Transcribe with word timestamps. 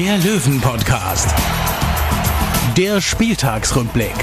der 0.00 0.16
Löwen-Podcast. 0.16 1.28
Der 2.74 3.02
Spieltagsrückblick. 3.02 4.14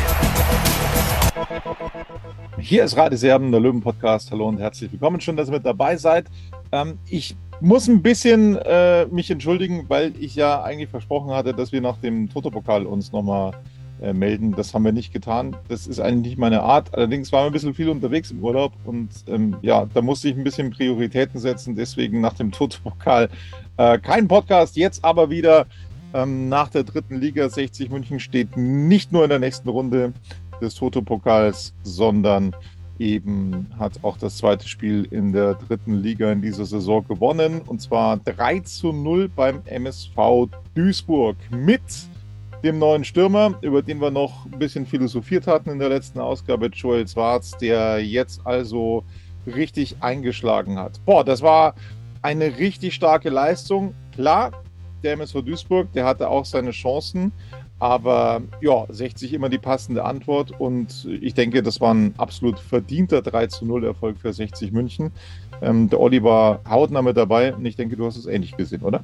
Hier 2.57 2.83
ist 2.83 2.97
Radeserben, 2.97 3.51
der 3.51 3.61
Löwen-Podcast. 3.61 4.31
Hallo 4.31 4.47
und 4.47 4.57
herzlich 4.57 4.91
willkommen. 4.91 5.21
Schön, 5.21 5.37
dass 5.37 5.49
ihr 5.49 5.51
mit 5.51 5.67
dabei 5.67 5.95
seid. 5.95 6.25
Ähm, 6.71 6.97
ich 7.07 7.35
muss 7.61 7.87
ein 7.87 8.01
bisschen 8.01 8.55
äh, 8.55 9.05
mich 9.05 9.29
entschuldigen, 9.29 9.85
weil 9.87 10.15
ich 10.19 10.35
ja 10.35 10.63
eigentlich 10.63 10.89
versprochen 10.89 11.29
hatte, 11.29 11.53
dass 11.53 11.71
wir 11.71 11.79
nach 11.79 11.97
dem 11.97 12.27
Toto-Pokal 12.27 12.87
uns 12.87 13.11
nochmal 13.11 13.51
äh, 14.01 14.13
melden. 14.13 14.53
Das 14.53 14.73
haben 14.73 14.85
wir 14.85 14.91
nicht 14.91 15.11
getan. 15.11 15.55
Das 15.69 15.87
ist 15.87 15.99
eigentlich 15.99 16.31
nicht 16.33 16.37
meine 16.37 16.61
Art. 16.61 16.93
Allerdings 16.93 17.31
waren 17.31 17.43
wir 17.43 17.49
ein 17.49 17.53
bisschen 17.53 17.73
viel 17.73 17.89
unterwegs 17.89 18.31
im 18.31 18.43
Urlaub 18.43 18.73
und 18.85 19.09
ähm, 19.27 19.57
ja, 19.61 19.87
da 19.93 20.01
musste 20.01 20.29
ich 20.29 20.37
ein 20.37 20.43
bisschen 20.43 20.69
Prioritäten 20.69 21.39
setzen. 21.39 21.75
Deswegen 21.75 22.21
nach 22.21 22.33
dem 22.33 22.51
Toto-Pokal 22.51 23.29
äh, 23.77 23.97
kein 23.99 24.27
Podcast. 24.27 24.75
Jetzt 24.75 25.03
aber 25.03 25.29
wieder 25.29 25.65
ähm, 26.13 26.49
nach 26.49 26.69
der 26.69 26.83
dritten 26.83 27.19
Liga. 27.19 27.49
60 27.49 27.89
München 27.89 28.19
steht 28.19 28.55
nicht 28.55 29.11
nur 29.11 29.23
in 29.23 29.29
der 29.29 29.39
nächsten 29.39 29.69
Runde 29.69 30.13
des 30.61 30.75
Toto-Pokals, 30.75 31.73
sondern 31.83 32.55
eben 32.99 33.67
hat 33.77 34.03
auch 34.03 34.17
das 34.17 34.37
zweite 34.37 34.67
Spiel 34.67 35.07
in 35.11 35.31
der 35.31 35.55
dritten 35.55 35.95
Liga 35.95 36.31
in 36.31 36.41
dieser 36.41 36.65
Saison 36.65 37.05
gewonnen. 37.07 37.61
Und 37.65 37.81
zwar 37.81 38.17
3 38.17 38.61
zu 38.61 38.91
0 38.91 39.29
beim 39.29 39.61
MSV 39.65 40.49
Duisburg 40.73 41.37
mit 41.51 41.81
dem 42.63 42.79
neuen 42.79 43.03
Stürmer, 43.03 43.57
über 43.61 43.81
den 43.81 43.99
wir 43.99 44.11
noch 44.11 44.45
ein 44.45 44.59
bisschen 44.59 44.85
philosophiert 44.85 45.47
hatten 45.47 45.69
in 45.69 45.79
der 45.79 45.89
letzten 45.89 46.19
Ausgabe, 46.19 46.67
Joel 46.67 47.07
Schwarz, 47.07 47.51
der 47.57 48.03
jetzt 48.03 48.41
also 48.45 49.03
richtig 49.45 49.97
eingeschlagen 50.01 50.77
hat. 50.77 50.99
Boah, 51.05 51.23
das 51.23 51.41
war 51.41 51.75
eine 52.21 52.57
richtig 52.57 52.95
starke 52.95 53.29
Leistung. 53.29 53.93
Klar, 54.13 54.51
der 55.03 55.13
MSV 55.13 55.41
Duisburg, 55.43 55.91
der 55.93 56.05
hatte 56.05 56.29
auch 56.29 56.45
seine 56.45 56.71
Chancen, 56.71 57.31
aber 57.79 58.41
ja, 58.59 58.85
60 58.89 59.33
immer 59.33 59.49
die 59.49 59.59
passende 59.59 60.03
Antwort 60.03 60.59
und 60.59 61.07
ich 61.21 61.35
denke, 61.35 61.61
das 61.61 61.79
war 61.79 61.93
ein 61.93 62.15
absolut 62.17 62.59
verdienter 62.59 63.21
3 63.21 63.47
zu 63.47 63.65
0 63.65 63.85
Erfolg 63.85 64.17
für 64.17 64.33
60 64.33 64.71
München. 64.71 65.11
Ähm, 65.61 65.89
der 65.89 65.99
Olli 65.99 66.23
war 66.23 66.61
hautnah 66.67 67.03
mit 67.03 67.17
dabei 67.17 67.53
und 67.53 67.65
ich 67.65 67.75
denke, 67.75 67.95
du 67.95 68.05
hast 68.05 68.17
es 68.17 68.25
ähnlich 68.25 68.57
gesehen, 68.57 68.81
oder? 68.81 69.03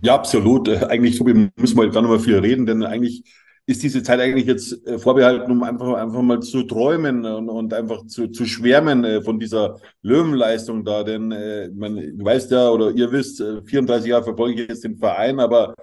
Ja, 0.00 0.14
absolut. 0.14 0.68
Äh, 0.68 0.86
eigentlich 0.88 1.16
so 1.16 1.24
müssen 1.24 1.52
wir 1.76 1.90
gar 1.90 2.02
nicht 2.02 2.10
mehr 2.10 2.20
viel 2.20 2.38
reden, 2.38 2.66
denn 2.66 2.82
eigentlich 2.84 3.22
ist 3.66 3.82
diese 3.82 4.02
Zeit 4.02 4.20
eigentlich 4.20 4.46
jetzt 4.46 4.86
äh, 4.86 4.98
vorbehalten, 4.98 5.50
um 5.50 5.62
einfach, 5.62 5.94
einfach 5.94 6.22
mal 6.22 6.40
zu 6.40 6.62
träumen 6.62 7.24
und, 7.26 7.48
und 7.48 7.74
einfach 7.74 8.06
zu, 8.06 8.28
zu 8.28 8.46
schwärmen 8.46 9.04
äh, 9.04 9.22
von 9.22 9.38
dieser 9.38 9.78
Löwenleistung 10.02 10.84
da. 10.84 11.02
Denn 11.04 11.32
äh, 11.32 11.68
man 11.74 11.96
weiß 11.96 12.48
ja 12.50 12.70
oder 12.70 12.90
ihr 12.92 13.12
wisst, 13.12 13.42
34 13.66 14.08
Jahre 14.08 14.24
verfolge 14.24 14.62
ich 14.62 14.68
jetzt 14.68 14.84
den 14.84 14.96
Verein, 14.96 15.40
aber 15.40 15.74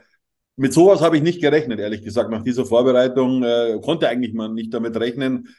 mit 0.56 0.74
sowas 0.74 1.02
habe 1.02 1.18
ich 1.18 1.24
nicht 1.24 1.42
gerechnet, 1.42 1.80
ehrlich 1.80 2.02
gesagt. 2.02 2.32
Nach 2.32 2.42
dieser 2.44 2.66
Vorbereitung 2.66 3.44
äh, 3.44 3.80
konnte 3.84 4.08
eigentlich 4.08 4.34
man 4.34 4.54
nicht 4.54 4.74
damit 4.74 4.98
rechnen, 4.98 5.50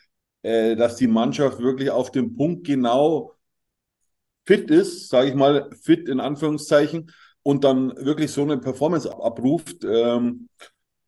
äh, 0.42 0.74
dass 0.76 0.96
die 0.96 1.06
Mannschaft 1.06 1.60
wirklich 1.60 1.90
auf 1.90 2.10
dem 2.10 2.34
Punkt 2.36 2.66
genau 2.66 3.34
fit 4.46 4.70
ist, 4.70 5.08
sage 5.10 5.28
ich 5.28 5.34
mal, 5.34 5.70
fit 5.82 6.08
in 6.08 6.20
Anführungszeichen 6.20 7.10
und 7.46 7.62
dann 7.62 7.94
wirklich 7.96 8.32
so 8.32 8.42
eine 8.42 8.58
Performance 8.58 9.08
abruft. 9.08 9.84
Ähm, 9.84 10.48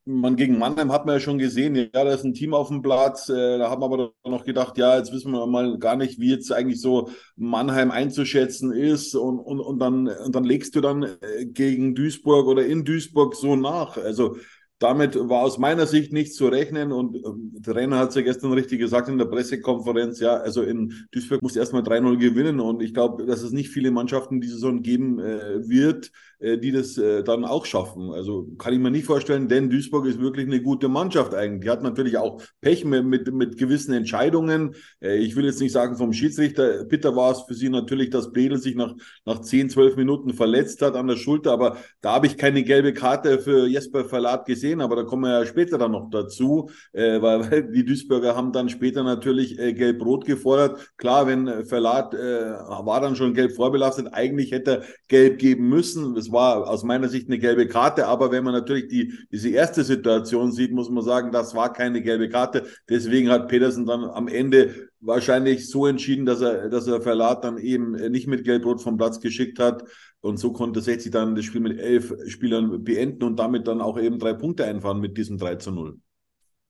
man 0.04 0.36
gegen 0.36 0.56
Mannheim 0.56 0.92
hat 0.92 1.04
man 1.04 1.16
ja 1.16 1.20
schon 1.20 1.38
gesehen, 1.38 1.74
ja, 1.74 1.86
da 1.90 2.12
ist 2.12 2.22
ein 2.24 2.32
Team 2.32 2.54
auf 2.54 2.68
dem 2.68 2.80
Platz. 2.80 3.28
Äh, 3.28 3.58
da 3.58 3.68
haben 3.68 3.82
wir 3.82 3.86
aber 3.86 4.12
noch 4.24 4.44
gedacht, 4.44 4.78
ja, 4.78 4.96
jetzt 4.96 5.12
wissen 5.12 5.32
wir 5.32 5.48
mal 5.48 5.78
gar 5.78 5.96
nicht, 5.96 6.20
wie 6.20 6.30
jetzt 6.30 6.52
eigentlich 6.52 6.80
so 6.80 7.10
Mannheim 7.34 7.90
einzuschätzen 7.90 8.70
ist. 8.70 9.16
Und, 9.16 9.40
und, 9.40 9.58
und, 9.58 9.80
dann, 9.80 10.06
und 10.06 10.32
dann 10.32 10.44
legst 10.44 10.76
du 10.76 10.80
dann 10.80 11.02
äh, 11.02 11.46
gegen 11.46 11.96
Duisburg 11.96 12.46
oder 12.46 12.64
in 12.64 12.84
Duisburg 12.84 13.34
so 13.34 13.56
nach. 13.56 13.96
Also 13.96 14.36
damit 14.78 15.16
war 15.16 15.42
aus 15.42 15.58
meiner 15.58 15.86
Sicht 15.86 16.12
nicht 16.12 16.34
zu 16.34 16.46
rechnen 16.48 16.92
und 16.92 17.16
ähm, 17.16 17.52
der 17.54 17.74
Trainer 17.74 17.98
hat 17.98 18.10
es 18.10 18.14
ja 18.14 18.22
gestern 18.22 18.52
richtig 18.52 18.78
gesagt 18.78 19.08
in 19.08 19.18
der 19.18 19.24
Pressekonferenz, 19.24 20.20
ja, 20.20 20.36
also 20.36 20.62
in 20.62 20.94
Duisburg 21.10 21.42
muss 21.42 21.56
erstmal 21.56 21.82
3-0 21.82 22.16
gewinnen 22.16 22.60
und 22.60 22.82
ich 22.82 22.94
glaube, 22.94 23.26
dass 23.26 23.42
es 23.42 23.50
nicht 23.50 23.70
viele 23.70 23.90
Mannschaften 23.90 24.40
die 24.40 24.48
Saison 24.48 24.82
geben 24.82 25.18
äh, 25.18 25.68
wird, 25.68 26.12
äh, 26.38 26.58
die 26.58 26.70
das 26.70 26.96
äh, 26.96 27.24
dann 27.24 27.44
auch 27.44 27.66
schaffen. 27.66 28.12
Also 28.12 28.46
kann 28.58 28.72
ich 28.72 28.78
mir 28.78 28.92
nicht 28.92 29.06
vorstellen, 29.06 29.48
denn 29.48 29.68
Duisburg 29.68 30.06
ist 30.06 30.20
wirklich 30.20 30.46
eine 30.46 30.62
gute 30.62 30.88
Mannschaft 30.88 31.34
eigentlich. 31.34 31.62
Die 31.62 31.70
hat 31.70 31.82
natürlich 31.82 32.16
auch 32.16 32.40
Pech 32.60 32.84
mit, 32.84 33.04
mit, 33.04 33.32
mit 33.32 33.58
gewissen 33.58 33.92
Entscheidungen. 33.92 34.76
Äh, 35.02 35.16
ich 35.18 35.34
will 35.34 35.44
jetzt 35.44 35.60
nicht 35.60 35.72
sagen 35.72 35.96
vom 35.96 36.12
Schiedsrichter, 36.12 36.84
bitter 36.84 37.16
war 37.16 37.32
es 37.32 37.40
für 37.42 37.54
sie 37.54 37.68
natürlich, 37.68 38.10
dass 38.10 38.32
Bredel 38.32 38.58
sich 38.58 38.76
nach, 38.76 38.94
nach 39.24 39.40
10, 39.40 39.70
12 39.70 39.96
Minuten 39.96 40.32
verletzt 40.32 40.82
hat 40.82 40.94
an 40.94 41.08
der 41.08 41.16
Schulter, 41.16 41.50
aber 41.52 41.78
da 42.00 42.14
habe 42.14 42.28
ich 42.28 42.36
keine 42.36 42.62
gelbe 42.62 42.92
Karte 42.92 43.40
für 43.40 43.66
Jesper 43.66 44.04
Verlat 44.04 44.46
gesehen 44.46 44.67
gesehen, 44.68 44.80
aber 44.80 44.96
da 44.96 45.02
kommen 45.04 45.24
wir 45.24 45.40
ja 45.40 45.46
später 45.46 45.78
dann 45.78 45.92
noch 45.92 46.10
dazu, 46.10 46.70
äh, 46.92 47.20
weil, 47.20 47.40
weil 47.50 47.72
die 47.72 47.84
Duisburger 47.84 48.36
haben 48.36 48.52
dann 48.52 48.68
später 48.68 49.02
natürlich 49.02 49.58
äh, 49.58 49.72
gelb-rot 49.72 50.24
gefordert. 50.24 50.92
Klar, 50.96 51.26
wenn 51.26 51.64
Verlat 51.66 52.14
äh, 52.14 52.18
war 52.18 53.00
dann 53.00 53.16
schon 53.16 53.34
gelb 53.34 53.52
vorbelastet, 53.52 54.08
eigentlich 54.12 54.52
hätte 54.52 54.68
er 54.68 54.82
gelb 55.08 55.38
geben 55.38 55.68
müssen. 55.68 56.14
Das 56.14 56.30
war 56.32 56.68
aus 56.68 56.84
meiner 56.84 57.08
Sicht 57.08 57.28
eine 57.28 57.38
gelbe 57.38 57.66
Karte, 57.66 58.06
aber 58.06 58.30
wenn 58.30 58.44
man 58.44 58.54
natürlich 58.54 58.88
die, 58.88 59.14
diese 59.32 59.50
erste 59.50 59.84
Situation 59.84 60.52
sieht, 60.52 60.72
muss 60.72 60.90
man 60.90 61.04
sagen, 61.04 61.32
das 61.32 61.54
war 61.54 61.72
keine 61.72 62.02
gelbe 62.02 62.28
Karte. 62.28 62.64
Deswegen 62.88 63.30
hat 63.30 63.48
Petersen 63.48 63.86
dann 63.86 64.04
am 64.04 64.28
Ende 64.28 64.87
wahrscheinlich 65.00 65.68
so 65.68 65.86
entschieden, 65.86 66.26
dass 66.26 66.40
er, 66.40 66.68
dass 66.68 66.86
er 66.86 67.00
Verlat 67.00 67.44
dann 67.44 67.58
eben 67.58 67.92
nicht 68.10 68.26
mit 68.26 68.44
Gelb-Rot 68.44 68.82
vom 68.82 68.96
Platz 68.96 69.20
geschickt 69.20 69.58
hat. 69.58 69.84
Und 70.20 70.38
so 70.38 70.52
konnte 70.52 70.80
60 70.80 71.12
dann 71.12 71.34
das 71.34 71.44
Spiel 71.44 71.60
mit 71.60 71.78
elf 71.78 72.12
Spielern 72.26 72.82
beenden 72.82 73.24
und 73.24 73.36
damit 73.36 73.68
dann 73.68 73.80
auch 73.80 73.98
eben 73.98 74.18
drei 74.18 74.32
Punkte 74.32 74.64
einfahren 74.64 75.00
mit 75.00 75.16
diesem 75.16 75.38
3 75.38 75.56
zu 75.56 75.70
0. 75.70 75.98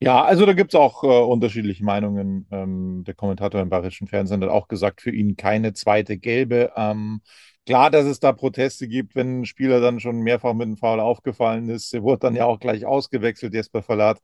Ja, 0.00 0.22
also 0.22 0.46
da 0.46 0.52
gibt 0.52 0.72
es 0.74 0.78
auch 0.78 1.02
äh, 1.02 1.06
unterschiedliche 1.06 1.84
Meinungen. 1.84 2.46
Ähm, 2.52 3.02
der 3.04 3.14
Kommentator 3.14 3.60
im 3.60 3.68
bayerischen 3.68 4.06
Fernsehen 4.06 4.42
hat 4.42 4.50
auch 4.50 4.68
gesagt, 4.68 5.00
für 5.00 5.10
ihn 5.10 5.36
keine 5.36 5.72
zweite 5.72 6.18
gelbe. 6.18 6.70
Ähm, 6.76 7.20
klar, 7.66 7.90
dass 7.90 8.04
es 8.06 8.20
da 8.20 8.32
Proteste 8.32 8.86
gibt, 8.86 9.16
wenn 9.16 9.40
ein 9.40 9.44
Spieler 9.44 9.80
dann 9.80 9.98
schon 9.98 10.20
mehrfach 10.20 10.54
mit 10.54 10.66
einem 10.66 10.76
Foul 10.76 11.00
aufgefallen 11.00 11.68
ist. 11.68 11.92
Er 11.94 12.02
wurde 12.02 12.20
dann 12.20 12.36
ja 12.36 12.44
auch 12.44 12.60
gleich 12.60 12.86
ausgewechselt, 12.86 13.54
Jesper 13.54 13.82
Verlat, 13.82 14.20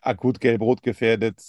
akut 0.00 0.40
gelb-rot 0.40 0.82
gefährdet. 0.82 1.42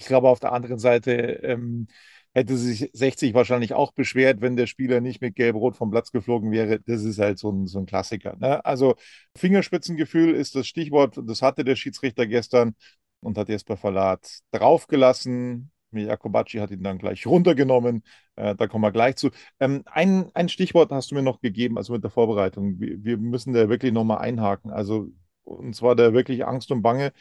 Ich 0.00 0.06
glaube, 0.06 0.30
auf 0.30 0.40
der 0.40 0.52
anderen 0.52 0.78
Seite 0.78 1.12
ähm, 1.12 1.86
hätte 2.32 2.56
sich 2.56 2.88
60 2.94 3.34
wahrscheinlich 3.34 3.74
auch 3.74 3.92
beschwert, 3.92 4.40
wenn 4.40 4.56
der 4.56 4.66
Spieler 4.66 5.02
nicht 5.02 5.20
mit 5.20 5.36
Gelb-Rot 5.36 5.76
vom 5.76 5.90
Platz 5.90 6.10
geflogen 6.10 6.50
wäre. 6.52 6.80
Das 6.80 7.04
ist 7.04 7.18
halt 7.18 7.38
so 7.38 7.50
ein, 7.50 7.66
so 7.66 7.80
ein 7.80 7.84
Klassiker. 7.84 8.34
Ne? 8.38 8.64
Also 8.64 8.94
Fingerspitzengefühl 9.36 10.34
ist 10.34 10.54
das 10.54 10.66
Stichwort, 10.66 11.20
das 11.22 11.42
hatte 11.42 11.64
der 11.64 11.76
Schiedsrichter 11.76 12.26
gestern 12.26 12.74
und 13.20 13.36
hat 13.36 13.50
Jesper 13.50 13.76
Verlat 13.76 14.26
draufgelassen. 14.52 15.70
Jakobacci 15.92 16.58
hat 16.60 16.70
ihn 16.70 16.82
dann 16.82 16.96
gleich 16.96 17.26
runtergenommen. 17.26 18.02
Äh, 18.36 18.54
da 18.54 18.68
kommen 18.68 18.84
wir 18.84 18.92
gleich 18.92 19.16
zu. 19.16 19.28
Ähm, 19.58 19.82
ein, 19.84 20.30
ein 20.32 20.48
Stichwort 20.48 20.92
hast 20.92 21.10
du 21.10 21.14
mir 21.14 21.22
noch 21.22 21.42
gegeben, 21.42 21.76
also 21.76 21.92
mit 21.92 22.02
der 22.04 22.10
Vorbereitung. 22.10 22.80
Wir, 22.80 23.04
wir 23.04 23.18
müssen 23.18 23.52
da 23.52 23.68
wirklich 23.68 23.92
nochmal 23.92 24.18
einhaken. 24.18 24.70
Also, 24.70 25.08
und 25.44 25.76
zwar 25.76 25.94
da 25.94 26.14
wirklich 26.14 26.46
Angst 26.46 26.70
und 26.72 26.80
Bange 26.80 27.12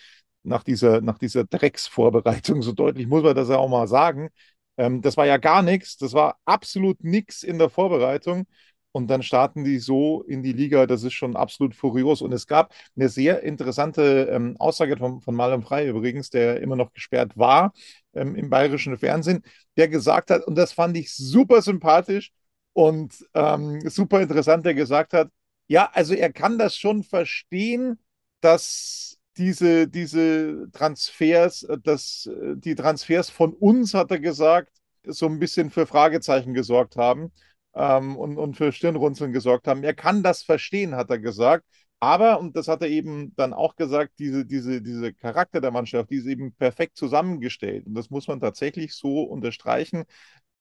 nach 0.44 0.64
dieser, 0.64 1.02
nach 1.02 1.18
dieser 1.18 1.44
Drecksvorbereitung. 1.46 2.62
So 2.62 2.72
deutlich 2.74 3.08
muss 3.08 3.24
man 3.24 3.36
das 3.36 3.50
ja 3.50 3.58
auch 3.58 3.70
mal 3.70 3.88
sagen. 3.88 4.30
Ähm, 4.78 5.02
das 5.02 5.18
war 5.18 5.26
ja 5.26 5.38
gar 5.38 5.62
nichts. 5.62 5.98
Das 5.98 6.14
war 6.14 6.38
absolut 6.46 7.04
nichts 7.04 7.44
in 7.44 7.60
der 7.60 7.70
Vorbereitung. 7.70 8.46
Und 8.92 9.08
dann 9.08 9.22
starten 9.22 9.64
die 9.64 9.78
so 9.78 10.24
in 10.24 10.42
die 10.42 10.52
Liga, 10.54 10.88
das 10.88 11.04
ist 11.04 11.14
schon 11.14 11.36
absolut 11.36 11.76
furios. 11.76 12.22
Und 12.22 12.32
es 12.34 12.48
gab 12.48 12.74
eine 12.96 13.08
sehr 13.10 13.44
interessante 13.44 14.28
ähm, 14.32 14.56
Aussage 14.58 14.98
von, 14.98 15.22
von 15.22 15.36
Malem 15.36 15.62
Frei 15.62 15.88
übrigens, 15.88 16.30
der 16.32 16.60
immer 16.62 16.76
noch 16.76 16.92
gesperrt 16.94 17.38
war 17.38 17.74
ähm, 18.14 18.36
im 18.36 18.50
bayerischen 18.50 18.98
Fernsehen, 18.98 19.44
der 19.78 19.90
gesagt 19.90 20.32
hat, 20.32 20.44
und 20.48 20.56
das 20.56 20.74
fand 20.74 20.98
ich 20.98 21.14
super 21.14 21.62
sympathisch 21.62 22.32
und 22.74 23.14
ähm, 23.36 23.80
super 23.90 24.22
interessant, 24.22 24.66
der 24.66 24.74
gesagt 24.74 25.14
hat, 25.14 25.30
ja, 25.68 25.90
also 25.94 26.16
er 26.16 26.34
kann 26.34 26.58
das 26.58 26.76
schon 26.76 27.04
verstehen, 27.04 28.00
dass 28.42 29.09
diese, 29.40 29.88
diese 29.88 30.70
Transfers, 30.74 31.64
äh, 31.64 31.78
dass 31.84 32.28
äh, 32.28 32.56
die 32.58 32.76
Transfers 32.76 33.30
von 33.32 33.54
uns, 33.54 33.94
hat 33.96 34.12
er 34.12 34.20
gesagt, 34.20 34.72
so 35.08 35.26
ein 35.28 35.40
bisschen 35.40 35.70
für 35.72 35.88
Fragezeichen 35.88 36.54
gesorgt 36.54 36.98
haben. 36.98 37.32
ähm, 37.76 38.18
und, 38.18 38.38
und 38.38 38.56
für 38.58 38.72
Stirnrunzeln 38.72 39.32
gesorgt 39.32 39.68
haben. 39.68 39.84
Er 39.84 39.94
kann 39.94 40.24
das 40.24 40.44
verstehen, 40.44 40.96
hat 40.96 41.10
er 41.10 41.20
gesagt. 41.20 41.66
Aber, 42.02 42.40
und 42.40 42.56
das 42.56 42.68
hat 42.70 42.82
er 42.82 42.88
eben 42.90 43.36
dann 43.36 43.54
auch 43.54 43.76
gesagt, 43.76 44.14
diese, 44.20 44.46
diese, 44.46 44.82
diese 44.82 45.14
Charakter 45.14 45.60
der 45.62 45.72
Mannschaft, 45.72 46.10
die 46.10 46.16
ist 46.16 46.26
eben 46.28 46.54
perfekt 46.54 46.96
zusammengestellt. 46.98 47.86
Und 47.88 47.94
das 47.96 48.10
muss 48.10 48.28
man 48.28 48.40
tatsächlich 48.40 48.94
so 48.96 49.22
unterstreichen. 49.24 50.06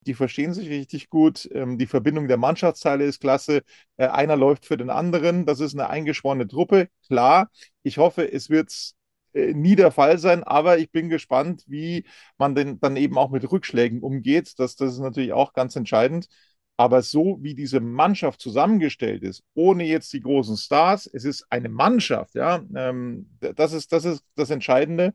Die 0.01 0.13
verstehen 0.13 0.53
sich 0.53 0.69
richtig 0.69 1.09
gut. 1.09 1.47
Ähm, 1.53 1.77
die 1.77 1.87
Verbindung 1.87 2.27
der 2.27 2.37
Mannschaftsteile 2.37 3.03
ist 3.05 3.19
klasse. 3.19 3.61
Äh, 3.97 4.07
einer 4.07 4.35
läuft 4.37 4.65
für 4.65 4.77
den 4.77 4.89
anderen. 4.89 5.45
Das 5.45 5.59
ist 5.59 5.73
eine 5.73 5.89
eingeschworene 5.89 6.47
Truppe. 6.47 6.87
Klar, 7.07 7.49
ich 7.83 7.97
hoffe, 7.97 8.31
es 8.31 8.49
wird 8.49 8.73
äh, 9.33 9.53
nie 9.53 9.75
der 9.75 9.91
Fall 9.91 10.17
sein, 10.17 10.43
aber 10.43 10.77
ich 10.79 10.91
bin 10.91 11.09
gespannt, 11.09 11.63
wie 11.67 12.05
man 12.37 12.55
denn 12.55 12.79
dann 12.79 12.95
eben 12.97 13.17
auch 13.17 13.29
mit 13.29 13.49
Rückschlägen 13.51 14.01
umgeht. 14.01 14.57
Das, 14.57 14.75
das 14.75 14.93
ist 14.93 14.99
natürlich 14.99 15.33
auch 15.33 15.53
ganz 15.53 15.75
entscheidend. 15.75 16.27
Aber 16.77 17.01
so 17.01 17.37
wie 17.41 17.55
diese 17.55 17.81
Mannschaft 17.81 18.39
zusammengestellt 18.39 19.21
ist, 19.23 19.43
ohne 19.53 19.83
jetzt 19.83 20.13
die 20.13 20.21
großen 20.21 20.55
Stars, 20.55 21.07
es 21.11 21.25
ist 21.25 21.45
eine 21.49 21.67
Mannschaft, 21.67 22.35
ja, 22.35 22.63
ähm, 22.73 23.29
das 23.41 23.73
ist, 23.73 23.91
das 23.91 24.05
ist 24.05 24.23
das 24.35 24.49
Entscheidende. 24.49 25.13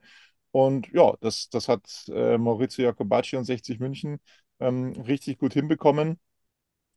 Und 0.50 0.88
ja, 0.92 1.14
das, 1.20 1.48
das 1.50 1.69
hat 1.69 1.82
äh, 2.08 2.38
Maurizio 2.38 2.84
Jacobacci 2.84 3.36
und 3.36 3.44
60 3.44 3.81
München 3.81 4.20
ähm, 4.60 4.92
richtig 5.06 5.38
gut 5.38 5.54
hinbekommen. 5.54 6.18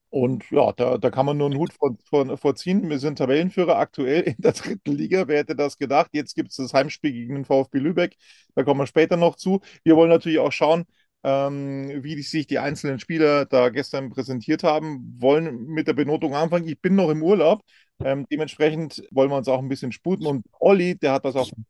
Und 0.10 0.50
ja, 0.52 0.72
da, 0.72 0.98
da 0.98 1.10
kann 1.10 1.26
man 1.26 1.38
nur 1.38 1.48
einen 1.48 1.60
Hut 1.60 1.74
vor, 1.74 1.98
vor, 2.06 2.38
vorziehen. 2.38 2.90
Wir 2.90 3.00
sind 3.00 3.18
Tabellenführer 3.18 3.78
aktuell 3.78 4.22
in 4.24 4.36
der 4.38 4.54
dritten 4.54 4.94
Liga. 4.94 5.28
Wer 5.28 5.40
hätte 5.40 5.56
das 5.56 5.78
gedacht? 5.78 6.12
Jetzt 6.14 6.34
gibt 6.36 6.52
es 6.52 6.58
das 6.58 6.74
Heimspiel 6.74 7.12
gegen 7.12 7.36
den 7.36 7.46
VfB 7.46 7.80
Lübeck. 7.80 8.16
Da 8.56 8.64
kommen 8.64 8.80
wir 8.80 8.88
später 8.88 9.18
noch 9.18 9.36
zu. 9.36 9.60
Wir 9.84 9.96
wollen 9.98 10.10
natürlich 10.10 10.40
auch 10.40 10.52
schauen, 10.52 10.86
ähm, 11.24 12.04
wie 12.04 12.22
sich 12.22 12.48
die 12.48 12.60
einzelnen 12.60 13.00
Spieler 13.00 13.46
da 13.46 13.70
gestern 13.70 14.10
präsentiert 14.10 14.64
haben, 14.64 15.16
wollen 15.20 15.66
mit 15.66 15.88
der 15.88 15.94
Benotung 15.94 16.36
anfangen. 16.36 16.68
Ich 16.68 16.80
bin 16.80 16.96
noch 16.96 17.10
im 17.10 17.22
Urlaub. 17.22 17.62
Ähm, 18.00 18.26
dementsprechend 18.32 19.04
wollen 19.12 19.30
wir 19.30 19.38
uns 19.38 19.48
auch 19.50 19.60
ein 19.60 19.68
bisschen 19.68 19.92
sputen. 19.92 20.26
Und 20.26 20.46
Olli, 20.60 20.98
der 20.98 21.14
hat 21.14 21.26
auf 21.26 21.50
dem 21.50 21.66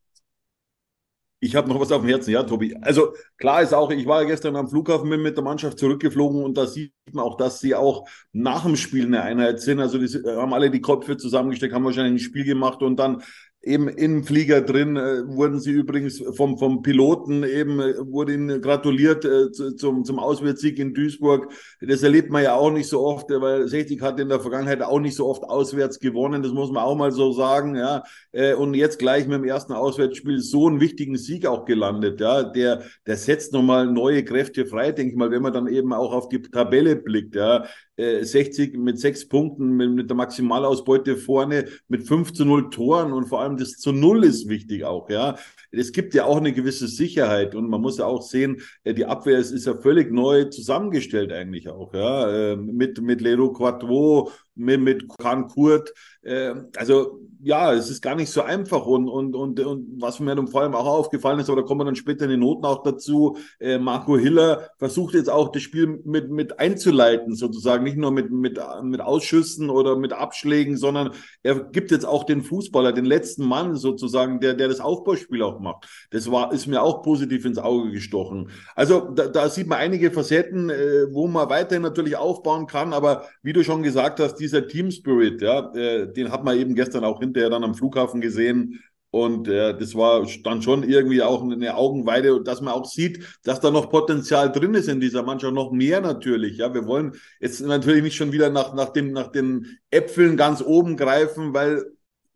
ich 1.39 1.56
habe 1.56 1.69
noch 1.69 1.80
was 1.80 1.92
auf 1.92 2.01
dem 2.01 2.10
Herzen, 2.10 2.31
ja, 2.31 2.44
Tobi. 2.44 2.75
Also 2.81 3.13
klar 3.38 3.62
ist 3.62 3.74
auch, 3.74 3.92
ich 3.92 4.07
war 4.07 4.25
gestern 4.25 4.56
am 4.56 4.68
Flughafen 4.68 5.10
bin 5.10 5.22
mit 5.22 5.38
der 5.38 5.44
Mannschaft 5.44 5.78
zurückgeflogen 5.78 6.44
und 6.44 6.57
da 6.57 6.66
sieht 6.66 6.94
man 7.12 7.24
auch, 7.24 7.38
dass 7.38 7.60
sie 7.60 7.75
auch 7.75 8.07
nach 8.31 8.63
dem 8.63 8.75
Spiel 8.75 9.06
eine 9.06 9.22
Einheit 9.22 9.60
sind. 9.62 9.80
Also 9.80 10.00
die 10.00 10.07
haben 10.25 10.54
alle 10.54 10.72
die 10.72 10.81
Köpfe 10.81 11.16
zusammengesteckt, 11.16 11.74
haben 11.74 11.86
wahrscheinlich 11.86 12.24
ein 12.24 12.25
Spiel 12.25 12.44
gemacht 12.44 12.81
und 12.81 12.98
dann 12.98 13.22
eben 13.68 13.90
im 13.90 14.24
Flieger 14.24 14.62
drin 14.62 14.96
äh, 14.96 15.28
wurden 15.28 15.60
sie 15.60 15.72
übrigens 15.72 16.24
vom, 16.36 16.58
vom 16.58 16.81
Piloten 16.81 17.44
eben, 17.44 17.80
äh, 17.80 17.94
wurde 18.00 18.34
ihnen 18.34 18.62
gratuliert 18.62 19.25
äh, 19.25 19.52
zu, 19.52 19.75
zum, 19.75 20.06
zum 20.06 20.19
Auswärtssieg 20.19 20.80
in 20.80 20.94
Duisburg. 20.94 21.52
Das 21.81 22.02
erlebt 22.02 22.31
man 22.31 22.44
ja 22.44 22.56
auch 22.56 22.72
nicht 22.72 22.88
so 22.88 23.02
oft, 23.02 23.30
äh, 23.30 23.42
weil 23.42 23.68
60 23.68 24.02
hat 24.02 24.19
in 24.19 24.30
der 24.30 24.40
Vergangenheit 24.40 24.81
auch 24.81 25.00
nicht 25.00 25.16
so 25.16 25.28
oft 25.28 25.44
auswärts 25.44 26.00
gewonnen, 26.00 26.42
das 26.42 26.54
muss 26.54 26.72
man 26.72 26.84
auch 26.84 26.96
mal 26.96 27.12
so 27.12 27.31
sagen, 27.31 27.75
ja. 27.75 28.04
Äh, 28.31 28.54
und 28.54 28.74
jetzt 28.74 29.00
gleich 29.00 29.28
mit 29.28 29.38
dem 29.40 29.46
ersten 29.46 29.74
Auswärtsspiel 29.74 30.40
so 30.40 30.68
einen 30.68 30.80
wichtigen 30.80 31.18
Sieg 31.18 31.46
auch 31.46 31.66
gelandet, 31.66 32.22
ja. 32.22 32.44
Der, 32.44 32.84
der 33.06 33.18
setzt 33.18 33.54
nochmal 33.54 33.86
neue 33.92 34.24
Kräfte 34.24 34.66
frei, 34.66 34.92
denke 34.94 35.12
ich 35.12 35.18
mal, 35.18 35.31
wenn 35.31 35.42
man 35.42 35.54
dann 35.54 35.68
eben 35.68 35.94
auch 35.94 36.14
auf 36.14 36.30
die 36.30 36.42
Tabelle 36.42 36.96
blickt, 36.96 37.36
ja. 37.36 37.66
60 37.98 38.74
äh, 38.74 38.78
mit 38.78 39.00
sechs 39.00 39.28
Punkten, 39.28 39.76
mit, 39.76 39.92
mit 39.92 40.10
der 40.10 40.16
Maximalausbeute 40.16 41.18
vorne, 41.18 41.66
mit 41.88 42.08
5 42.08 42.34
zu 42.34 42.46
0 42.46 42.70
Toren 42.70 43.12
und 43.12 43.26
vor 43.26 43.42
allem 43.42 43.58
das 43.58 43.78
zu 43.78 43.92
Null 43.92 44.24
ist 44.24 44.48
wichtig 44.48 44.84
auch, 44.84 45.10
ja. 45.10 45.38
Es 45.72 45.92
gibt 45.92 46.14
ja 46.14 46.26
auch 46.26 46.38
eine 46.38 46.54
gewisse 46.54 46.88
Sicherheit 46.88 47.54
und 47.56 47.70
man 47.70 47.82
muss 47.82 47.98
ja 47.98 48.06
auch 48.06 48.22
sehen, 48.22 48.62
äh, 48.84 48.94
die 48.94 49.06
Abwehr 49.06 49.40
ist, 49.40 49.52
ist 49.52 49.66
ja 49.66 49.76
völlig 49.76 50.12
neu 50.12 50.46
zusammengestellt 50.46 51.32
eigentlich 51.32 51.70
auch, 51.70 51.94
ja. 51.94 52.54
Ähm, 52.54 52.76
mit, 52.76 53.02
mit 53.02 53.22
Lero 53.22 53.52
Quattro, 53.52 54.32
mit, 54.57 54.81
mit 54.81 55.09
Khan 55.18 55.48
Kurt, 55.48 55.94
ähm, 56.24 56.68
also 56.75 57.21
ja, 57.42 57.74
es 57.74 57.89
ist 57.89 58.01
gar 58.01 58.15
nicht 58.15 58.31
so 58.31 58.42
einfach 58.42 58.86
und, 58.86 59.07
und, 59.07 59.36
und, 59.36 59.59
und 59.59 60.01
was 60.01 60.19
mir 60.19 60.36
dann 60.36 60.48
vor 60.48 60.62
allem 60.62 60.75
auch 60.75 60.86
aufgefallen 60.86 61.39
ist, 61.39 61.50
aber 61.50 61.62
da 61.62 61.68
kommen 61.68 61.86
dann 61.86 61.95
später 61.95 62.25
in 62.25 62.31
den 62.31 62.39
Noten 62.39 62.65
auch 62.65 62.83
dazu, 62.83 63.38
äh, 63.59 63.77
Marco 63.77 64.18
Hiller 64.18 64.69
versucht 64.77 65.13
jetzt 65.13 65.30
auch 65.30 65.51
das 65.51 65.62
Spiel 65.62 66.01
mit, 66.04 66.30
mit 66.30 66.59
einzuleiten, 66.59 67.36
sozusagen, 67.36 67.83
nicht 67.83 67.98
nur 67.98 68.12
mit, 68.12 68.31
mit, 68.31 68.59
mit 68.83 69.01
Ausschüssen 69.01 69.69
oder 69.69 69.95
mit 69.95 70.13
Abschlägen, 70.13 70.77
sondern 70.77 71.12
er 71.44 71.63
gibt 71.63 71.92
jetzt 71.92 72.06
auch 72.06 72.24
den 72.24 72.42
Fußballer, 72.42 72.92
den 72.92 73.06
letzten 73.06 73.45
Mann 73.45 73.75
sozusagen, 73.75 74.39
der, 74.39 74.56
der 74.56 74.68
das 74.68 74.80
Aufbauspiel 74.80 75.44
auch 75.44 75.59
macht. 75.59 75.88
Das 76.09 76.30
war, 76.31 76.51
ist 76.51 76.68
mir 76.68 76.81
auch 76.81 77.04
positiv 77.04 77.45
ins 77.45 77.59
Auge 77.59 77.92
gestochen. 77.92 78.50
Also 78.75 79.12
da, 79.12 79.27
da 79.27 79.48
sieht 79.50 79.68
man 79.68 79.77
einige 79.77 80.12
Facetten, 80.12 80.69
äh, 80.69 81.06
wo 81.12 81.27
man 81.27 81.50
weiterhin 81.50 81.83
natürlich 81.83 82.18
aufbauen 82.18 82.68
kann, 82.68 82.94
aber 82.94 83.25
wie 83.44 83.54
du 83.54 83.63
schon 83.63 83.83
gesagt 83.83 84.19
hast, 84.19 84.42
dieser 84.48 84.68
Team 84.68 84.92
Spirit, 84.92 85.42
ja, 85.42 85.72
äh, 85.74 86.12
den 86.12 86.32
hat 86.32 86.44
man 86.44 86.58
eben 86.58 86.74
gestern 86.74 87.04
auch 87.04 87.20
hinterher 87.20 87.50
dann 87.50 87.64
am 87.64 87.76
Flughafen 87.76 88.22
gesehen. 88.22 88.82
Und 89.10 89.48
äh, 89.48 89.78
das 89.78 89.96
war 89.96 90.28
dann 90.44 90.62
schon 90.62 90.84
irgendwie 90.84 91.22
auch 91.22 91.42
eine 91.42 91.76
Augenweide, 91.76 92.42
dass 92.44 92.62
man 92.62 92.74
auch 92.74 92.86
sieht, 92.86 93.40
dass 93.44 93.62
da 93.62 93.72
noch 93.72 93.90
Potenzial 93.90 94.52
drin 94.52 94.74
ist 94.74 94.90
in 94.90 95.00
dieser 95.00 95.24
Mannschaft, 95.24 95.54
noch 95.54 95.72
mehr 95.72 96.02
natürlich. 96.02 96.58
Ja, 96.58 96.74
wir 96.74 96.86
wollen 96.86 97.14
jetzt 97.40 97.62
natürlich 97.62 98.04
nicht 98.04 98.16
schon 98.16 98.32
wieder 98.32 98.50
nach, 98.50 98.74
nach, 98.74 98.90
dem, 98.90 99.14
nach 99.14 99.32
den 99.32 99.78
Äpfeln 99.92 100.36
ganz 100.36 100.62
oben 100.62 100.98
greifen, 100.98 101.54
weil, 101.54 101.86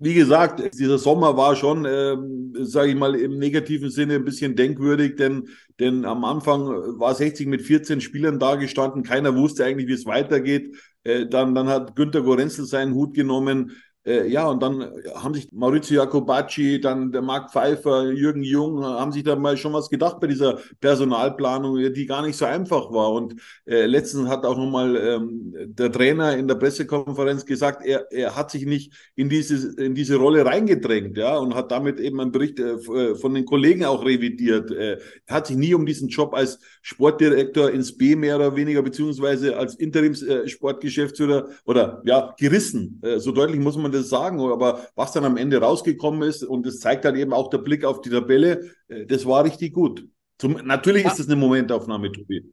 wie 0.03 0.15
gesagt, 0.15 0.79
dieser 0.79 0.97
Sommer 0.97 1.37
war 1.37 1.55
schon, 1.55 1.85
äh, 1.85 2.17
sage 2.63 2.89
ich 2.89 2.95
mal, 2.95 3.13
im 3.15 3.37
negativen 3.37 3.91
Sinne 3.91 4.15
ein 4.15 4.25
bisschen 4.25 4.55
denkwürdig, 4.55 5.15
denn, 5.15 5.47
denn 5.79 6.05
am 6.05 6.25
Anfang 6.25 6.65
war 6.99 7.13
60 7.13 7.47
mit 7.47 7.61
14 7.61 8.01
Spielern 8.01 8.39
da 8.39 8.55
gestanden, 8.55 9.03
keiner 9.03 9.35
wusste 9.35 9.63
eigentlich, 9.63 9.87
wie 9.87 9.93
es 9.93 10.07
weitergeht. 10.07 10.75
Äh, 11.03 11.27
dann, 11.27 11.53
dann 11.53 11.67
hat 11.67 11.95
Günter 11.95 12.23
Gorenzel 12.23 12.65
seinen 12.65 12.95
Hut 12.95 13.13
genommen. 13.13 13.73
Äh, 14.03 14.27
ja, 14.29 14.47
und 14.47 14.63
dann 14.63 14.91
haben 15.13 15.35
sich 15.35 15.51
Maurizio 15.51 16.01
Jacobacci, 16.01 16.81
dann 16.81 17.11
der 17.11 17.21
Marc 17.21 17.51
Pfeiffer, 17.51 18.11
Jürgen 18.11 18.41
Jung, 18.41 18.83
haben 18.83 19.11
sich 19.11 19.23
da 19.23 19.35
mal 19.35 19.57
schon 19.57 19.73
was 19.73 19.89
gedacht 19.89 20.19
bei 20.19 20.25
dieser 20.25 20.59
Personalplanung, 20.79 21.77
die 21.93 22.05
gar 22.07 22.23
nicht 22.23 22.35
so 22.35 22.45
einfach 22.45 22.91
war. 22.91 23.11
Und 23.11 23.35
äh, 23.65 23.85
letztens 23.85 24.27
hat 24.27 24.43
auch 24.43 24.57
nochmal 24.57 24.95
ähm, 24.95 25.53
der 25.67 25.91
Trainer 25.91 26.35
in 26.35 26.47
der 26.47 26.55
Pressekonferenz 26.55 27.45
gesagt, 27.45 27.85
er, 27.85 28.11
er 28.11 28.35
hat 28.35 28.49
sich 28.49 28.65
nicht 28.65 28.91
in 29.15 29.29
diese, 29.29 29.79
in 29.79 29.93
diese 29.93 30.15
Rolle 30.15 30.45
reingedrängt, 30.45 31.17
ja, 31.17 31.37
und 31.37 31.53
hat 31.53 31.71
damit 31.71 31.99
eben 31.99 32.19
einen 32.19 32.31
Bericht 32.31 32.59
äh, 32.59 32.73
äh 32.73 33.15
von 33.15 33.35
den 33.35 33.45
Kollegen 33.45 33.85
auch 33.85 34.03
revidiert. 34.03 34.71
Äh, 34.71 34.97
er 35.27 35.35
hat 35.35 35.45
sich 35.45 35.57
nie 35.57 35.75
um 35.75 35.85
diesen 35.85 36.09
Job 36.09 36.33
als 36.33 36.59
Sportdirektor 36.81 37.69
ins 37.69 37.95
B 37.95 38.15
mehr 38.15 38.37
oder 38.37 38.55
weniger, 38.55 38.81
beziehungsweise 38.81 39.57
als 39.57 39.75
Interimssportgeschäftsführer 39.75 41.49
äh, 41.49 41.53
oder 41.65 42.01
ja, 42.05 42.33
gerissen. 42.39 42.99
Äh, 43.03 43.19
so 43.19 43.31
deutlich 43.31 43.59
muss 43.59 43.77
man 43.77 43.90
man 43.91 44.01
das 44.01 44.09
sagen, 44.09 44.39
aber 44.39 44.87
was 44.95 45.11
dann 45.11 45.25
am 45.25 45.37
Ende 45.37 45.59
rausgekommen 45.59 46.27
ist, 46.27 46.43
und 46.43 46.65
das 46.65 46.79
zeigt 46.79 47.05
dann 47.05 47.15
eben 47.15 47.33
auch 47.33 47.49
der 47.49 47.59
Blick 47.59 47.85
auf 47.85 48.01
die 48.01 48.09
Tabelle, 48.09 48.71
äh, 48.87 49.05
das 49.05 49.25
war 49.25 49.43
richtig 49.43 49.73
gut. 49.73 50.07
Zum, 50.37 50.53
natürlich 50.65 51.05
ist 51.05 51.19
das 51.19 51.27
eine 51.27 51.35
Momentaufnahme, 51.35 52.11
Tobi. 52.11 52.51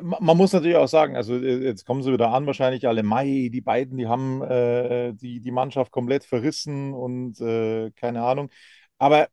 Man 0.00 0.36
muss 0.36 0.52
natürlich 0.52 0.76
auch 0.76 0.88
sagen, 0.88 1.16
also 1.16 1.34
äh, 1.34 1.64
jetzt 1.64 1.84
kommen 1.84 2.02
sie 2.02 2.12
wieder 2.12 2.32
an, 2.32 2.46
wahrscheinlich 2.46 2.86
alle 2.88 3.02
Mai, 3.02 3.50
die 3.52 3.60
beiden, 3.60 3.98
die 3.98 4.06
haben 4.06 4.42
äh, 4.42 5.12
die, 5.14 5.40
die 5.40 5.50
Mannschaft 5.50 5.92
komplett 5.92 6.24
verrissen 6.24 6.94
und 6.94 7.40
äh, 7.40 7.90
keine 7.92 8.22
Ahnung. 8.22 8.50
Aber 8.98 9.28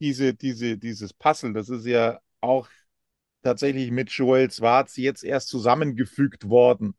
diese, 0.00 0.34
diese, 0.34 0.78
dieses 0.78 1.12
Puzzle, 1.14 1.52
das 1.52 1.68
ist 1.68 1.86
ja 1.86 2.18
auch 2.40 2.68
tatsächlich 3.42 3.90
mit 3.90 4.10
Joel 4.10 4.50
Schwarz 4.50 4.96
jetzt 4.96 5.24
erst 5.24 5.48
zusammengefügt 5.48 6.48
worden. 6.48 6.94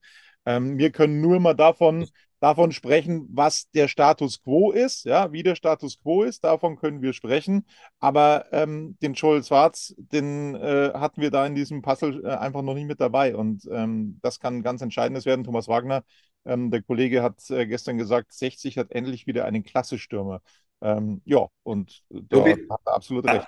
Ähm, 0.46 0.78
wir 0.78 0.92
können 0.92 1.22
nur 1.22 1.40
mal 1.40 1.56
davon 1.56 2.08
davon 2.46 2.72
sprechen, 2.72 3.28
was 3.32 3.72
der 3.72 3.88
Status 3.88 4.44
quo 4.44 4.72
ist, 4.72 5.06
ja, 5.06 5.32
wie 5.32 5.42
der 5.42 5.56
Status 5.56 6.00
quo 6.00 6.22
ist, 6.22 6.44
davon 6.44 6.76
können 6.76 7.02
wir 7.02 7.12
sprechen. 7.14 7.66
Aber 8.00 8.46
ähm, 8.52 8.98
den 9.02 9.16
Joel 9.16 9.44
Schwarz, 9.44 9.96
den 9.98 10.54
äh, 10.54 10.92
hatten 10.94 11.22
wir 11.22 11.32
da 11.32 11.44
in 11.48 11.56
diesem 11.56 11.82
Puzzle 11.82 12.24
äh, 12.24 12.36
einfach 12.36 12.62
noch 12.62 12.76
nicht 12.76 12.86
mit 12.86 13.02
dabei. 13.02 13.36
Und 13.36 13.68
ähm, 13.72 14.20
das 14.22 14.40
kann 14.40 14.62
ganz 14.62 14.84
entscheidendes 14.84 15.26
werden. 15.26 15.44
Thomas 15.44 15.68
Wagner, 15.68 16.04
ähm, 16.46 16.70
der 16.70 16.84
Kollege 16.84 17.24
hat 17.24 17.50
äh, 17.50 17.66
gestern 17.66 17.98
gesagt, 17.98 18.32
60 18.32 18.78
hat 18.78 18.92
endlich 18.92 19.26
wieder 19.26 19.46
einen 19.46 19.64
Klasse-Stürmer. 19.64 20.42
Ähm, 20.82 21.24
ja, 21.26 21.48
und 21.64 22.04
da 22.12 22.46
hat 22.46 22.60
er 22.86 22.94
absolut 22.94 23.26
recht. 23.26 23.48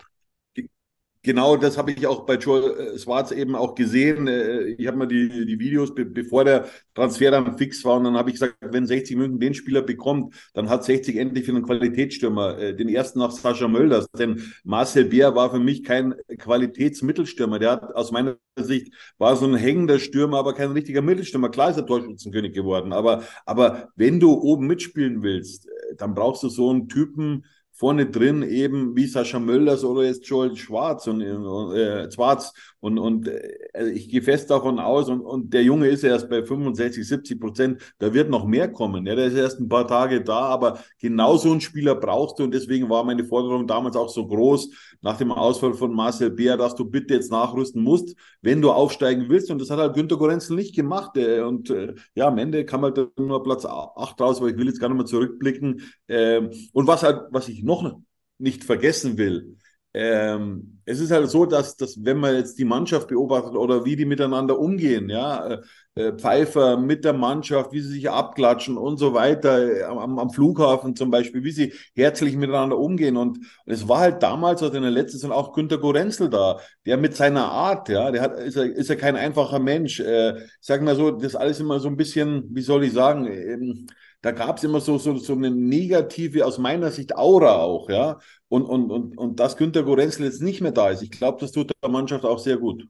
Genau, 1.28 1.58
das 1.58 1.78
habe 1.78 1.92
ich 1.92 2.08
auch 2.08 2.26
bei 2.26 2.36
Joel 2.36 2.94
äh, 2.96 2.98
Schwarz 2.98 3.32
eben 3.32 3.54
auch 3.54 3.76
gesehen. 3.76 4.28
Äh, 4.28 4.62
ich 4.78 4.88
habe 4.88 4.96
mir 4.98 5.08
die, 5.08 5.46
die 5.46 5.60
Videos, 5.60 5.94
be 5.94 6.06
bevor 6.06 6.46
der 6.46 6.68
Transfer 6.96 7.32
dann 7.32 7.58
fix 7.58 7.84
war, 7.84 7.98
und 7.98 8.06
dann 8.06 8.16
habe 8.16 8.30
ich 8.30 8.36
gesagt, 8.36 8.56
wenn 8.62 8.88
60 8.88 9.18
München 9.18 9.38
den 9.38 9.54
Spieler 9.54 9.82
bekommt, 9.82 10.34
dann 10.54 10.70
hat 10.70 10.86
60 10.86 11.18
endlich 11.18 11.44
für 11.46 11.52
einen 11.52 11.66
Qualitätsstürmer, 11.66 12.58
äh, 12.58 12.74
den 12.78 12.88
ersten 12.88 13.20
nach 13.20 13.32
Sascha 13.32 13.68
Mölders. 13.68 14.08
Denn 14.18 14.42
Marcel 14.64 15.04
Bär 15.04 15.36
war 15.36 15.52
für 15.52 15.60
mich 15.60 15.84
kein 15.84 16.16
Qualitätsmittelstürmer. 16.38 17.60
Der 17.60 17.72
hat 17.72 17.94
aus 17.94 18.12
meiner 18.14 18.38
Sicht, 18.58 18.94
war 19.18 19.36
so 19.36 19.46
ein 19.48 19.56
hängender 19.56 20.00
Stürmer, 20.00 20.38
aber 20.38 20.54
kein 20.54 20.72
richtiger 20.72 21.02
Mittelstürmer. 21.02 21.50
Klar 21.50 21.72
ist 21.72 21.78
er 21.78 21.86
Torschützenkönig 21.86 22.54
geworden, 22.54 22.94
aber, 22.94 23.24
aber 23.46 23.90
wenn 23.98 24.22
du 24.22 24.32
oben 24.32 24.66
mitspielen 24.68 25.24
willst, 25.24 25.68
dann 25.98 26.14
brauchst 26.14 26.44
du 26.44 26.48
so 26.50 26.70
einen 26.70 26.88
Typen, 26.88 27.44
vorne 27.78 28.08
drin 28.08 28.42
eben 28.42 28.96
wie 28.96 29.06
Sascha 29.06 29.40
Möllers 29.40 29.84
oder 29.84 30.04
jetzt 30.04 30.28
Joel 30.28 30.56
Schwarz 30.56 31.06
und 31.06 31.22
äh, 31.22 32.12
Schwarz 32.12 32.52
und, 32.80 32.98
und 32.98 33.28
äh, 33.28 33.90
ich 33.94 34.10
gehe 34.10 34.22
fest 34.22 34.50
davon 34.50 34.80
aus 34.80 35.10
und, 35.10 35.22
und 35.22 35.54
der 35.54 35.64
Junge 35.64 35.88
ist 35.88 36.04
erst 36.04 36.30
bei 36.30 36.44
65, 36.44 37.08
70 37.08 37.40
Prozent, 37.40 37.82
da 38.00 38.14
wird 38.14 38.30
noch 38.30 38.46
mehr 38.46 38.72
kommen. 38.72 39.06
Ja, 39.06 39.16
der 39.16 39.28
ist 39.28 39.36
erst 39.36 39.60
ein 39.60 39.70
paar 39.70 39.88
Tage 39.88 40.24
da, 40.24 40.40
aber 40.40 40.80
genau 41.00 41.38
so 41.38 41.52
einen 41.52 41.62
Spieler 41.62 41.96
brauchst 41.96 42.40
du. 42.40 42.44
Und 42.44 42.54
deswegen 42.54 42.90
war 42.90 43.04
meine 43.04 43.24
Forderung 43.24 43.68
damals 43.68 43.96
auch 43.96 44.10
so 44.10 44.28
groß 44.28 44.70
nach 45.02 45.18
dem 45.18 45.32
Ausfall 45.32 45.74
von 45.74 45.94
Marcel 45.94 46.32
Beer, 46.32 46.58
dass 46.58 46.76
du 46.76 46.86
bitte 46.86 47.14
jetzt 47.14 47.32
nachrüsten 47.32 47.84
musst, 47.84 48.16
wenn 48.42 48.62
du 48.62 48.72
aufsteigen 48.72 49.26
willst. 49.30 49.52
Und 49.52 49.62
das 49.62 49.70
hat 49.70 49.80
halt 49.80 49.94
Günter 49.94 50.18
Gorenzel 50.18 50.56
nicht 50.56 50.76
gemacht 50.76 51.16
äh, 51.18 51.42
und 51.42 51.70
äh, 51.70 51.94
ja, 52.16 52.28
am 52.28 52.38
Ende 52.38 52.66
kam 52.66 52.82
halt 52.82 52.98
nur 53.18 53.44
Platz 53.44 53.66
8 53.66 54.20
raus, 54.20 54.38
aber 54.40 54.50
ich 54.50 54.58
will 54.58 54.68
jetzt 54.68 54.80
gar 54.80 54.90
nicht 54.90 54.98
mehr 54.98 55.06
zurückblicken 55.06 55.82
ähm, 56.08 56.52
und 56.74 56.88
was 56.88 57.04
halt, 57.04 57.22
was 57.32 57.50
ich 57.50 57.64
noch 57.68 58.00
nicht 58.40 58.64
vergessen 58.64 59.18
will. 59.18 59.58
Ähm, 59.94 60.80
es 60.86 61.00
ist 61.00 61.12
halt 61.12 61.28
so, 61.30 61.46
dass, 61.48 61.76
dass 61.76 62.04
wenn 62.06 62.18
man 62.18 62.36
jetzt 62.36 62.60
die 62.60 62.66
Mannschaft 62.66 63.08
beobachtet 63.08 63.56
oder 63.56 63.84
wie 63.84 63.96
die 63.96 64.06
miteinander 64.06 64.60
umgehen, 64.60 65.10
ja, 65.10 65.48
äh, 65.48 65.62
äh 65.96 66.14
Pfeifer 66.16 66.78
mit 66.78 67.04
der 67.04 67.14
Mannschaft, 67.14 67.72
wie 67.72 67.80
sie 67.80 67.94
sich 67.94 68.10
abklatschen 68.10 68.78
und 68.78 68.98
so 68.98 69.16
weiter, 69.16 69.58
äh, 69.60 69.84
am, 69.84 70.20
am 70.20 70.30
Flughafen 70.30 70.96
zum 70.96 71.10
Beispiel, 71.10 71.44
wie 71.44 71.52
sie 71.52 71.74
herzlich 71.96 72.36
miteinander 72.36 72.78
umgehen. 72.78 73.18
Und, 73.18 73.40
und 73.40 73.74
es 73.74 73.88
war 73.88 74.02
halt 74.02 74.22
damals, 74.22 74.62
also 74.62 74.76
in 74.76 74.84
der 74.84 74.92
letzten 74.92 75.18
Saison 75.18 75.32
auch 75.32 75.54
Günter 75.54 75.80
Gorenzel 75.80 76.30
da, 76.30 76.60
der 76.86 76.98
mit 76.98 77.16
seiner 77.16 77.46
Art, 77.52 77.90
ja, 77.90 78.12
der 78.12 78.22
hat, 78.22 78.40
ist 78.40 78.56
ja, 78.56 78.64
ist 78.64 78.90
ja 78.90 78.96
kein 78.96 79.16
einfacher 79.16 79.60
Mensch. 79.60 80.00
Äh, 80.00 80.38
ich 80.38 80.52
sag 80.62 80.84
mal 80.84 80.96
so, 80.96 81.10
das 81.10 81.36
alles 81.36 81.60
immer 81.60 81.80
so 81.80 81.88
ein 81.88 81.98
bisschen, 81.98 82.44
wie 82.52 82.62
soll 82.62 82.84
ich 82.84 82.94
sagen, 82.94 83.26
ähm, 83.26 83.88
da 84.22 84.32
gab 84.32 84.58
es 84.58 84.64
immer 84.64 84.82
so, 84.82 84.98
so, 84.98 85.18
so 85.18 85.34
eine 85.34 85.52
negative, 85.52 86.46
aus 86.46 86.58
meiner 86.58 86.92
Sicht, 86.92 87.16
Aura 87.16 87.58
auch, 87.62 87.90
ja. 87.90 88.20
Und, 88.50 88.64
und, 88.66 88.92
und, 88.92 89.18
und 89.18 89.40
dass 89.40 89.58
Günter 89.58 89.84
Gorenzel 89.84 90.26
jetzt 90.26 90.42
nicht 90.42 90.62
mehr 90.62 90.72
da 90.72 90.90
ist, 90.90 91.02
ich 91.02 91.12
glaube, 91.12 91.40
das 91.40 91.52
tut 91.52 91.72
der 91.82 91.90
Mannschaft 91.90 92.26
auch 92.26 92.40
sehr 92.40 92.58
gut. 92.58 92.88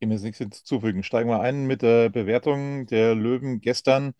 Dem 0.00 0.10
ist 0.10 0.22
nichts 0.22 0.38
hinzuzufügen. 0.38 1.02
Steigen 1.02 1.30
wir 1.30 1.40
ein 1.40 1.66
mit 1.66 1.82
der 1.82 2.10
Bewertung 2.10 2.86
der 2.86 3.14
Löwen 3.14 3.60
gestern. 3.60 4.12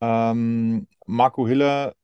Ähm, 0.00 0.88
Marco 1.06 1.46
Hiller, 1.46 1.94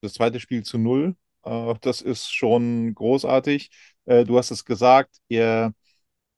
das 0.00 0.14
zweite 0.14 0.40
Spiel 0.40 0.62
zu 0.64 0.78
null. 0.78 1.16
Äh, 1.44 1.74
das 1.80 2.00
ist 2.02 2.34
schon 2.34 2.94
großartig. 2.94 3.70
Äh, 4.06 4.24
du 4.24 4.38
hast 4.38 4.50
es 4.50 4.64
gesagt, 4.64 5.18
er 5.28 5.72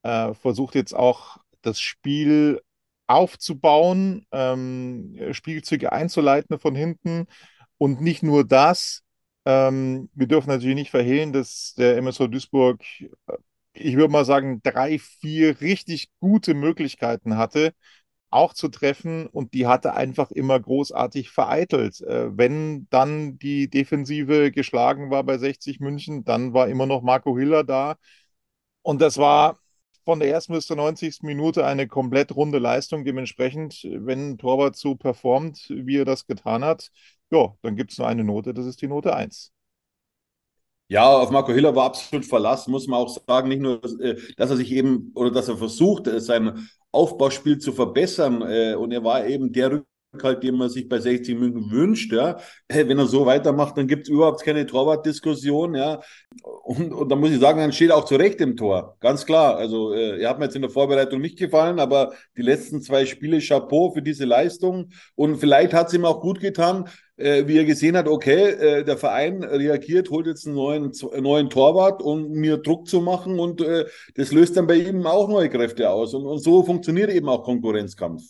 äh, 0.03 0.33
versucht 0.35 0.75
jetzt 0.75 0.95
auch 0.95 1.37
das 1.61 1.79
Spiel 1.81 2.61
aufzubauen, 3.07 4.25
ähm, 4.31 5.17
Spielzüge 5.31 5.91
einzuleiten 5.91 6.59
von 6.59 6.75
hinten. 6.75 7.25
Und 7.77 8.01
nicht 8.01 8.23
nur 8.23 8.43
das, 8.45 9.03
ähm, 9.45 10.09
wir 10.13 10.27
dürfen 10.27 10.49
natürlich 10.49 10.75
nicht 10.75 10.91
verhehlen, 10.91 11.31
dass 11.33 11.73
der 11.77 11.97
MSV 11.97 12.27
Duisburg, 12.27 12.81
äh, 13.01 13.37
ich 13.73 13.95
würde 13.95 14.11
mal 14.11 14.25
sagen, 14.25 14.61
drei, 14.63 14.99
vier 14.99 15.61
richtig 15.61 16.09
gute 16.19 16.53
Möglichkeiten 16.53 17.37
hatte, 17.37 17.73
auch 18.29 18.53
zu 18.53 18.67
treffen 18.69 19.27
und 19.27 19.53
die 19.53 19.67
hatte 19.67 19.93
einfach 19.95 20.31
immer 20.31 20.59
großartig 20.59 21.29
vereitelt. 21.31 22.01
Äh, 22.01 22.37
wenn 22.37 22.87
dann 22.89 23.39
die 23.39 23.69
Defensive 23.69 24.51
geschlagen 24.51 25.11
war 25.11 25.23
bei 25.23 25.37
60 25.37 25.79
München, 25.79 26.23
dann 26.25 26.53
war 26.53 26.67
immer 26.67 26.85
noch 26.87 27.01
Marco 27.03 27.37
Hiller 27.37 27.63
da. 27.63 27.95
Und 28.81 29.01
das 29.01 29.17
war 29.17 29.59
von 30.07 30.21
der 30.21 30.29
ersten 30.29 30.53
bis 30.53 30.67
zur 30.67 30.77
90. 30.77 31.23
Minute 31.23 31.65
eine 31.65 31.85
komplett 31.85 32.33
runde 32.33 32.59
Leistung. 32.59 33.03
Dementsprechend, 33.03 33.83
wenn 33.83 34.29
ein 34.29 34.37
Torwart 34.37 34.77
so 34.77 34.95
performt, 34.95 35.65
wie 35.67 35.97
er 35.97 36.05
das 36.05 36.25
getan 36.25 36.63
hat, 36.63 36.91
ja, 37.29 37.53
dann 37.61 37.75
gibt 37.75 37.91
es 37.91 37.97
nur 37.97 38.07
eine 38.07 38.23
Note, 38.23 38.53
das 38.53 38.65
ist 38.65 38.81
die 38.81 38.87
Note 38.87 39.13
1. 39.13 39.51
Ja, 40.87 41.09
auf 41.09 41.29
Marco 41.29 41.51
Hiller 41.51 41.75
war 41.75 41.87
absolut 41.87 42.25
Verlass, 42.25 42.69
muss 42.69 42.87
man 42.87 43.01
auch 43.01 43.09
sagen. 43.27 43.49
Nicht 43.49 43.59
nur, 43.59 43.81
dass, 43.81 43.99
äh, 43.99 44.15
dass 44.37 44.49
er 44.49 44.55
sich 44.55 44.71
eben 44.71 45.11
oder 45.13 45.29
dass 45.29 45.49
er 45.49 45.57
versucht, 45.57 46.07
äh, 46.07 46.21
sein 46.21 46.69
Aufbauspiel 46.93 47.57
zu 47.57 47.73
verbessern. 47.73 48.41
Äh, 48.43 48.75
und 48.75 48.93
er 48.93 49.03
war 49.03 49.27
eben 49.27 49.51
der 49.51 49.83
halt, 50.23 50.43
den 50.43 50.55
man 50.55 50.69
sich 50.69 50.87
bei 50.87 50.99
60 50.99 51.37
München 51.37 51.71
wünscht, 51.71 52.11
ja. 52.11 52.37
Wenn 52.67 52.97
er 52.97 53.05
so 53.05 53.25
weitermacht, 53.25 53.77
dann 53.77 53.87
gibt 53.87 54.03
es 54.03 54.09
überhaupt 54.09 54.43
keine 54.43 54.65
Torwartdiskussion, 54.65 55.75
ja. 55.75 56.01
Und, 56.63 56.93
und 56.93 57.09
da 57.09 57.15
muss 57.15 57.31
ich 57.31 57.39
sagen, 57.39 57.59
dann 57.59 57.71
steht 57.71 57.89
er 57.89 57.97
auch 57.97 58.05
zu 58.05 58.15
Recht 58.15 58.41
im 58.41 58.55
Tor. 58.57 58.97
Ganz 58.99 59.25
klar. 59.25 59.57
Also, 59.57 59.93
äh, 59.93 60.19
er 60.21 60.29
hat 60.29 60.39
mir 60.39 60.45
jetzt 60.45 60.55
in 60.55 60.61
der 60.61 60.71
Vorbereitung 60.71 61.21
nicht 61.21 61.37
gefallen, 61.37 61.79
aber 61.79 62.13
die 62.35 62.41
letzten 62.41 62.81
zwei 62.81 63.05
Spiele 63.05 63.39
Chapeau 63.39 63.91
für 63.91 64.01
diese 64.01 64.25
Leistung. 64.25 64.89
Und 65.15 65.37
vielleicht 65.37 65.73
hat 65.73 65.87
es 65.87 65.93
ihm 65.93 66.05
auch 66.05 66.21
gut 66.21 66.39
getan, 66.39 66.89
äh, 67.17 67.47
wie 67.47 67.57
er 67.57 67.65
gesehen 67.65 67.97
hat, 67.97 68.07
okay, 68.07 68.51
äh, 68.51 68.83
der 68.83 68.97
Verein 68.97 69.43
reagiert, 69.43 70.09
holt 70.09 70.27
jetzt 70.27 70.45
einen 70.45 70.55
neuen, 70.55 70.91
neuen 71.19 71.49
Torwart, 71.49 72.01
um 72.01 72.29
mir 72.31 72.57
Druck 72.57 72.87
zu 72.87 73.01
machen 73.01 73.39
und 73.39 73.61
äh, 73.61 73.85
das 74.15 74.31
löst 74.31 74.55
dann 74.55 74.67
bei 74.67 74.75
ihm 74.75 75.05
auch 75.05 75.27
neue 75.27 75.49
Kräfte 75.49 75.89
aus. 75.89 76.13
Und, 76.13 76.25
und 76.25 76.39
so 76.39 76.63
funktioniert 76.63 77.09
eben 77.09 77.27
auch 77.27 77.43
Konkurrenzkampf. 77.43 78.21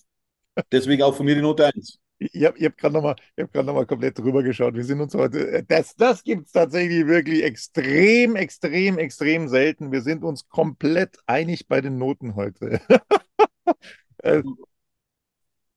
Deswegen 0.71 1.03
auch 1.03 1.15
von 1.15 1.25
mir 1.25 1.35
die 1.35 1.41
Note 1.41 1.65
1. 1.67 1.99
Ich 2.19 2.43
habe 2.45 2.59
hab 2.65 2.77
gerade 2.77 2.93
nochmal 2.95 3.15
hab 3.39 3.53
noch 3.53 3.73
mal 3.73 3.85
komplett 3.85 4.17
drüber 4.17 4.41
geschaut. 4.41 4.73
Wir 4.73 4.83
sind 4.83 5.01
uns 5.01 5.13
heute, 5.13 5.51
äh, 5.51 5.63
das, 5.67 5.95
das 5.95 6.23
gibt 6.23 6.47
es 6.47 6.51
tatsächlich 6.51 7.05
wirklich 7.05 7.43
extrem, 7.43 8.35
extrem, 8.35 8.97
extrem 8.97 9.47
selten. 9.47 9.91
Wir 9.91 10.01
sind 10.01 10.23
uns 10.23 10.47
komplett 10.49 11.17
einig 11.27 11.67
bei 11.67 11.79
den 11.79 11.97
Noten 11.99 12.35
heute. 12.35 12.81
äh, 14.23 14.41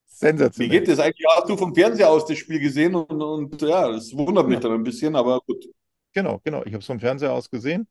sensationell. 0.07 0.73
Wie 0.73 0.79
geht 0.79 0.89
das 0.89 0.99
eigentlich? 0.99 1.27
Hast 1.37 1.49
du 1.49 1.57
vom 1.59 1.75
Fernseher 1.75 2.09
aus 2.09 2.25
das 2.27 2.39
Spiel 2.39 2.59
gesehen? 2.59 2.95
Und, 2.95 3.21
und 3.21 3.61
ja, 3.61 3.91
das 3.91 4.17
wundert 4.17 4.49
mich 4.49 4.61
dann 4.61 4.73
ein 4.73 4.85
bisschen, 4.85 5.17
aber 5.17 5.41
gut. 5.41 5.67
Genau, 6.15 6.41
genau. 6.43 6.63
Ich 6.65 6.73
habe 6.73 6.79
es 6.79 6.87
vom 6.87 7.01
Fernseher 7.01 7.33
aus 7.33 7.51
gesehen. 7.51 7.87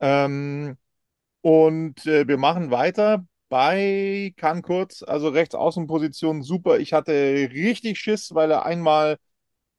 Ähm, 0.00 0.76
und 1.40 2.04
äh, 2.06 2.26
wir 2.26 2.38
machen 2.38 2.70
weiter 2.72 3.24
bei 3.48 4.32
Kahn 4.36 4.62
Kurz, 4.62 5.02
also 5.02 5.28
Rechtsaußenposition 5.28 6.42
super. 6.42 6.78
Ich 6.78 6.92
hatte 6.92 7.12
richtig 7.52 7.98
Schiss, 7.98 8.34
weil 8.34 8.50
er 8.50 8.66
einmal 8.66 9.18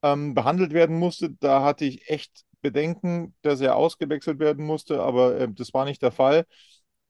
ähm, 0.04 0.34
behandelt 0.34 0.74
werden 0.74 0.98
musste. 1.00 1.32
Da 1.40 1.64
hatte 1.64 1.86
ich 1.86 2.10
echt 2.10 2.44
Bedenken, 2.62 3.36
dass 3.42 3.62
er 3.62 3.76
ausgewechselt 3.76 4.40
werden 4.40 4.66
musste, 4.66 5.02
aber 5.02 5.40
äh, 5.40 5.48
das 5.52 5.74
war 5.74 5.86
nicht 5.86 6.02
der 6.02 6.12
Fall. 6.12 6.46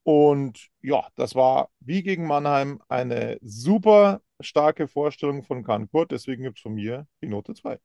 Und 0.03 0.69
ja, 0.81 1.07
das 1.15 1.35
war 1.35 1.69
wie 1.81 2.01
gegen 2.03 2.27
Mannheim 2.27 2.81
eine 2.87 3.37
super 3.41 4.21
starke 4.39 4.87
Vorstellung 4.87 5.43
von 5.43 5.63
Kahn 5.63 5.89
Kurt. 5.89 6.11
Deswegen 6.11 6.43
gibt 6.43 6.57
es 6.59 6.61
von 6.63 6.73
mir 6.73 7.07
die 7.21 7.27
Note 7.27 7.53
2. 7.53 7.79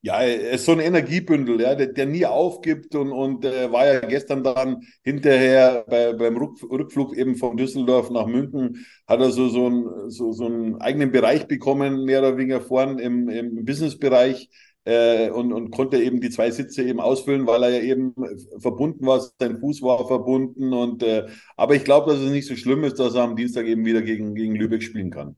Ja, 0.00 0.20
er 0.22 0.52
ist 0.52 0.64
so 0.64 0.72
ein 0.72 0.78
Energiebündel, 0.78 1.60
ja, 1.60 1.74
der, 1.74 1.88
der 1.88 2.06
nie 2.06 2.24
aufgibt 2.24 2.94
und, 2.94 3.10
und 3.10 3.44
äh, 3.44 3.72
war 3.72 3.84
ja 3.84 3.98
gestern 3.98 4.44
dann 4.44 4.82
hinterher 5.02 5.84
bei, 5.88 6.12
beim 6.12 6.36
Rückflug 6.36 7.16
eben 7.16 7.34
von 7.34 7.56
Düsseldorf 7.56 8.08
nach 8.10 8.26
München, 8.26 8.86
hat 9.08 9.18
er 9.18 9.32
so, 9.32 9.48
so, 9.48 9.68
ein, 9.68 10.08
so, 10.08 10.30
so 10.30 10.46
einen 10.46 10.80
eigenen 10.80 11.10
Bereich 11.10 11.48
bekommen, 11.48 12.04
mehr 12.04 12.20
oder 12.20 12.36
weniger 12.36 12.60
vorn 12.60 13.00
im, 13.00 13.28
im 13.28 13.64
Businessbereich 13.64 14.48
äh, 14.84 15.30
und, 15.30 15.52
und 15.52 15.70
konnte 15.72 16.00
eben 16.00 16.20
die 16.20 16.30
zwei 16.30 16.52
Sitze 16.52 16.84
eben 16.84 17.00
ausfüllen, 17.00 17.48
weil 17.48 17.64
er 17.64 17.70
ja 17.70 17.82
eben 17.82 18.14
verbunden 18.58 19.04
war, 19.04 19.20
sein 19.40 19.58
Fuß 19.58 19.82
war 19.82 20.06
verbunden 20.06 20.72
und 20.72 21.02
äh, 21.02 21.26
aber 21.56 21.74
ich 21.74 21.82
glaube, 21.82 22.12
dass 22.12 22.20
es 22.20 22.30
nicht 22.30 22.46
so 22.46 22.54
schlimm 22.54 22.84
ist, 22.84 23.00
dass 23.00 23.16
er 23.16 23.22
am 23.22 23.34
Dienstag 23.34 23.66
eben 23.66 23.84
wieder 23.84 24.02
gegen, 24.02 24.36
gegen 24.36 24.54
Lübeck 24.54 24.84
spielen 24.84 25.10
kann. 25.10 25.34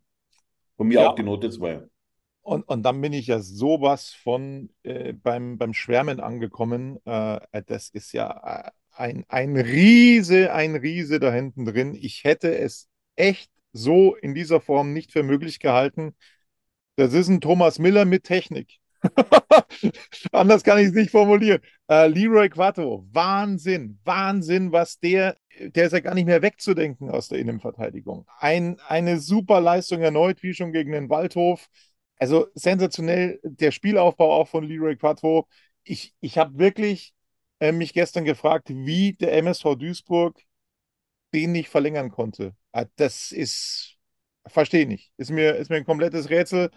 Von 0.76 0.88
mir 0.88 1.00
ja. 1.00 1.09
auch 1.09 1.14
die 1.14 1.23
Note 1.23 1.49
2. 1.49 1.83
Und, 2.42 2.62
und 2.68 2.82
dann 2.82 3.00
bin 3.00 3.12
ich 3.12 3.26
ja 3.26 3.40
sowas 3.40 4.11
von 4.11 4.70
äh, 4.82 5.12
beim, 5.12 5.59
beim 5.59 5.75
Schwärmen 5.75 6.20
angekommen. 6.20 6.99
Äh, 7.04 7.40
das 7.66 7.90
ist 7.90 8.12
ja 8.12 8.66
äh, 8.66 8.70
ein, 8.92 9.25
ein 9.28 9.56
Riese, 9.56 10.52
ein 10.52 10.75
Riese 10.76 11.20
da 11.20 11.32
hinten 11.32 11.64
drin. 11.64 11.94
Ich 11.94 12.25
hätte 12.25 12.56
es 12.56 12.88
echt 13.16 13.50
so 13.73 14.14
in 14.16 14.35
dieser 14.35 14.61
Form 14.61 14.92
nicht 14.92 15.12
für 15.12 15.23
möglich 15.23 15.61
gehalten. 15.61 16.14
Das 16.97 17.12
ist 17.12 17.28
ein 17.28 17.40
Thomas 17.40 17.78
Miller 17.78 18.04
mit 18.04 18.25
Technik. 18.25 18.78
Anders 20.32 20.62
kann 20.62 20.78
ich 20.78 20.88
es 20.88 20.92
nicht 20.92 21.11
formulieren. 21.11 21.61
Äh, 21.88 22.09
Leroy 22.09 22.49
Quattro, 22.49 23.06
Wahnsinn, 23.12 23.99
Wahnsinn, 24.04 24.73
was 24.73 24.99
der, 24.99 25.37
der 25.59 25.87
ist 25.87 25.92
ja 25.92 26.00
gar 26.00 26.14
nicht 26.14 26.26
mehr 26.26 26.42
wegzudenken 26.42 27.11
aus 27.11 27.28
der 27.28 27.38
Innenverteidigung. 27.38 28.26
Ein, 28.38 28.78
eine 28.87 29.18
super 29.18 29.61
Leistung 29.61 30.02
erneut, 30.02 30.42
wie 30.42 30.54
schon 30.54 30.73
gegen 30.73 30.92
den 30.92 31.09
Waldhof. 31.09 31.68
Also 32.20 32.48
sensationell 32.54 33.40
der 33.44 33.72
Spielaufbau 33.72 34.32
auch 34.34 34.48
von 34.48 34.64
Leroy 34.64 34.96
Quattro. 34.96 35.48
Ich, 35.84 36.14
ich 36.20 36.38
habe 36.38 36.58
wirklich 36.58 37.14
äh, 37.60 37.72
mich 37.72 37.94
gestern 37.94 38.26
gefragt, 38.26 38.68
wie 38.70 39.14
der 39.14 39.34
MSV 39.38 39.76
Duisburg 39.76 40.40
den 41.34 41.52
nicht 41.52 41.68
verlängern 41.68 42.10
konnte. 42.10 42.54
Ah, 42.72 42.86
das 42.96 43.32
ist, 43.32 43.96
verstehe 44.46 44.82
ich 44.82 44.88
nicht. 44.88 45.12
Ist 45.16 45.30
mir, 45.30 45.56
ist 45.56 45.70
mir 45.70 45.76
ein 45.76 45.84
komplettes 45.84 46.30
Rätsel. 46.30 46.70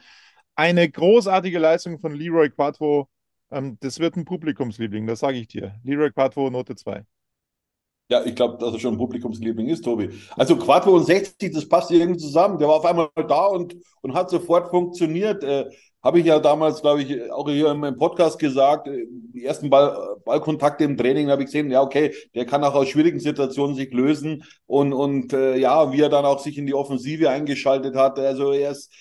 Eine 0.56 0.90
großartige 0.90 1.60
Leistung 1.60 2.00
von 2.00 2.14
Leroy 2.16 2.50
Quattro. 2.50 3.10
Ähm, 3.52 3.78
das 3.82 4.00
wird 4.00 4.16
ein 4.18 4.26
Publikumsliebling, 4.26 5.08
das 5.08 5.20
sage 5.22 5.38
ich 5.40 5.48
dir. 5.48 5.76
Leroy 5.84 6.12
Quattro, 6.12 6.50
Note 6.50 6.76
2. 6.76 7.04
Ja, 8.14 8.24
ich 8.24 8.36
glaube, 8.36 8.60
dass 8.60 8.72
er 8.72 8.80
schon 8.80 8.94
ein 8.94 9.00
Publikumsliebling 9.00 9.70
ist, 9.70 9.84
Tobi. 9.84 10.12
Also 10.38 10.56
Quattro 10.56 10.92
und 10.92 11.04
60, 11.04 11.52
das 11.52 11.68
passt 11.68 11.90
irgendwie 11.90 12.20
zusammen. 12.20 12.60
Der 12.60 12.68
war 12.68 12.76
auf 12.76 12.86
einmal 12.86 13.10
da 13.28 13.46
und, 13.46 13.76
und 14.02 14.14
hat 14.14 14.30
sofort 14.30 14.70
funktioniert. 14.70 15.44
Äh, 15.44 15.66
habe 16.04 16.20
ich 16.20 16.28
ja 16.28 16.38
damals, 16.38 16.82
glaube 16.82 17.02
ich, 17.02 17.32
auch 17.32 17.50
hier 17.50 17.72
im 17.72 17.98
Podcast 17.98 18.38
gesagt, 18.38 18.88
äh, 18.88 19.08
die 19.10 19.44
ersten 19.44 19.72
Ball, 19.72 20.18
Ballkontakte 20.26 20.84
im 20.84 20.96
Training 20.96 21.32
habe 21.32 21.42
ich 21.42 21.48
gesehen, 21.48 21.72
ja, 21.72 21.82
okay, 21.82 22.14
der 22.36 22.46
kann 22.46 22.64
auch 22.64 22.76
aus 22.76 22.88
schwierigen 22.90 23.20
Situationen 23.20 23.76
sich 23.76 23.92
lösen 23.92 24.44
und, 24.68 24.94
und 24.94 25.34
äh, 25.34 25.58
ja, 25.58 25.92
wie 25.92 26.02
er 26.02 26.10
dann 26.10 26.26
auch 26.26 26.38
sich 26.38 26.60
in 26.60 26.68
die 26.68 26.76
Offensive 26.76 27.32
eingeschaltet 27.32 27.96
hat. 27.96 28.20
Also 28.20 28.52
er 28.52 28.70
ist, 28.74 28.94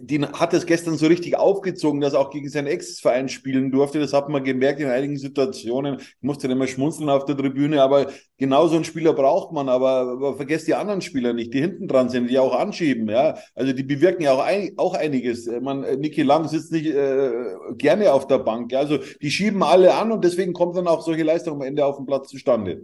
den 0.00 0.30
hat 0.32 0.52
es 0.52 0.66
gestern 0.66 0.96
so 0.96 1.06
richtig 1.06 1.38
aufgezogen, 1.38 2.00
dass 2.00 2.12
er 2.12 2.20
auch 2.20 2.30
gegen 2.30 2.48
seinen 2.48 2.66
Ex-Verein 2.66 3.28
spielen 3.28 3.70
durfte. 3.70 4.00
Das 4.00 4.12
hat 4.12 4.28
man 4.28 4.42
gemerkt 4.44 4.80
in 4.80 4.88
einigen 4.88 5.16
Situationen. 5.16 6.00
Ich 6.00 6.22
musste 6.22 6.48
dann 6.48 6.56
immer 6.56 6.66
schmunzeln 6.66 7.08
auf 7.08 7.24
der 7.24 7.36
Tribüne, 7.36 7.80
aber 7.80 8.08
genau 8.36 8.66
so 8.66 8.74
einen 8.74 8.84
Spieler 8.84 9.12
braucht 9.12 9.52
man. 9.52 9.68
Aber, 9.68 10.12
aber 10.12 10.36
vergesst 10.36 10.66
die 10.66 10.74
anderen 10.74 11.00
Spieler 11.00 11.32
nicht, 11.32 11.54
die 11.54 11.60
hinten 11.60 11.88
dran 11.88 12.08
sind, 12.08 12.28
die 12.28 12.38
auch 12.38 12.54
anschieben. 12.54 13.08
Ja, 13.08 13.38
also 13.54 13.72
die 13.72 13.84
bewirken 13.84 14.22
ja 14.22 14.32
auch, 14.32 14.44
ein, 14.44 14.72
auch 14.76 14.94
einiges. 14.94 15.48
Man, 15.60 15.82
Niki 16.00 16.22
Lang 16.22 16.48
sitzt 16.48 16.72
nicht 16.72 16.86
äh, 16.86 17.30
gerne 17.76 18.12
auf 18.12 18.26
der 18.26 18.38
Bank. 18.38 18.72
Ja? 18.72 18.80
Also 18.80 18.98
die 19.22 19.30
schieben 19.30 19.62
alle 19.62 19.94
an 19.94 20.12
und 20.12 20.24
deswegen 20.24 20.52
kommt 20.52 20.76
dann 20.76 20.88
auch 20.88 21.02
solche 21.02 21.22
Leistung 21.22 21.56
am 21.56 21.62
Ende 21.62 21.86
auf 21.86 21.96
dem 21.96 22.06
Platz 22.06 22.28
zustande. 22.28 22.82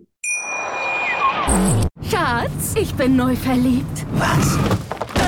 Schatz, 2.02 2.74
ich 2.80 2.94
bin 2.94 3.16
neu 3.16 3.34
verliebt. 3.34 4.06
Was? 4.14 4.58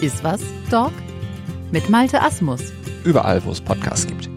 Ist 0.00 0.22
was, 0.22 0.40
Dog? 0.70 0.92
Mit 1.72 1.90
Malte 1.90 2.22
Asmus. 2.22 2.72
Überall, 3.02 3.44
wo 3.44 3.50
es 3.50 3.60
Podcasts 3.60 4.06
gibt. 4.06 4.30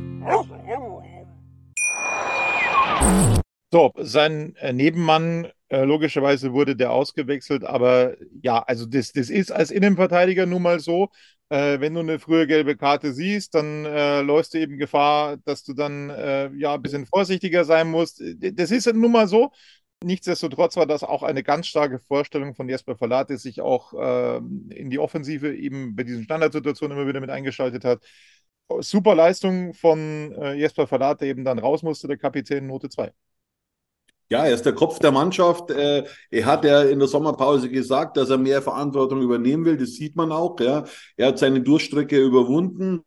So, 3.71 3.93
sein 3.99 4.55
äh, 4.55 4.73
Nebenmann, 4.73 5.49
äh, 5.69 5.83
logischerweise 5.83 6.51
wurde 6.53 6.75
der 6.75 6.91
ausgewechselt, 6.91 7.63
aber 7.63 8.15
ja, 8.41 8.57
also 8.63 8.87
das, 8.87 9.11
das 9.11 9.29
ist 9.29 9.51
als 9.51 9.69
Innenverteidiger 9.69 10.47
nun 10.47 10.63
mal 10.63 10.79
so. 10.79 11.09
Äh, 11.49 11.79
wenn 11.79 11.93
du 11.93 11.99
eine 11.99 12.17
frühe 12.17 12.47
gelbe 12.47 12.75
Karte 12.75 13.13
siehst, 13.13 13.53
dann 13.53 13.85
äh, 13.85 14.21
läufst 14.21 14.55
du 14.55 14.57
eben 14.57 14.79
Gefahr, 14.79 15.37
dass 15.45 15.63
du 15.63 15.73
dann 15.73 16.09
ja 16.57 16.73
ein 16.73 16.81
bisschen 16.81 17.05
vorsichtiger 17.05 17.65
sein 17.65 17.87
musst. 17.87 18.19
Das 18.39 18.71
ist 18.71 18.91
nun 18.91 19.11
mal 19.11 19.27
so. 19.27 19.51
Nichtsdestotrotz 20.03 20.77
war 20.77 20.87
das 20.87 21.03
auch 21.03 21.21
eine 21.21 21.43
ganz 21.43 21.67
starke 21.67 21.99
Vorstellung 21.99 22.55
von 22.55 22.67
Jesper 22.67 22.95
Verlat, 22.95 23.29
der 23.29 23.37
sich 23.37 23.61
auch 23.61 23.93
äh, 23.93 24.37
in 24.37 24.89
die 24.89 24.97
Offensive 24.97 25.55
eben 25.55 25.95
bei 25.95 26.03
diesen 26.03 26.23
Standardsituationen 26.23 26.97
immer 26.97 27.07
wieder 27.07 27.19
mit 27.19 27.29
eingeschaltet 27.29 27.85
hat. 27.85 28.03
Super 28.79 29.13
Leistung 29.13 29.73
von 29.73 30.33
äh, 30.33 30.53
Jesper 30.53 30.87
der 30.87 31.27
eben 31.27 31.43
dann 31.45 31.59
raus 31.59 31.83
musste, 31.83 32.07
der 32.07 32.17
Kapitän 32.17 32.65
Note 32.65 32.89
2. 32.89 33.11
Ja, 34.29 34.45
er 34.45 34.53
ist 34.53 34.65
der 34.65 34.73
Kopf 34.73 34.97
der 34.99 35.11
Mannschaft. 35.11 35.69
Äh, 35.71 36.05
er 36.31 36.45
hat 36.45 36.63
ja 36.63 36.83
in 36.83 36.99
der 36.99 37.09
Sommerpause 37.09 37.69
gesagt, 37.69 38.15
dass 38.15 38.29
er 38.29 38.37
mehr 38.37 38.61
Verantwortung 38.61 39.21
übernehmen 39.21 39.65
will. 39.65 39.77
Das 39.77 39.95
sieht 39.95 40.15
man 40.15 40.31
auch. 40.31 40.57
Ja. 40.61 40.85
Er 41.17 41.27
hat 41.27 41.37
seine 41.37 41.59
Durchstrecke 41.61 42.17
überwunden. 42.17 43.03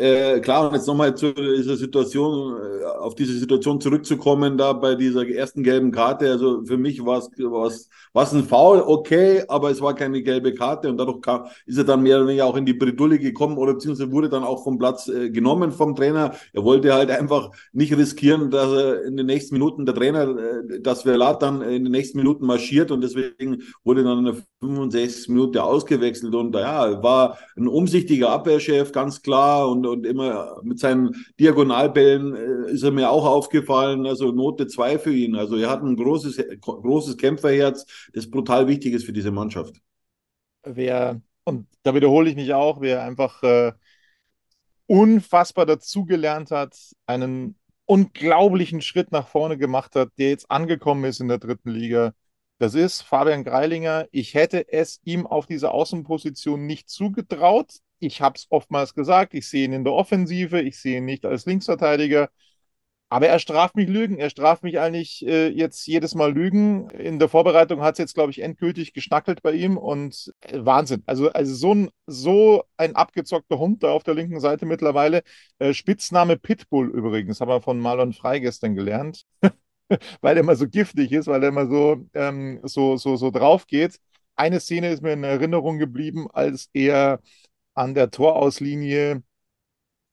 Äh, 0.00 0.38
klar, 0.40 0.68
und 0.68 0.74
jetzt 0.74 0.86
nochmal 0.86 1.16
zu 1.16 1.32
dieser 1.34 1.76
Situation, 1.76 2.56
äh, 2.56 2.84
auf 2.84 3.16
diese 3.16 3.36
Situation 3.36 3.80
zurückzukommen, 3.80 4.56
da 4.56 4.72
bei 4.72 4.94
dieser 4.94 5.26
ersten 5.26 5.64
gelben 5.64 5.90
Karte. 5.90 6.30
Also 6.30 6.64
für 6.64 6.76
mich 6.76 7.04
war 7.04 7.18
es 7.18 7.88
was 8.12 8.32
ein 8.32 8.44
Foul, 8.44 8.80
okay, 8.80 9.42
aber 9.48 9.70
es 9.70 9.80
war 9.80 9.94
keine 9.96 10.22
gelbe 10.22 10.54
Karte 10.54 10.88
und 10.88 10.98
dadurch 10.98 11.20
kam, 11.20 11.46
ist 11.66 11.78
er 11.78 11.84
dann 11.84 12.02
mehr 12.04 12.18
oder 12.18 12.28
weniger 12.28 12.46
auch 12.46 12.56
in 12.56 12.64
die 12.64 12.74
Bredouille 12.74 13.18
gekommen 13.18 13.58
oder 13.58 13.74
beziehungsweise 13.74 14.12
wurde 14.12 14.28
dann 14.28 14.44
auch 14.44 14.62
vom 14.62 14.78
Platz 14.78 15.08
äh, 15.08 15.30
genommen 15.30 15.72
vom 15.72 15.96
Trainer. 15.96 16.32
Er 16.52 16.62
wollte 16.62 16.94
halt 16.94 17.10
einfach 17.10 17.50
nicht 17.72 17.96
riskieren, 17.96 18.52
dass 18.52 18.70
er 18.70 19.02
in 19.04 19.16
den 19.16 19.26
nächsten 19.26 19.56
Minuten 19.56 19.84
der 19.84 19.96
Trainer, 19.96 20.28
äh, 20.38 20.80
dass 20.80 21.02
Verlat 21.02 21.42
dann 21.42 21.60
in 21.60 21.82
den 21.82 21.92
nächsten 21.92 22.18
Minuten 22.18 22.46
marschiert 22.46 22.92
und 22.92 23.00
deswegen 23.00 23.62
wurde 23.82 24.04
dann 24.04 24.18
in 24.18 24.24
der 24.26 24.36
65. 24.60 25.28
Minute 25.28 25.62
ausgewechselt 25.62 26.34
und 26.34 26.54
ja, 26.54 27.02
war 27.02 27.38
ein 27.56 27.68
umsichtiger 27.68 28.30
Abwehrchef, 28.30 28.90
ganz 28.92 29.22
klar 29.22 29.68
und 29.68 29.86
und 29.86 30.04
immer 30.04 30.60
mit 30.62 30.80
seinen 30.80 31.14
Diagonalbällen 31.38 32.34
äh, 32.34 32.72
ist 32.72 32.82
er 32.82 32.90
mir 32.90 33.10
auch 33.10 33.24
aufgefallen. 33.24 34.06
Also 34.06 34.32
Note 34.32 34.66
2 34.66 34.98
für 34.98 35.14
ihn. 35.14 35.36
Also 35.36 35.56
er 35.56 35.70
hat 35.70 35.82
ein 35.82 35.96
großes, 35.96 36.42
großes 36.60 37.16
Kämpferherz, 37.16 37.86
das 38.12 38.30
brutal 38.30 38.66
wichtig 38.66 38.94
ist 38.94 39.04
für 39.04 39.12
diese 39.12 39.30
Mannschaft. 39.30 39.76
Wer, 40.64 41.20
und 41.44 41.68
da 41.82 41.94
wiederhole 41.94 42.28
ich 42.28 42.36
mich 42.36 42.52
auch, 42.52 42.80
wer 42.80 43.04
einfach 43.04 43.42
äh, 43.44 43.72
unfassbar 44.86 45.66
dazugelernt 45.66 46.50
hat, 46.50 46.76
einen 47.06 47.56
unglaublichen 47.86 48.82
Schritt 48.82 49.12
nach 49.12 49.28
vorne 49.28 49.56
gemacht 49.56 49.94
hat, 49.94 50.10
der 50.18 50.30
jetzt 50.30 50.50
angekommen 50.50 51.04
ist 51.04 51.20
in 51.20 51.28
der 51.28 51.38
dritten 51.38 51.70
Liga. 51.70 52.12
Das 52.58 52.74
ist 52.74 53.02
Fabian 53.02 53.44
Greilinger. 53.44 54.06
Ich 54.10 54.34
hätte 54.34 54.72
es 54.72 55.00
ihm 55.04 55.26
auf 55.26 55.46
dieser 55.46 55.72
Außenposition 55.72 56.66
nicht 56.66 56.88
zugetraut 56.88 57.80
ich 58.00 58.20
habe 58.20 58.36
es 58.36 58.46
oftmals 58.50 58.94
gesagt, 58.94 59.34
ich 59.34 59.48
sehe 59.48 59.64
ihn 59.64 59.72
in 59.72 59.84
der 59.84 59.92
Offensive, 59.92 60.60
ich 60.60 60.78
sehe 60.80 60.98
ihn 60.98 61.04
nicht 61.04 61.24
als 61.24 61.46
Linksverteidiger. 61.46 62.30
Aber 63.10 63.26
er 63.26 63.38
straft 63.38 63.74
mich 63.74 63.88
Lügen. 63.88 64.18
Er 64.18 64.28
straft 64.28 64.62
mich 64.62 64.78
eigentlich 64.80 65.26
äh, 65.26 65.48
jetzt 65.48 65.86
jedes 65.86 66.14
Mal 66.14 66.32
Lügen. 66.32 66.90
In 66.90 67.18
der 67.18 67.30
Vorbereitung 67.30 67.80
hat 67.80 67.94
es 67.94 67.98
jetzt, 67.98 68.14
glaube 68.14 68.30
ich, 68.32 68.40
endgültig 68.42 68.92
geschnackelt 68.92 69.40
bei 69.42 69.52
ihm 69.52 69.78
und 69.78 70.32
äh, 70.42 70.58
Wahnsinn. 70.62 71.04
Also, 71.06 71.30
also 71.30 71.54
so, 71.54 71.74
ein, 71.74 71.90
so 72.06 72.64
ein 72.76 72.96
abgezockter 72.96 73.58
Hund 73.58 73.82
da 73.82 73.92
auf 73.92 74.04
der 74.04 74.14
linken 74.14 74.40
Seite 74.40 74.66
mittlerweile. 74.66 75.22
Äh, 75.58 75.72
Spitzname 75.72 76.36
Pitbull 76.36 76.90
übrigens, 76.90 77.40
haben 77.40 77.48
wir 77.48 77.62
von 77.62 77.80
Marlon 77.80 78.12
Frei 78.12 78.40
gestern 78.40 78.74
gelernt. 78.74 79.24
weil 80.20 80.36
er 80.36 80.40
immer 80.42 80.56
so 80.56 80.68
giftig 80.68 81.12
ist, 81.12 81.26
weil 81.26 81.42
er 81.42 81.48
immer 81.50 81.66
so, 81.68 82.06
ähm, 82.14 82.60
so, 82.64 82.96
so, 82.96 83.16
so 83.16 83.30
drauf 83.30 83.66
geht. 83.66 84.00
Eine 84.36 84.60
Szene 84.60 84.90
ist 84.90 85.02
mir 85.02 85.12
in 85.12 85.24
Erinnerung 85.24 85.78
geblieben, 85.78 86.28
als 86.32 86.70
er 86.72 87.20
an 87.74 87.94
der 87.94 88.10
Torauslinie 88.10 89.22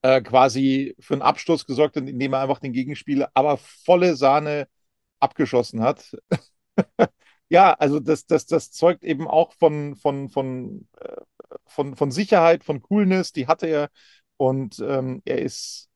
äh, 0.02 0.22
quasi 0.22 0.96
für 1.00 1.16
einen 1.16 1.22
Abstoß 1.24 1.66
gesorgt 1.66 1.98
hat, 1.98 2.08
indem 2.08 2.34
er 2.34 2.42
einfach 2.42 2.60
den 2.60 2.74
Gegenspieler 2.74 3.32
aber 3.34 3.58
volle 3.58 4.16
Sahne 4.16 4.68
abgeschossen 5.20 5.82
hat. 5.82 6.16
ja, 7.50 7.74
also 7.74 8.00
das, 8.00 8.26
das, 8.26 8.46
das 8.46 8.72
zeugt 8.72 9.04
eben 9.04 9.28
auch 9.28 9.54
von, 9.54 9.96
von, 9.96 10.30
von, 10.30 10.88
äh, 11.00 11.18
von, 11.68 11.96
von 11.96 12.12
Sicherheit, 12.12 12.64
von 12.64 12.82
Coolness, 12.82 13.32
die 13.32 13.48
hatte 13.48 13.68
er. 13.68 13.90
Und 14.38 14.80
ähm, 14.80 15.22
er 15.26 15.40
ist 15.42 15.90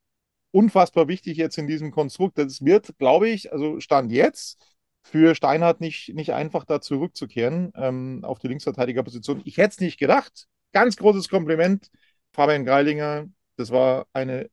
unfassbar 0.51 1.07
wichtig 1.07 1.37
jetzt 1.37 1.57
in 1.57 1.67
diesem 1.67 1.91
Konstrukt. 1.91 2.37
Das 2.37 2.63
wird, 2.65 2.97
glaube 2.97 3.29
ich, 3.29 3.51
also 3.53 3.79
Stand 3.79 4.11
jetzt, 4.11 4.59
für 5.01 5.35
Steinhardt 5.35 5.81
nicht, 5.81 6.13
nicht 6.13 6.33
einfach 6.33 6.65
da 6.65 6.81
zurückzukehren 6.81 7.71
ähm, 7.75 8.19
auf 8.23 8.39
die 8.39 8.47
Linksverteidigerposition. 8.47 9.41
Ich 9.45 9.57
hätte 9.57 9.69
es 9.69 9.79
nicht 9.79 9.97
gedacht 9.97 10.47
ganz 10.71 10.95
großes 10.97 11.29
Kompliment, 11.29 11.89
Fabian 12.33 12.65
Greilinger. 12.65 13.27
Das 13.55 13.71
war 13.71 14.07
eine 14.13 14.49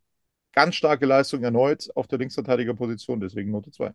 ganz 0.52 0.74
starke 0.76 1.06
Leistung 1.06 1.42
erneut 1.42 1.90
auf 1.94 2.06
der 2.06 2.18
Linksverteidigerposition, 2.18 3.20
deswegen 3.20 3.50
Note 3.50 3.70
2. 3.70 3.92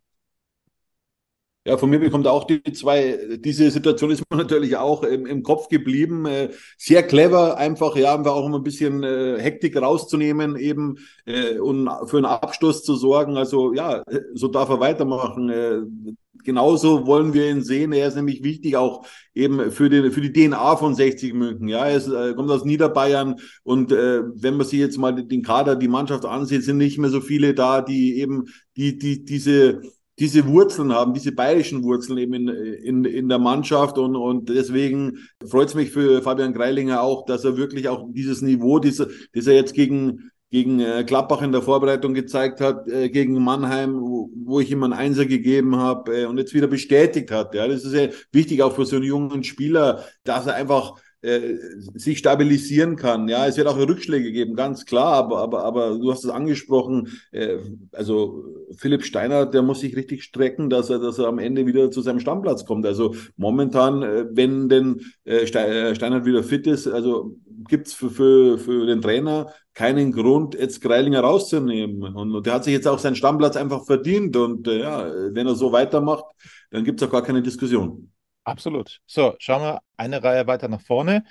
Ja, 1.63 1.78
von 1.78 1.91
mir 1.91 2.00
bekommt 2.00 2.26
auch 2.26 2.45
die 2.45 2.63
zwei, 2.74 3.38
diese 3.38 3.69
Situation 3.69 4.10
ist 4.10 4.24
mir 4.32 4.38
natürlich 4.38 4.78
auch 4.78 5.04
im, 5.04 5.28
im 5.28 5.43
Kopf 5.43 5.67
geblieben. 5.67 6.26
Äh, 6.26 6.50
sehr 6.78 7.04
clever, 7.04 7.58
einfach, 7.58 7.95
ja, 7.95 8.15
einfach 8.15 8.32
auch 8.32 8.45
um 8.45 8.56
ein 8.56 8.63
bisschen 8.63 9.04
äh, 9.04 9.38
Hektik 9.39 9.80
rauszunehmen, 9.80 10.56
eben 10.56 10.97
äh, 11.26 11.60
und 11.60 11.88
für 12.08 12.17
einen 12.17 12.26
Abstoß 12.26 12.84
zu 12.84 12.95
sorgen. 12.95 13.38
Also 13.38 13.74
ja, 13.74 14.04
so 14.34 14.47
darf 14.47 14.69
er 14.69 14.80
weitermachen. 14.80 16.17
Genauso 16.43 17.06
wollen 17.06 17.36
wir 17.36 17.52
ihn 17.52 17.62
sehen. 17.62 17.93
Er 17.93 18.08
ist 18.08 18.15
nämlich 18.15 18.43
wichtig 18.43 18.76
auch 18.76 19.06
eben 19.36 19.69
für, 19.69 19.91
den, 19.91 20.12
für 20.12 20.21
die 20.21 20.34
DNA 20.34 20.76
von 20.78 20.95
60 20.95 21.36
München. 21.36 21.67
Ja, 21.67 21.86
er 21.86 21.95
ist, 21.95 22.08
äh, 22.08 22.34
kommt 22.34 22.50
aus 22.50 22.65
Niederbayern 22.65 23.36
und 23.62 23.91
wenn 23.91 24.58
man 24.58 24.65
sich 24.65 24.80
jetzt 24.80 24.97
mal 24.97 25.12
den 25.12 25.43
Kader, 25.43 25.76
die 25.76 25.88
Mannschaft 25.88 26.26
ansieht, 26.26 26.63
sind 26.63 26.78
nicht 26.78 26.97
mehr 26.97 27.12
so 27.12 27.21
viele 27.21 27.54
da, 27.54 27.82
die 27.82 28.17
eben 28.19 28.45
die, 28.76 28.97
die, 28.97 29.24
diese 29.24 29.84
diese 30.19 30.45
Wurzeln 30.47 30.91
haben, 30.93 31.13
diese 31.13 31.32
bayerischen 31.32 31.84
Wurzeln 31.84 32.17
eben 32.17 32.34
in, 32.34 32.47
in, 32.47 33.06
in 33.06 33.30
der 33.30 33.39
Mannschaft 33.39 33.97
und, 33.97 34.15
und 34.15 34.50
deswegen 34.50 35.17
freut 35.47 35.69
es 35.69 35.76
mich 35.76 35.91
für 35.91 36.21
Fabian 36.21 36.54
Greilinger 36.54 37.02
auch, 37.02 37.26
dass 37.26 37.43
er 37.43 37.58
wirklich 37.58 37.88
auch 37.89 38.06
dieses 38.12 38.41
Niveau, 38.41 38.80
diese, 38.80 39.10
das 39.34 39.47
er 39.47 39.56
jetzt 39.56 39.74
gegen, 39.74 40.32
gegen 40.52 40.82
äh, 40.82 41.04
Klappbach 41.06 41.41
in 41.41 41.54
der 41.54 41.62
Vorbereitung 41.62 42.13
gezeigt 42.13 42.60
hat, 42.60 42.88
äh, 42.88 43.10
gegen 43.10 43.41
Mannheim, 43.41 44.00
wo, 44.02 44.30
wo 44.36 44.60
ich 44.60 44.69
ihm 44.69 44.84
einen 44.84 44.93
Einser 44.93 45.26
gegeben 45.26 45.78
habe 45.78 46.24
äh, 46.24 46.26
und 46.26 46.38
jetzt 46.38 46.54
wieder 46.54 46.67
bestätigt 46.67 47.32
hat. 47.32 47.56
Ja, 47.56 47.67
das 47.67 47.86
ist 47.86 47.93
ja 47.93 48.10
wichtig 48.34 48.62
auch 48.62 48.76
für 48.76 48.86
so 48.86 48.97
einen 48.97 49.06
jungen 49.06 49.43
Spieler, 49.45 50.04
dass 50.24 50.47
er 50.47 50.56
einfach 50.56 50.95
äh, 51.21 51.55
sich 51.93 52.17
stabilisieren 52.17 52.95
kann. 52.95 53.27
Ja, 53.27 53.45
es 53.45 53.57
wird 53.57 53.67
auch 53.67 53.77
Rückschläge 53.77 54.31
geben, 54.31 54.55
ganz 54.55 54.86
klar, 54.86 55.13
aber, 55.13 55.39
aber, 55.39 55.63
aber 55.63 55.97
du 55.99 56.12
hast 56.12 56.23
es 56.23 56.31
angesprochen, 56.31 57.10
äh, 57.31 57.57
also 57.91 58.43
Philipp 58.77 59.03
Steiner, 59.03 59.45
der 59.45 59.62
muss 59.62 59.81
sich 59.81 59.95
richtig 59.95 60.23
strecken, 60.23 60.69
dass 60.69 60.89
er, 60.89 60.99
dass 60.99 61.19
er 61.19 61.27
am 61.27 61.39
Ende 61.39 61.65
wieder 61.65 61.91
zu 61.91 62.01
seinem 62.01 62.19
Stammplatz 62.19 62.65
kommt. 62.65 62.86
Also 62.86 63.15
momentan, 63.38 64.01
äh, 64.03 64.25
wenn 64.31 64.69
denn 64.69 65.01
äh, 65.25 65.43
äh 65.43 65.95
Steiner 65.95 66.25
wieder 66.25 66.43
fit 66.43 66.67
ist, 66.67 66.88
also 66.88 67.38
gibt 67.67 67.88
es 67.88 67.93
für, 67.93 68.10
für, 68.10 68.57
für 68.57 68.86
den 68.86 69.01
Trainer 69.01 69.53
keinen 69.73 70.12
Grund, 70.12 70.55
jetzt 70.55 70.81
Greilinger 70.81 71.21
rauszunehmen. 71.21 72.03
Und, 72.15 72.36
und 72.36 72.45
der 72.45 72.53
hat 72.53 72.63
sich 72.63 72.73
jetzt 72.73 72.88
auch 72.88 72.99
seinen 72.99 73.15
Stammplatz 73.15 73.55
einfach 73.55 73.86
verdient. 73.86 74.36
Und 74.36 74.67
äh, 74.67 74.79
ja, 74.79 75.12
wenn 75.31 75.47
er 75.47 75.55
so 75.55 75.71
weitermacht, 75.71 76.25
dann 76.71 76.84
gibt 76.84 77.01
es 77.01 77.07
auch 77.07 77.12
gar 77.12 77.23
keine 77.23 77.41
Diskussion. 77.41 78.12
Absolut. 78.43 78.99
So, 79.06 79.36
schauen 79.39 79.62
wir 79.62 79.82
eine 79.97 80.23
Reihe 80.23 80.47
weiter 80.47 80.67
nach 80.67 80.82
vorne. 80.82 81.23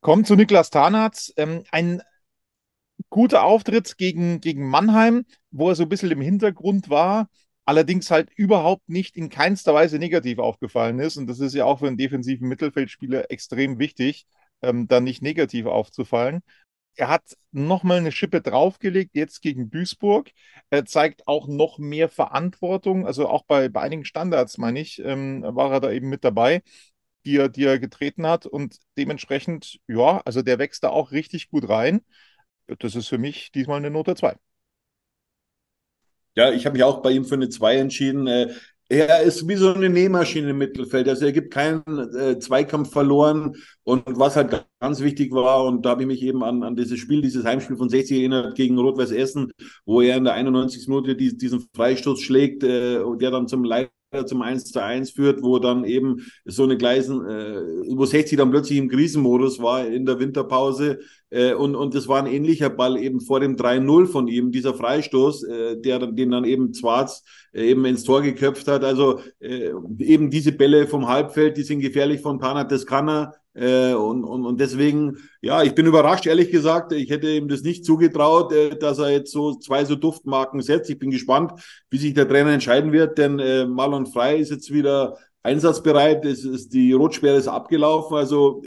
Kommt 0.00 0.26
zu 0.26 0.36
Niklas 0.36 0.70
Tarnatz. 0.70 1.32
Ähm, 1.36 1.64
ein 1.70 2.02
guter 3.10 3.44
Auftritt 3.44 3.96
gegen, 3.98 4.40
gegen 4.40 4.68
Mannheim, 4.68 5.24
wo 5.50 5.68
er 5.68 5.74
so 5.74 5.84
ein 5.84 5.88
bisschen 5.88 6.10
im 6.10 6.20
Hintergrund 6.20 6.90
war, 6.90 7.28
allerdings 7.64 8.10
halt 8.10 8.30
überhaupt 8.36 8.88
nicht 8.88 9.16
in 9.16 9.28
keinster 9.28 9.74
Weise 9.74 9.98
negativ 9.98 10.38
aufgefallen 10.38 10.98
ist. 10.98 11.16
Und 11.16 11.26
das 11.26 11.40
ist 11.40 11.54
ja 11.54 11.64
auch 11.64 11.78
für 11.78 11.86
einen 11.86 11.96
defensiven 11.96 12.48
Mittelfeldspieler 12.48 13.30
extrem 13.30 13.78
wichtig, 13.78 14.26
ähm, 14.62 14.88
da 14.88 15.00
nicht 15.00 15.22
negativ 15.22 15.66
aufzufallen. 15.66 16.42
Er 16.96 17.08
hat 17.08 17.36
nochmal 17.52 17.98
eine 17.98 18.12
Schippe 18.12 18.40
draufgelegt, 18.40 19.14
jetzt 19.16 19.42
gegen 19.42 19.70
Duisburg. 19.70 20.30
Er 20.70 20.84
zeigt 20.84 21.26
auch 21.28 21.48
noch 21.48 21.78
mehr 21.78 22.08
Verantwortung. 22.08 23.06
Also 23.06 23.28
auch 23.28 23.44
bei, 23.44 23.68
bei 23.68 23.80
einigen 23.80 24.04
Standards, 24.04 24.58
meine 24.58 24.80
ich, 24.80 25.00
ähm, 25.04 25.42
war 25.42 25.72
er 25.72 25.80
da 25.80 25.90
eben 25.90 26.08
mit 26.08 26.24
dabei, 26.24 26.62
die 27.26 27.36
er, 27.38 27.48
die 27.48 27.64
er 27.64 27.78
getreten 27.78 28.26
hat. 28.26 28.46
Und 28.46 28.78
dementsprechend, 28.98 29.80
ja, 29.88 30.20
also 30.24 30.42
der 30.42 30.58
wächst 30.58 30.84
da 30.84 30.90
auch 30.90 31.12
richtig 31.12 31.50
gut 31.50 31.68
rein. 31.68 32.02
Das 32.80 32.94
ist 32.96 33.08
für 33.08 33.18
mich 33.18 33.52
diesmal 33.52 33.78
eine 33.78 33.90
Note 33.90 34.14
2. 34.16 34.36
Ja, 36.36 36.50
ich 36.52 36.66
habe 36.66 36.74
mich 36.74 36.82
auch 36.82 37.00
bei 37.02 37.10
ihm 37.12 37.24
für 37.24 37.34
eine 37.36 37.48
2 37.48 37.76
entschieden. 37.76 38.26
Er 38.94 39.22
ist 39.22 39.48
wie 39.48 39.56
so 39.56 39.74
eine 39.74 39.90
Nähmaschine 39.90 40.50
im 40.50 40.58
Mittelfeld. 40.58 41.08
Also 41.08 41.24
er 41.24 41.32
gibt 41.32 41.52
keinen 41.52 41.82
äh, 42.16 42.38
Zweikampf 42.38 42.92
verloren. 42.92 43.56
Und 43.82 44.04
was 44.06 44.36
halt 44.36 44.64
ganz 44.78 45.00
wichtig 45.00 45.32
war, 45.32 45.64
und 45.64 45.84
da 45.84 45.90
habe 45.90 46.02
ich 46.02 46.06
mich 46.06 46.22
eben 46.22 46.44
an, 46.44 46.62
an 46.62 46.76
dieses 46.76 47.00
Spiel, 47.00 47.20
dieses 47.20 47.44
Heimspiel 47.44 47.76
von 47.76 47.88
60 47.88 48.18
erinnert 48.18 48.54
gegen 48.54 48.78
Rot-Weiß 48.78 49.10
Essen, 49.10 49.50
wo 49.84 50.00
er 50.00 50.16
in 50.16 50.22
der 50.24 50.34
91. 50.34 50.86
Minute 50.86 51.16
die, 51.16 51.36
diesen 51.36 51.66
Freistoß 51.74 52.20
schlägt, 52.20 52.62
äh, 52.62 53.00
der 53.18 53.32
dann 53.32 53.48
zum 53.48 53.64
Leid 53.64 53.90
zum 54.26 54.42
1 54.42 54.66
zu 54.70 54.80
1 54.80 55.10
führt, 55.10 55.42
wo 55.42 55.58
dann 55.58 55.84
eben 55.84 56.24
so 56.44 56.62
eine 56.62 56.76
Gleisen, 56.76 57.26
äh, 57.26 57.96
wo 57.96 58.04
60 58.04 58.38
dann 58.38 58.52
plötzlich 58.52 58.78
im 58.78 58.88
Krisenmodus 58.88 59.60
war 59.60 59.84
in 59.88 60.06
der 60.06 60.20
Winterpause. 60.20 61.00
Äh, 61.34 61.54
und, 61.54 61.74
und 61.74 61.94
das 61.94 62.06
war 62.06 62.22
ein 62.22 62.30
ähnlicher 62.30 62.70
Ball 62.70 62.96
eben 62.96 63.20
vor 63.20 63.40
dem 63.40 63.56
3-0 63.56 64.06
von 64.06 64.28
ihm, 64.28 64.52
dieser 64.52 64.72
Freistoß, 64.72 65.42
äh, 65.42 65.76
der 65.80 65.98
den 65.98 66.30
dann 66.30 66.44
eben 66.44 66.72
Zwarz 66.72 67.24
äh, 67.52 67.70
eben 67.70 67.84
ins 67.86 68.04
Tor 68.04 68.22
geköpft 68.22 68.68
hat. 68.68 68.84
Also 68.84 69.18
äh, 69.40 69.72
eben 69.98 70.30
diese 70.30 70.52
Bälle 70.52 70.86
vom 70.86 71.08
Halbfeld, 71.08 71.56
die 71.56 71.64
sind 71.64 71.80
gefährlich 71.80 72.20
von 72.20 72.38
Panat, 72.38 72.70
das. 72.70 72.86
Äh, 73.56 73.94
und, 73.94 74.24
und, 74.24 74.46
und 74.46 74.60
deswegen, 74.60 75.16
ja, 75.40 75.62
ich 75.64 75.74
bin 75.74 75.86
überrascht, 75.86 76.26
ehrlich 76.26 76.52
gesagt. 76.52 76.92
Ich 76.92 77.10
hätte 77.10 77.30
ihm 77.30 77.48
das 77.48 77.62
nicht 77.62 77.84
zugetraut, 77.84 78.52
äh, 78.52 78.76
dass 78.76 78.98
er 78.98 79.10
jetzt 79.10 79.32
so 79.32 79.54
zwei 79.54 79.84
so 79.84 79.96
Duftmarken 79.96 80.62
setzt. 80.62 80.90
Ich 80.90 80.98
bin 81.00 81.10
gespannt, 81.10 81.52
wie 81.90 81.98
sich 81.98 82.14
der 82.14 82.28
Trainer 82.28 82.52
entscheiden 82.52 82.92
wird, 82.92 83.18
denn 83.18 83.40
äh, 83.40 83.66
Marlon 83.66 84.06
Frey 84.06 84.40
ist 84.40 84.50
jetzt 84.50 84.72
wieder 84.72 85.16
einsatzbereit. 85.44 86.24
Es 86.24 86.44
ist, 86.44 86.72
die 86.72 86.92
Rotsperre 86.92 87.36
ist 87.36 87.48
abgelaufen. 87.48 88.16
Also 88.16 88.62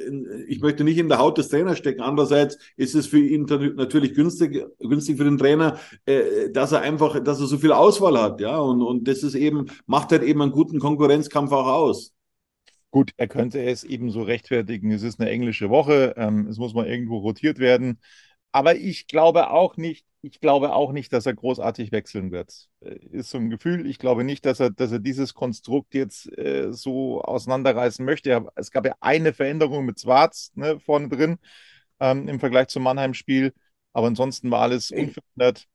ich 0.48 0.62
möchte 0.62 0.84
nicht 0.84 0.98
in 0.98 1.10
der 1.10 1.18
Haut 1.18 1.38
des 1.38 1.50
Trainers 1.50 1.78
stecken. 1.78 2.02
Andererseits 2.02 2.58
ist 2.78 2.96
es 2.96 3.08
für 3.08 3.20
ihn 3.20 3.44
natürlich 3.76 4.14
günstig, 4.14 4.64
günstig 4.80 5.18
für 5.18 5.26
den 5.26 5.38
Trainer, 5.38 5.78
äh, 6.06 6.50
dass 6.52 6.72
er 6.72 6.82
einfach, 6.82 7.22
dass 7.22 7.42
er 7.42 7.48
so 7.48 7.58
viel 7.58 7.74
Auswahl 7.74 8.18
hat. 8.22 8.40
Ja, 8.40 8.60
und, 8.60 8.82
und 8.82 9.08
das 9.08 9.24
ist 9.24 9.36
eben, 9.36 9.66
macht 9.88 10.12
halt 10.12 10.24
eben 10.24 10.42
einen 10.42 10.52
guten 10.52 10.80
Konkurrenzkampf 10.80 11.52
auch 11.52 11.68
aus. 11.68 12.14
Gut, 12.92 13.12
er 13.18 13.28
könnte 13.28 13.62
es 13.62 13.84
eben 13.84 14.12
so 14.12 14.22
rechtfertigen. 14.22 14.92
Es 14.92 15.04
ist 15.04 15.20
eine 15.20 15.30
englische 15.30 15.70
Woche, 15.70 16.14
ähm, 16.16 16.48
es 16.48 16.58
muss 16.58 16.74
mal 16.74 16.88
irgendwo 16.88 17.18
rotiert 17.18 17.60
werden. 17.60 18.00
Aber 18.52 18.76
ich 18.76 19.08
glaube 19.08 19.50
auch 19.52 19.78
nicht, 19.78 20.06
ich 20.22 20.40
glaube 20.40 20.74
auch 20.74 20.92
nicht, 20.92 21.14
dass 21.14 21.26
er 21.26 21.36
großartig 21.36 21.92
wechseln 21.92 22.32
wird. 22.32 22.68
Äh, 22.82 22.96
ist 23.12 23.30
so 23.30 23.38
ein 23.38 23.50
Gefühl. 23.50 23.86
Ich 23.88 24.00
glaube 24.00 24.24
nicht, 24.24 24.46
dass 24.46 24.60
er, 24.60 24.72
dass 24.72 24.92
er 24.92 25.00
dieses 25.00 25.34
Konstrukt 25.34 25.94
jetzt 25.94 26.28
äh, 26.38 26.72
so 26.72 27.22
auseinanderreißen 27.22 28.04
möchte. 28.04 28.48
Es 28.56 28.72
gab 28.72 28.86
ja 28.86 28.96
eine 29.00 29.34
Veränderung 29.34 29.86
mit 29.86 30.00
Schwarz 30.00 30.52
ne, 30.56 30.80
vorne 30.80 31.10
drin 31.10 31.38
ähm, 32.00 32.28
im 32.28 32.40
Vergleich 32.40 32.68
zum 32.68 32.84
Mannheim-Spiel. 32.84 33.54
Aber 33.94 34.08
ansonsten 34.08 34.52
war 34.52 34.62
alles 34.62 34.92
unverändert 34.92 35.68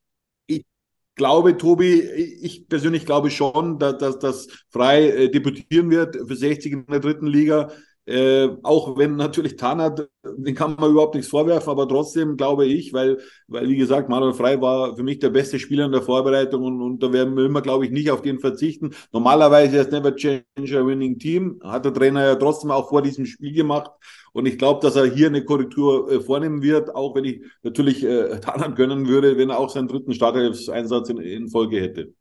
glaube, 1.15 1.57
Tobi, 1.57 2.01
ich 2.01 2.69
persönlich 2.69 3.07
glaube 3.07 3.31
schon, 3.31 3.79
dass, 3.79 3.99
dass, 3.99 4.19
dass 4.19 4.49
Frei 4.71 5.09
äh, 5.09 5.31
debütieren 5.31 5.91
wird 5.91 6.17
für 6.17 6.37
60 6.37 6.73
in 6.73 6.87
der 6.87 7.01
dritten 7.01 7.27
Liga. 7.27 7.71
Äh, 8.05 8.49
auch 8.65 8.97
wenn 8.99 9.15
natürlich 9.15 9.55
Tanat, 9.57 10.09
den 10.25 10.55
kann 10.57 10.75
man 10.75 10.91
überhaupt 10.91 11.15
nichts 11.15 11.31
vorwerfen, 11.31 11.71
aber 11.71 11.87
trotzdem 11.87 12.37
glaube 12.37 12.67
ich, 12.67 12.93
weil, 12.93 13.19
weil 13.47 13.69
wie 13.69 13.77
gesagt, 13.77 14.09
Manuel 14.09 14.35
Frei 14.35 14.61
war 14.61 14.97
für 14.97 15.05
mich 15.05 15.21
der 15.21 15.31
beste 15.31 15.61
Spieler 15.61 15.85
in 15.87 15.93
der 15.93 16.03
Vorbereitung 16.03 16.65
und, 16.65 16.83
und 16.83 17.01
da 17.01 17.13
werden 17.13 17.37
wir, 17.37 17.63
glaube 17.63 17.85
ich, 17.87 17.93
nicht 17.93 18.11
auf 18.11 18.21
den 18.21 18.41
verzichten. 18.41 18.93
Normalerweise 19.13 19.79
ist 19.79 19.93
Never 19.93 20.17
Change 20.17 20.43
a 20.59 20.85
Winning 20.85 21.19
Team, 21.21 21.61
hat 21.63 21.85
der 21.85 21.95
Trainer 21.95 22.25
ja 22.25 22.35
trotzdem 22.35 22.73
auch 22.73 22.89
vor 22.89 23.03
diesem 23.03 23.25
Spiel 23.25 23.53
gemacht 23.53 23.93
und 24.33 24.47
ich 24.47 24.59
glaube, 24.59 24.81
dass 24.81 24.97
er 24.97 25.05
hier 25.07 25.29
eine 25.29 25.45
Korrektur 25.45 26.11
äh, 26.11 26.21
vornehmen 26.21 26.63
wird, 26.63 26.95
auch 26.95 27.15
wenn 27.15 27.25
ich 27.25 27.43
natürlich 27.63 28.03
äh, 28.03 28.41
Tanat 28.41 28.75
gönnen 28.75 29.07
würde, 29.07 29.37
wenn 29.37 29.51
er 29.51 29.59
auch 29.61 29.71
seinen 29.71 29.89
dritten 29.89 30.13
Startelf-Einsatz 30.13 31.09
in, 31.11 31.19
in 31.19 31.49
Folge 31.49 31.81
hätte. 31.81 32.15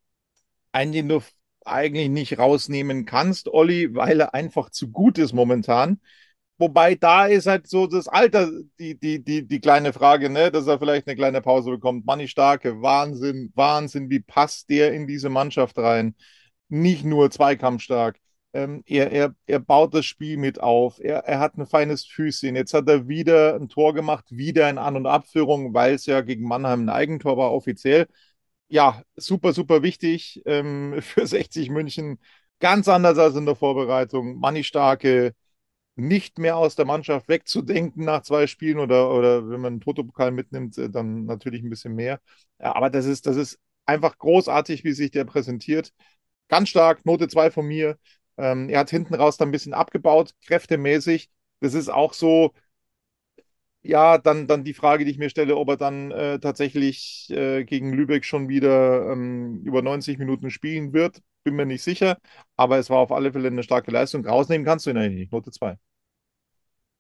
Den 0.76 1.10
du 1.10 1.22
eigentlich 1.66 2.10
nicht 2.10 2.40
rausnehmen 2.40 3.06
kannst, 3.06 3.48
Olli, 3.50 3.94
weil 3.96 4.20
er 4.20 4.34
einfach 4.34 4.70
zu 4.70 4.90
gut 4.92 5.18
ist 5.18 5.34
momentan. 5.34 6.00
Wobei 6.58 6.94
da 6.96 7.26
ist 7.26 7.48
halt 7.48 7.68
so 7.68 7.88
das 7.88 8.08
Alter, 8.08 8.52
die, 8.80 9.00
die, 9.00 9.24
die, 9.24 9.48
die 9.48 9.60
kleine 9.60 9.94
Frage, 9.94 10.30
ne, 10.30 10.52
dass 10.52 10.68
er 10.68 10.78
vielleicht 10.78 11.08
eine 11.08 11.16
kleine 11.16 11.42
Pause 11.42 11.72
bekommt. 11.72 12.06
Manni 12.06 12.28
Starke, 12.28 12.82
Wahnsinn, 12.82 13.52
Wahnsinn, 13.56 14.12
wie 14.12 14.20
passt 14.20 14.70
der 14.70 14.94
in 14.94 15.08
diese 15.08 15.30
Mannschaft 15.30 15.80
rein? 15.80 16.16
Nicht 16.70 17.04
nur 17.04 17.32
zweikampfstark. 17.32 18.20
Ähm, 18.54 18.84
er, 18.86 19.12
er, 19.12 19.36
er 19.48 19.60
baut 19.60 19.94
das 19.96 20.06
Spiel 20.06 20.38
mit 20.38 20.60
auf. 20.62 21.00
Er, 21.00 21.20
er 21.26 21.40
hat 21.40 21.58
ein 21.58 21.66
feines 21.66 22.06
Füßchen. 22.06 22.56
Jetzt 22.56 22.74
hat 22.74 22.88
er 22.90 23.08
wieder 23.08 23.56
ein 23.56 23.70
Tor 23.70 23.94
gemacht, 23.96 24.26
wieder 24.30 24.70
in 24.70 24.78
An- 24.78 24.98
und 24.98 25.08
Abführung, 25.08 25.74
weil 25.74 25.96
es 25.96 26.06
ja 26.06 26.22
gegen 26.22 26.48
Mannheim 26.48 26.86
ein 26.86 26.90
Eigentor 26.90 27.38
war, 27.38 27.52
offiziell 27.54 28.08
ja, 28.72 29.04
super, 29.16 29.54
super 29.54 29.84
wichtig 29.84 30.42
ähm, 30.46 30.98
für 31.02 31.28
60 31.28 31.70
München. 31.70 32.20
Ganz 32.60 32.88
anders 32.88 33.18
als 33.18 33.36
in 33.36 33.46
der 33.46 33.56
Vorbereitung. 33.56 34.40
Manni 34.40 34.64
Starke 34.64 35.36
nicht 35.96 36.40
mehr 36.40 36.58
aus 36.58 36.76
der 36.76 36.86
Mannschaft 36.86 37.30
wegzudenken 37.30 38.06
nach 38.06 38.24
zwei 38.24 38.48
Spielen 38.48 38.80
oder, 38.80 39.14
oder 39.14 39.50
wenn 39.50 39.62
man 39.62 39.74
einen 39.76 39.82
Totopokal 39.82 40.32
mitnimmt, 40.32 40.78
äh, 40.78 40.90
dann 40.90 41.26
natürlich 41.26 41.64
ein 41.64 41.70
bisschen 41.72 41.96
mehr. 41.96 42.22
Ja, 42.60 42.76
aber 42.76 42.90
das 42.90 43.06
ist, 43.06 43.28
das 43.28 43.38
ist 43.38 43.60
einfach 43.86 44.18
großartig, 44.18 44.84
wie 44.86 44.94
sich 44.94 45.12
der 45.12 45.26
präsentiert. 45.26 45.94
Ganz 46.50 46.70
stark, 46.70 47.06
Note 47.06 47.28
2 47.30 47.52
von 47.52 47.68
mir. 47.68 47.98
Ähm, 48.38 48.70
er 48.70 48.80
hat 48.82 48.90
hinten 48.92 49.16
raus 49.16 49.38
dann 49.38 49.50
ein 49.50 49.54
bisschen 49.54 49.74
abgebaut, 49.74 50.34
kräftemäßig. 50.46 51.30
Das 51.62 51.74
ist 51.74 51.90
auch 51.90 52.14
so, 52.14 52.54
ja, 53.84 54.18
dann, 54.18 54.48
dann 54.48 54.64
die 54.64 54.74
Frage, 54.74 55.06
die 55.06 55.12
ich 55.12 55.18
mir 55.18 55.30
stelle, 55.30 55.58
ob 55.58 55.70
er 55.70 55.78
dann 55.78 56.12
äh, 56.12 56.40
tatsächlich 56.40 57.28
äh, 57.32 57.64
gegen 57.66 57.94
Lübeck 57.94 58.26
schon 58.26 58.50
wieder 58.50 59.12
ähm, 59.12 59.62
über 59.64 59.82
90 59.82 60.20
Minuten 60.20 60.52
spielen 60.52 60.94
wird. 60.94 61.22
Bin 61.44 61.56
mir 61.56 61.66
nicht 61.66 61.84
sicher, 61.84 62.18
aber 62.56 62.78
es 62.78 62.90
war 62.90 63.00
auf 63.00 63.12
alle 63.12 63.32
Fälle 63.34 63.48
eine 63.48 63.64
starke 63.64 63.92
Leistung. 63.92 64.26
Rausnehmen 64.26 64.66
kannst 64.66 64.86
du 64.86 64.92
ihn 64.92 64.98
eigentlich 64.98 65.20
nicht. 65.22 65.32
Note 65.32 65.52
2. 65.52 65.78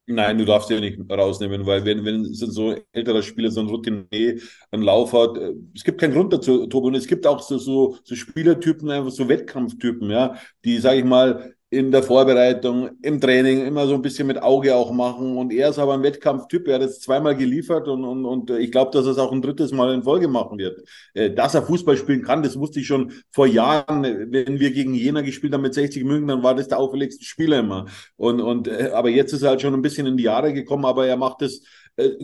Nein, 0.07 0.37
du 0.37 0.45
darfst 0.45 0.69
ihn 0.71 0.79
nicht 0.81 0.99
rausnehmen, 1.09 1.65
weil 1.65 1.85
wenn, 1.85 2.03
wenn 2.03 2.25
so 2.33 2.71
ein 2.71 2.81
älterer 2.91 3.21
Spieler 3.21 3.49
so 3.51 3.61
ein 3.61 3.67
Routinier 3.67 4.39
einen 4.71 4.83
Lauf 4.83 5.13
hat, 5.13 5.37
äh, 5.37 5.53
es 5.75 5.83
gibt 5.83 6.01
keinen 6.01 6.13
Grund 6.13 6.33
dazu, 6.33 6.67
Tobi, 6.67 6.87
und 6.87 6.95
es 6.95 7.07
gibt 7.07 7.25
auch 7.25 7.41
so, 7.41 7.57
so, 7.57 7.97
so 8.03 8.15
Spielertypen, 8.15 8.89
einfach 8.89 9.11
so 9.11 9.29
Wettkampftypen, 9.29 10.09
ja, 10.09 10.35
die, 10.65 10.79
sage 10.79 10.99
ich 10.99 11.05
mal, 11.05 11.53
in 11.71 11.89
der 11.89 12.03
Vorbereitung, 12.03 12.89
im 13.01 13.21
Training 13.21 13.65
immer 13.65 13.87
so 13.87 13.93
ein 13.93 14.01
bisschen 14.01 14.27
mit 14.27 14.43
Auge 14.43 14.75
auch 14.75 14.91
machen. 14.91 15.37
Und 15.37 15.53
er 15.53 15.69
ist 15.69 15.79
aber 15.79 15.93
ein 15.93 16.03
Wettkampftyp. 16.03 16.67
Er 16.67 16.75
hat 16.75 16.81
es 16.81 16.99
zweimal 16.99 17.33
geliefert 17.37 17.87
und, 17.87 18.03
und, 18.03 18.25
und 18.25 18.49
ich 18.49 18.73
glaube, 18.73 18.91
dass 18.91 19.05
er 19.05 19.13
es 19.13 19.17
auch 19.17 19.31
ein 19.31 19.41
drittes 19.41 19.71
Mal 19.71 19.93
in 19.93 20.03
Folge 20.03 20.27
machen 20.27 20.57
wird. 20.57 20.81
Äh, 21.13 21.31
dass 21.31 21.55
er 21.55 21.63
Fußball 21.63 21.95
spielen 21.95 22.23
kann, 22.23 22.43
das 22.43 22.59
wusste 22.59 22.81
ich 22.81 22.87
schon 22.87 23.13
vor 23.31 23.47
Jahren. 23.47 24.03
Wenn 24.03 24.59
wir 24.59 24.71
gegen 24.71 24.93
Jena 24.93 25.21
gespielt 25.21 25.53
haben 25.53 25.61
mit 25.61 25.73
60 25.73 26.03
München, 26.03 26.27
dann 26.27 26.43
war 26.43 26.55
das 26.55 26.67
der 26.67 26.77
auffälligste 26.77 27.23
Spieler 27.23 27.59
immer. 27.59 27.85
Und, 28.17 28.41
und, 28.41 28.67
äh, 28.67 28.91
aber 28.93 29.09
jetzt 29.09 29.31
ist 29.31 29.43
er 29.43 29.51
halt 29.51 29.61
schon 29.61 29.73
ein 29.73 29.81
bisschen 29.81 30.05
in 30.07 30.17
die 30.17 30.23
Jahre 30.23 30.53
gekommen, 30.53 30.83
aber 30.83 31.07
er 31.07 31.15
macht 31.15 31.41
es 31.41 31.63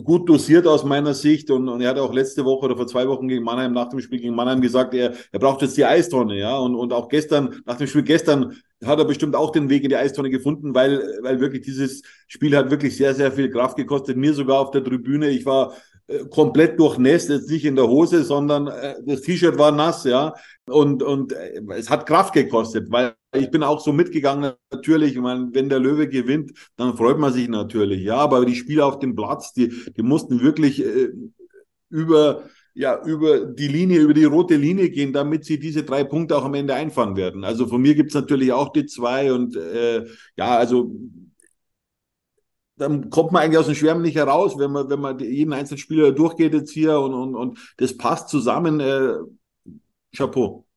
gut 0.02 0.28
dosiert 0.28 0.66
aus 0.66 0.84
meiner 0.84 1.14
Sicht 1.14 1.50
und, 1.50 1.68
und 1.68 1.80
er 1.80 1.90
hat 1.90 1.98
auch 1.98 2.12
letzte 2.12 2.44
Woche 2.44 2.66
oder 2.66 2.76
vor 2.76 2.86
zwei 2.86 3.06
Wochen 3.06 3.28
gegen 3.28 3.44
Mannheim 3.44 3.72
nach 3.72 3.88
dem 3.88 4.00
Spiel 4.00 4.18
gegen 4.18 4.34
Mannheim 4.34 4.60
gesagt, 4.60 4.94
er, 4.94 5.12
er 5.30 5.38
braucht 5.38 5.62
jetzt 5.62 5.76
die 5.76 5.84
Eistonne, 5.84 6.36
ja 6.36 6.56
und, 6.56 6.74
und 6.74 6.92
auch 6.92 7.08
gestern, 7.08 7.60
nach 7.66 7.76
dem 7.76 7.86
Spiel 7.86 8.02
gestern 8.02 8.56
hat 8.84 8.98
er 8.98 9.04
bestimmt 9.04 9.34
auch 9.34 9.50
den 9.50 9.68
Weg 9.68 9.82
in 9.82 9.88
die 9.88 9.96
Eistonne 9.96 10.30
gefunden, 10.30 10.74
weil, 10.74 11.02
weil 11.22 11.40
wirklich 11.40 11.62
dieses 11.62 12.02
Spiel 12.26 12.56
hat 12.56 12.70
wirklich 12.70 12.96
sehr, 12.96 13.14
sehr 13.14 13.32
viel 13.32 13.50
Kraft 13.50 13.76
gekostet. 13.76 14.16
Mir 14.16 14.34
sogar 14.34 14.60
auf 14.60 14.70
der 14.70 14.84
Tribüne. 14.84 15.30
Ich 15.30 15.44
war 15.46 15.74
äh, 16.06 16.24
komplett 16.30 16.78
durchnässt, 16.78 17.28
jetzt 17.28 17.50
nicht 17.50 17.64
in 17.64 17.76
der 17.76 17.88
Hose, 17.88 18.22
sondern 18.22 18.68
äh, 18.68 18.94
das 19.04 19.22
T-Shirt 19.22 19.58
war 19.58 19.72
nass, 19.72 20.04
ja. 20.04 20.34
Und, 20.66 21.02
und 21.02 21.32
äh, 21.32 21.60
es 21.70 21.90
hat 21.90 22.06
Kraft 22.06 22.34
gekostet, 22.34 22.90
weil 22.90 23.14
ich 23.32 23.50
bin 23.50 23.62
auch 23.62 23.80
so 23.80 23.92
mitgegangen, 23.92 24.52
natürlich. 24.70 25.12
Ich 25.12 25.20
meine, 25.20 25.48
wenn 25.52 25.68
der 25.68 25.80
Löwe 25.80 26.08
gewinnt, 26.08 26.52
dann 26.76 26.96
freut 26.96 27.18
man 27.18 27.32
sich 27.32 27.48
natürlich, 27.48 28.02
ja. 28.02 28.16
Aber 28.16 28.44
die 28.44 28.54
Spieler 28.54 28.86
auf 28.86 28.98
dem 28.98 29.14
Platz, 29.14 29.52
die, 29.52 29.68
die 29.96 30.02
mussten 30.02 30.40
wirklich 30.40 30.84
äh, 30.84 31.10
über, 31.90 32.44
ja, 32.74 33.02
über 33.04 33.44
die 33.44 33.68
Linie, 33.68 34.00
über 34.00 34.14
die 34.14 34.24
rote 34.24 34.56
Linie 34.56 34.90
gehen, 34.90 35.12
damit 35.12 35.44
sie 35.44 35.58
diese 35.58 35.82
drei 35.84 36.04
Punkte 36.04 36.36
auch 36.36 36.44
am 36.44 36.54
Ende 36.54 36.74
einfahren 36.74 37.16
werden. 37.16 37.44
Also 37.44 37.66
von 37.66 37.82
mir 37.82 37.94
gibt's 37.94 38.14
natürlich 38.14 38.52
auch 38.52 38.72
die 38.72 38.86
zwei 38.86 39.32
und 39.32 39.56
äh, 39.56 40.06
ja, 40.36 40.56
also 40.56 40.94
dann 42.76 43.10
kommt 43.10 43.32
man 43.32 43.42
eigentlich 43.42 43.58
aus 43.58 43.66
dem 43.66 43.74
Schwärmen 43.74 44.02
nicht 44.02 44.16
heraus, 44.16 44.58
wenn 44.58 44.70
man, 44.70 44.88
wenn 44.88 45.00
man 45.00 45.18
jeden 45.18 45.52
einzelnen 45.52 45.78
Spieler 45.78 46.12
durchgeht 46.12 46.54
jetzt 46.54 46.70
hier 46.70 47.00
und, 47.00 47.12
und, 47.12 47.34
und 47.34 47.58
das 47.76 47.96
passt 47.96 48.28
zusammen. 48.28 48.80
Äh, 48.80 49.14
Chapeau. 50.16 50.67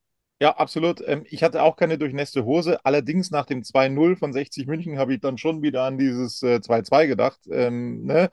Ja, 0.41 0.57
absolut. 0.57 1.03
Ähm, 1.05 1.23
ich 1.29 1.43
hatte 1.43 1.61
auch 1.61 1.75
keine 1.75 1.99
durchnässte 1.99 2.45
Hose. 2.45 2.83
Allerdings 2.83 3.29
nach 3.29 3.45
dem 3.45 3.63
2-0 3.63 4.15
von 4.17 4.33
60 4.33 4.65
München 4.65 4.97
habe 4.97 5.13
ich 5.13 5.21
dann 5.21 5.37
schon 5.37 5.61
wieder 5.61 5.83
an 5.83 5.99
dieses 5.99 6.41
äh, 6.41 6.59
2-2 6.61 7.05
gedacht. 7.07 7.39
Ähm, 7.51 8.05
ne? 8.05 8.31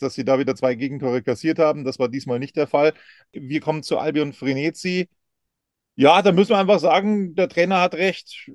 dass 0.00 0.14
sie 0.14 0.24
da 0.24 0.38
wieder 0.38 0.54
zwei 0.54 0.74
Gegentore 0.74 1.22
kassiert 1.22 1.58
haben. 1.58 1.84
Das 1.84 1.98
war 1.98 2.08
diesmal 2.08 2.38
nicht 2.38 2.56
der 2.56 2.66
Fall. 2.66 2.94
Wir 3.32 3.60
kommen 3.60 3.82
zu 3.82 3.98
Albion 3.98 4.32
Frenetzi. 4.32 5.08
Ja, 5.96 6.22
da 6.22 6.30
müssen 6.32 6.50
wir 6.50 6.58
einfach 6.58 6.78
sagen, 6.78 7.34
der 7.34 7.48
Trainer 7.48 7.80
hat 7.80 7.94
recht. 7.94 8.48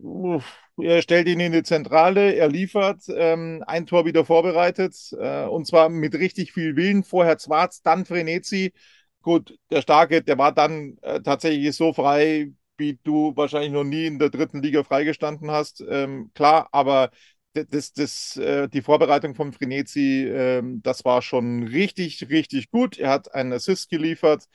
Er 0.77 1.01
stellt 1.01 1.27
ihn 1.27 1.41
in 1.41 1.51
die 1.51 1.63
Zentrale, 1.63 2.34
er 2.36 2.47
liefert, 2.47 3.01
ähm, 3.10 3.63
ein 3.67 3.86
Tor 3.86 4.06
wieder 4.06 4.23
vorbereitet 4.25 4.95
äh, 5.19 5.45
und 5.45 5.67
zwar 5.67 5.89
mit 5.89 6.15
richtig 6.15 6.53
viel 6.53 6.75
Willen. 6.77 7.03
Vorher 7.03 7.38
Zwarz, 7.38 7.82
dann 7.82 8.06
Frenetzi. 8.06 8.73
Gut, 9.21 9.58
der 9.71 9.82
Starke, 9.82 10.21
der 10.23 10.38
war 10.38 10.53
dann 10.53 10.97
äh, 11.01 11.21
tatsächlich 11.21 11.75
so 11.75 11.93
frei, 11.93 12.53
wie 12.78 13.00
du 13.04 13.36
wahrscheinlich 13.36 13.72
noch 13.72 13.84
nie 13.84 14.06
in 14.08 14.20
der 14.20 14.30
dritten 14.30 14.62
Liga 14.62 14.84
freigestanden 14.84 15.52
hast. 15.52 15.84
Ähm, 15.88 16.32
klar, 16.34 16.68
aber 16.72 17.12
das, 17.54 17.94
das, 17.94 18.36
äh, 18.38 18.68
die 18.70 18.82
Vorbereitung 18.82 19.36
von 19.36 19.54
Frenetzi, 19.54 20.24
äh, 20.28 20.62
das 20.82 21.06
war 21.06 21.22
schon 21.22 21.64
richtig, 21.64 22.30
richtig 22.30 22.72
gut. 22.72 22.98
Er 22.98 23.12
hat 23.12 23.34
einen 23.34 23.54
Assist 23.54 23.90
geliefert. 23.90 24.46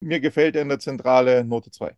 Mir 0.00 0.20
gefällt 0.20 0.56
er 0.56 0.62
in 0.62 0.68
der 0.70 0.78
Zentrale 0.78 1.44
Note 1.44 1.70
2. 1.70 1.96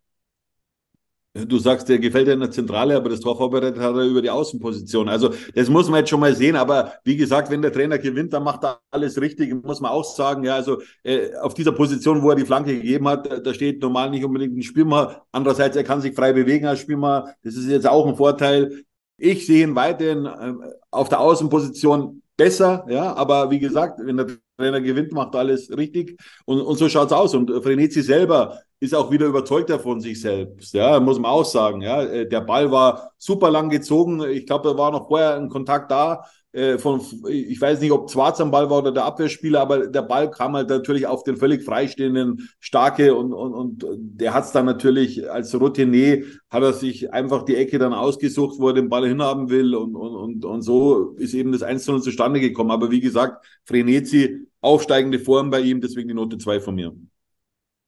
Du 1.33 1.59
sagst, 1.59 1.87
der 1.87 1.97
gefällt 1.97 2.27
dir 2.27 2.33
in 2.33 2.41
der 2.41 2.51
Zentrale, 2.51 2.93
aber 2.93 3.07
das 3.07 3.21
Tor 3.21 3.37
vorbereitet 3.37 3.79
hat 3.79 3.95
er 3.95 4.03
über 4.03 4.21
die 4.21 4.29
Außenposition. 4.29 5.07
Also 5.07 5.33
das 5.55 5.69
muss 5.69 5.87
man 5.87 5.99
jetzt 5.99 6.09
schon 6.09 6.19
mal 6.19 6.35
sehen. 6.35 6.57
Aber 6.57 6.91
wie 7.05 7.15
gesagt, 7.15 7.49
wenn 7.49 7.61
der 7.61 7.71
Trainer 7.71 7.97
gewinnt, 7.99 8.33
dann 8.33 8.43
macht 8.43 8.65
er 8.65 8.81
alles 8.91 9.19
richtig. 9.21 9.53
Muss 9.63 9.79
man 9.79 9.91
auch 9.91 10.03
sagen. 10.03 10.43
Ja, 10.43 10.55
also 10.55 10.81
äh, 11.03 11.33
auf 11.35 11.53
dieser 11.53 11.71
Position, 11.71 12.21
wo 12.21 12.31
er 12.31 12.35
die 12.35 12.45
Flanke 12.45 12.75
gegeben 12.75 13.07
hat, 13.07 13.45
da 13.45 13.53
steht 13.53 13.81
normal 13.81 14.09
nicht 14.09 14.25
unbedingt 14.25 14.57
ein 14.57 14.61
Spielmann. 14.61 15.15
Andererseits, 15.31 15.77
er 15.77 15.85
kann 15.85 16.01
sich 16.01 16.13
frei 16.13 16.33
bewegen 16.33 16.65
als 16.65 16.81
Spielmann. 16.81 17.29
Das 17.43 17.55
ist 17.55 17.69
jetzt 17.69 17.87
auch 17.87 18.05
ein 18.07 18.17
Vorteil. 18.17 18.83
Ich 19.15 19.45
sehe 19.45 19.63
ihn 19.63 19.75
weiterhin 19.75 20.25
äh, 20.25 20.53
auf 20.89 21.07
der 21.07 21.21
Außenposition 21.21 22.21
besser, 22.37 22.85
ja, 22.89 23.13
aber 23.15 23.51
wie 23.51 23.59
gesagt, 23.59 23.99
wenn 24.03 24.17
der 24.17 24.27
Trainer 24.57 24.81
gewinnt, 24.81 25.11
macht 25.11 25.35
alles 25.35 25.69
richtig 25.75 26.19
und, 26.45 26.61
und 26.61 26.75
so 26.77 26.89
schaut's 26.89 27.13
aus. 27.13 27.35
Und 27.35 27.51
Frenetzi 27.63 28.01
selber 28.01 28.59
ist 28.79 28.95
auch 28.95 29.11
wieder 29.11 29.27
überzeugter 29.27 29.79
von 29.79 30.01
sich 30.01 30.21
selbst, 30.21 30.73
ja, 30.73 30.99
muss 30.99 31.19
man 31.19 31.31
auch 31.31 31.45
sagen, 31.45 31.81
ja. 31.81 32.03
Äh, 32.03 32.27
der 32.27 32.41
Ball 32.41 32.71
war 32.71 33.11
super 33.17 33.51
lang 33.51 33.69
gezogen. 33.69 34.23
Ich 34.29 34.45
glaube, 34.45 34.69
da 34.69 34.77
war 34.77 34.91
noch 34.91 35.07
vorher 35.07 35.35
ein 35.35 35.49
Kontakt 35.49 35.91
da 35.91 36.25
äh, 36.53 36.77
von, 36.77 37.01
ich 37.29 37.59
weiß 37.59 37.79
nicht, 37.79 37.91
ob 37.91 38.09
Zwarz 38.09 38.41
am 38.41 38.51
Ball 38.51 38.69
war 38.69 38.79
oder 38.79 38.91
der 38.91 39.05
Abwehrspieler, 39.05 39.61
aber 39.61 39.87
der 39.87 40.01
Ball 40.01 40.29
kam 40.29 40.53
halt 40.53 40.69
natürlich 40.69 41.07
auf 41.07 41.23
den 41.23 41.37
völlig 41.37 41.63
freistehenden 41.63 42.49
Starke 42.59 43.15
und, 43.15 43.33
und, 43.33 43.53
und 43.53 43.85
der 43.99 44.33
hat 44.33 44.45
es 44.45 44.51
dann 44.51 44.65
natürlich 44.65 45.31
als 45.31 45.57
Routinier, 45.57 46.25
hat 46.49 46.63
er 46.63 46.73
sich 46.73 47.13
einfach 47.13 47.43
die 47.43 47.55
Ecke 47.55 47.79
dann 47.79 47.93
ausgesucht, 47.93 48.59
wo 48.59 48.67
er 48.67 48.73
den 48.73 48.89
Ball 48.89 49.07
hinhaben 49.07 49.49
will 49.49 49.75
und, 49.75 49.95
und, 49.95 50.15
und, 50.15 50.45
und 50.45 50.61
so 50.61 51.11
ist 51.17 51.33
eben 51.33 51.53
das 51.53 51.63
1 51.63 51.85
zustande 51.85 52.41
gekommen. 52.41 52.71
Aber 52.71 52.91
wie 52.91 52.99
gesagt, 52.99 53.45
Frenetzi, 53.65 54.47
aufsteigende 54.59 55.19
Form 55.19 55.49
bei 55.51 55.61
ihm, 55.61 55.79
deswegen 55.79 56.09
die 56.09 56.13
Note 56.13 56.37
2 56.37 56.59
von 56.59 56.75
mir. 56.75 56.93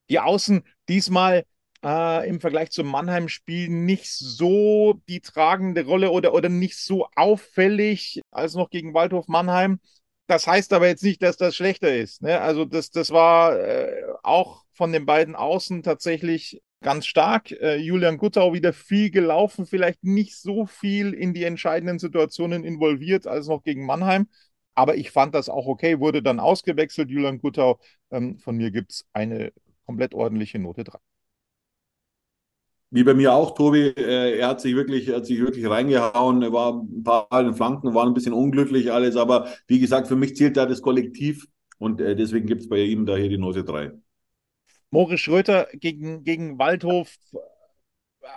Die 0.10 0.20
Außen 0.20 0.64
diesmal 0.88 1.44
äh, 1.84 2.28
im 2.28 2.40
Vergleich 2.40 2.72
zum 2.72 2.88
Mannheim-Spiel 2.88 3.70
nicht 3.70 4.10
so 4.10 5.02
die 5.08 5.22
tragende 5.22 5.86
Rolle 5.86 6.12
oder, 6.12 6.34
oder 6.34 6.50
nicht 6.50 6.78
so 6.78 7.08
auffällig 7.16 8.22
als 8.32 8.56
noch 8.56 8.70
gegen 8.70 8.94
Waldhof 8.94 9.28
Mannheim. 9.28 9.80
Das 10.28 10.48
heißt 10.48 10.72
aber 10.74 10.88
jetzt 10.88 11.04
nicht, 11.04 11.22
dass 11.22 11.38
das 11.38 11.56
schlechter 11.56 11.96
ist. 11.96 12.22
Ne? 12.22 12.40
Also 12.40 12.66
das, 12.66 12.90
das 12.92 13.12
war 13.12 13.60
äh, 13.60 14.04
auch 14.24 14.64
von 14.74 14.92
den 14.92 15.06
beiden 15.06 15.36
Außen 15.36 15.84
tatsächlich 15.84 16.62
ganz 16.82 17.06
stark. 17.06 17.52
Äh, 17.52 17.78
Julian 17.78 18.18
Guttau 18.18 18.54
wieder 18.54 18.74
viel 18.74 19.12
gelaufen, 19.12 19.66
vielleicht 19.66 20.04
nicht 20.04 20.36
so 20.38 20.66
viel 20.66 21.14
in 21.14 21.34
die 21.34 21.44
entscheidenden 21.44 22.00
Situationen 22.00 22.64
involviert 22.64 23.28
als 23.28 23.48
noch 23.48 23.64
gegen 23.64 23.86
Mannheim. 23.86 24.28
Aber 24.76 24.96
ich 24.96 25.12
fand 25.12 25.36
das 25.36 25.50
auch 25.50 25.68
okay, 25.68 26.00
wurde 26.00 26.24
dann 26.24 26.40
ausgewechselt, 26.40 27.10
Julian 27.10 27.40
Guttau. 27.40 27.80
Ähm, 28.12 28.40
von 28.40 28.56
mir 28.58 28.72
gibt 28.72 28.92
es 28.92 29.06
eine 29.14 29.52
komplett 29.86 30.14
ordentliche 30.14 30.60
Note 30.60 30.84
3. 30.84 31.00
Wie 32.94 33.04
bei 33.04 33.16
mir 33.16 33.34
auch, 33.34 33.56
Tobi. 33.56 33.88
Äh, 33.88 34.38
er 34.38 34.50
hat 34.50 34.62
sich 34.62 34.76
wirklich, 34.76 35.10
hat 35.10 35.26
sich 35.26 35.40
wirklich 35.40 35.68
reingehauen. 35.68 36.44
Er 36.44 36.54
war 36.54 36.74
ein 36.76 37.04
paar 37.04 37.28
in 37.40 37.56
Flanken, 37.56 37.96
waren 37.96 38.10
ein 38.10 38.14
bisschen 38.14 38.34
unglücklich 38.34 38.92
alles. 38.92 39.16
Aber 39.16 39.48
wie 39.66 39.80
gesagt, 39.80 40.08
für 40.08 40.16
mich 40.16 40.36
zählt 40.36 40.58
da 40.58 40.68
das 40.68 40.84
Kollektiv 40.84 41.48
und 41.80 42.00
äh, 42.00 42.16
deswegen 42.16 42.46
gibt 42.46 42.62
es 42.62 42.70
bei 42.70 42.84
ihm 42.84 43.08
da 43.08 43.16
hier 43.16 43.30
die 43.30 43.40
Note 43.40 43.64
3. 43.64 43.94
Moritz 44.92 45.22
Schröter 45.22 45.68
gegen, 45.74 46.24
gegen 46.24 46.60
Waldhof, 46.60 47.16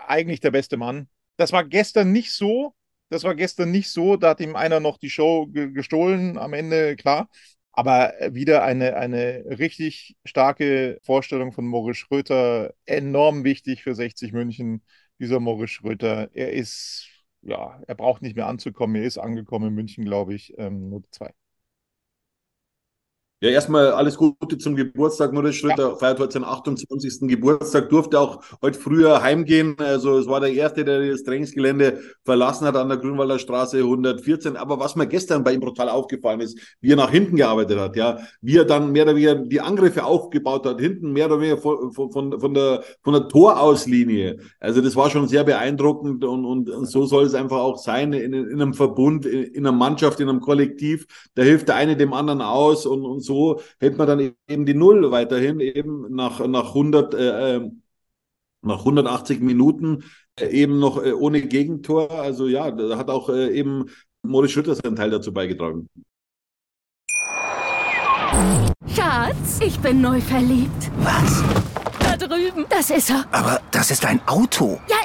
eigentlich 0.06 0.40
der 0.40 0.52
beste 0.52 0.78
Mann. 0.78 1.08
Das 1.36 1.52
war 1.52 1.62
gestern 1.62 2.12
nicht 2.12 2.32
so. 2.32 2.72
Das 3.10 3.24
war 3.24 3.34
gestern 3.34 3.70
nicht 3.70 3.90
so. 3.90 4.16
Da 4.16 4.30
hat 4.30 4.40
ihm 4.40 4.56
einer 4.56 4.80
noch 4.80 4.96
die 4.96 5.10
Show 5.10 5.48
gestohlen. 5.48 6.38
Am 6.38 6.54
Ende, 6.54 6.96
klar. 6.96 7.28
Aber 7.76 8.14
wieder 8.32 8.64
eine, 8.64 8.96
eine 8.96 9.44
richtig 9.58 10.16
starke 10.24 10.98
Vorstellung 11.04 11.52
von 11.52 11.66
Moritz 11.66 11.98
Schröter. 11.98 12.74
Enorm 12.86 13.44
wichtig 13.44 13.82
für 13.84 13.94
60 13.94 14.32
München, 14.32 14.82
dieser 15.20 15.40
Moritz 15.40 15.70
Schröter. 15.72 16.30
Er 16.34 16.52
ist, 16.54 17.08
ja, 17.42 17.80
er 17.86 17.94
braucht 17.94 18.22
nicht 18.22 18.36
mehr 18.36 18.46
anzukommen. 18.48 18.96
Er 18.96 19.04
ist 19.06 19.18
angekommen 19.18 19.68
in 19.68 19.74
München, 19.74 20.04
glaube 20.06 20.34
ich. 20.34 20.54
Ähm, 20.58 20.88
Note 20.90 21.10
2. 21.10 21.34
Ja, 23.42 23.50
erstmal 23.50 23.92
alles 23.92 24.16
Gute 24.16 24.56
zum 24.56 24.76
Geburtstag. 24.76 25.34
Moritz 25.34 25.56
Schröter 25.56 25.90
ja. 25.90 25.96
feiert 25.96 26.18
heute 26.18 26.32
seinen 26.32 26.44
28. 26.44 27.28
Geburtstag, 27.28 27.90
durfte 27.90 28.18
auch 28.18 28.40
heute 28.62 28.78
früher 28.78 29.20
heimgehen. 29.20 29.76
Also 29.78 30.16
es 30.16 30.26
war 30.26 30.40
der 30.40 30.54
Erste, 30.54 30.86
der 30.86 31.06
das 31.10 31.22
Trainingsgelände 31.22 32.00
verlassen 32.24 32.66
hat 32.66 32.76
an 32.76 32.88
der 32.88 32.96
Grünwalder 32.96 33.38
Straße 33.38 33.76
114. 33.76 34.56
Aber 34.56 34.80
was 34.80 34.96
mir 34.96 35.06
gestern 35.06 35.44
bei 35.44 35.52
ihm 35.52 35.60
brutal 35.60 35.90
aufgefallen 35.90 36.40
ist, 36.40 36.58
wie 36.80 36.92
er 36.92 36.96
nach 36.96 37.10
hinten 37.10 37.36
gearbeitet 37.36 37.78
hat, 37.78 37.94
ja, 37.94 38.20
wie 38.40 38.56
er 38.56 38.64
dann 38.64 38.90
mehr 38.90 39.02
oder 39.02 39.16
weniger 39.16 39.34
die 39.34 39.60
Angriffe 39.60 40.06
aufgebaut 40.06 40.64
hat, 40.64 40.80
hinten 40.80 41.12
mehr 41.12 41.26
oder 41.26 41.38
weniger 41.38 41.58
von, 41.58 41.92
von, 41.92 42.10
von, 42.40 42.54
der, 42.54 42.84
von 43.02 43.12
der 43.12 43.28
Torauslinie. 43.28 44.38
Also 44.60 44.80
das 44.80 44.96
war 44.96 45.10
schon 45.10 45.28
sehr 45.28 45.44
beeindruckend 45.44 46.24
und, 46.24 46.46
und, 46.46 46.70
und 46.70 46.86
so 46.86 47.04
soll 47.04 47.24
es 47.24 47.34
einfach 47.34 47.58
auch 47.58 47.76
sein 47.76 48.14
in, 48.14 48.32
in 48.32 48.62
einem 48.62 48.72
Verbund, 48.72 49.26
in, 49.26 49.42
in 49.42 49.66
einer 49.66 49.76
Mannschaft, 49.76 50.20
in 50.20 50.30
einem 50.30 50.40
Kollektiv. 50.40 51.04
Da 51.34 51.42
hilft 51.42 51.68
der 51.68 51.74
eine 51.74 51.98
dem 51.98 52.14
anderen 52.14 52.40
aus 52.40 52.86
und, 52.86 53.04
und 53.04 53.25
so 53.26 53.60
hält 53.78 53.98
man 53.98 54.06
dann 54.06 54.32
eben 54.48 54.66
die 54.66 54.74
Null 54.74 55.10
weiterhin 55.10 55.60
eben 55.60 56.14
nach, 56.14 56.46
nach 56.46 56.68
100, 56.68 57.14
äh, 57.14 57.56
ähm, 57.56 57.82
nach 58.62 58.80
180 58.80 59.40
Minuten 59.40 60.04
äh, 60.38 60.46
eben 60.48 60.78
noch 60.78 61.02
äh, 61.02 61.12
ohne 61.12 61.42
Gegentor. 61.42 62.10
Also 62.10 62.46
ja, 62.46 62.70
da 62.70 62.96
hat 62.96 63.10
auch 63.10 63.28
äh, 63.28 63.50
eben 63.50 63.86
Moritz 64.22 64.52
Schütter 64.52 64.74
seinen 64.74 64.96
Teil 64.96 65.10
dazu 65.10 65.32
beigetragen. 65.32 65.88
Schatz, 68.94 69.60
ich 69.60 69.78
bin 69.80 70.00
neu 70.00 70.20
verliebt. 70.20 70.90
Was? 70.98 71.42
Da 72.00 72.16
drüben. 72.16 72.66
Das 72.68 72.90
ist 72.90 73.10
er. 73.10 73.24
Aber 73.30 73.60
das 73.70 73.90
ist 73.90 74.04
ein 74.04 74.20
Auto. 74.26 74.80
Ja, 74.88 74.96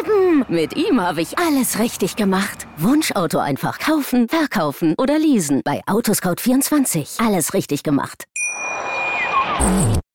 eben. 0.00 0.44
Mit 0.48 0.76
ihm 0.76 1.00
habe 1.00 1.22
ich 1.22 1.38
alles 1.38 1.78
richtig 1.78 2.16
gemacht. 2.16 2.66
Wunschauto 2.76 3.38
einfach 3.38 3.78
kaufen, 3.78 4.28
verkaufen 4.28 4.94
oder 4.98 5.18
leasen. 5.18 5.62
Bei 5.64 5.82
Autoscout24. 5.84 7.24
Alles 7.24 7.54
richtig 7.54 7.82
gemacht. 7.82 8.24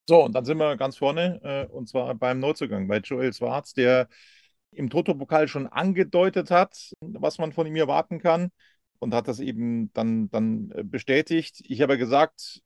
So, 0.08 0.26
und 0.26 0.34
dann 0.34 0.46
sind 0.46 0.58
wir 0.58 0.78
ganz 0.78 0.98
vorne. 0.98 1.40
Äh, 1.44 1.74
und 1.74 1.88
zwar 1.90 2.14
beim 2.16 2.40
Neuzugang, 2.40 2.88
bei 2.88 2.98
Joel 2.98 3.34
Schwarz, 3.34 3.74
der 3.74 4.08
im 4.72 4.90
Toto-Pokal 4.90 5.48
schon 5.48 5.68
angedeutet 5.68 6.52
hat, 6.52 6.92
was 7.02 7.38
man 7.38 7.52
von 7.52 7.68
ihm 7.68 7.76
erwarten 7.76 8.20
kann. 8.20 8.52
Und 9.00 9.16
hat 9.16 9.28
das 9.28 9.40
eben 9.40 9.92
dann, 9.94 10.30
dann 10.30 10.72
bestätigt. 10.84 11.64
Ich 11.66 11.82
habe 11.82 11.98
gesagt, 11.98 12.62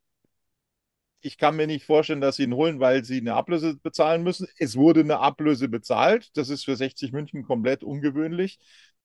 Ich 1.25 1.39
kann 1.39 1.55
mir 1.55 1.65
nicht 1.65 1.85
vorstellen, 1.85 2.21
dass 2.21 2.35
sie 2.35 2.43
ihn 2.43 2.53
holen, 2.53 2.79
weil 2.79 3.03
sie 3.03 3.17
eine 3.17 3.33
Ablöse 3.33 3.75
bezahlen 3.77 4.21
müssen. 4.21 4.47
Es 4.59 4.75
wurde 4.75 4.99
eine 4.99 5.17
Ablöse 5.17 5.67
bezahlt. 5.67 6.29
Das 6.37 6.49
ist 6.49 6.65
für 6.65 6.75
60 6.75 7.13
München 7.13 7.41
komplett 7.41 7.83
ungewöhnlich. 7.83 8.59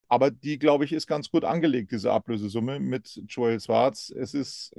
Aber 0.06 0.30
die, 0.30 0.58
glaube 0.58 0.84
ich, 0.84 0.92
ist 0.92 1.06
ganz 1.06 1.30
gut 1.30 1.44
angelegt, 1.44 1.92
diese 1.92 2.12
Ablösesumme 2.12 2.78
mit 2.78 3.22
Joel 3.26 3.58
Schwarz. 3.58 4.12
Es 4.14 4.34
ist 4.34 4.74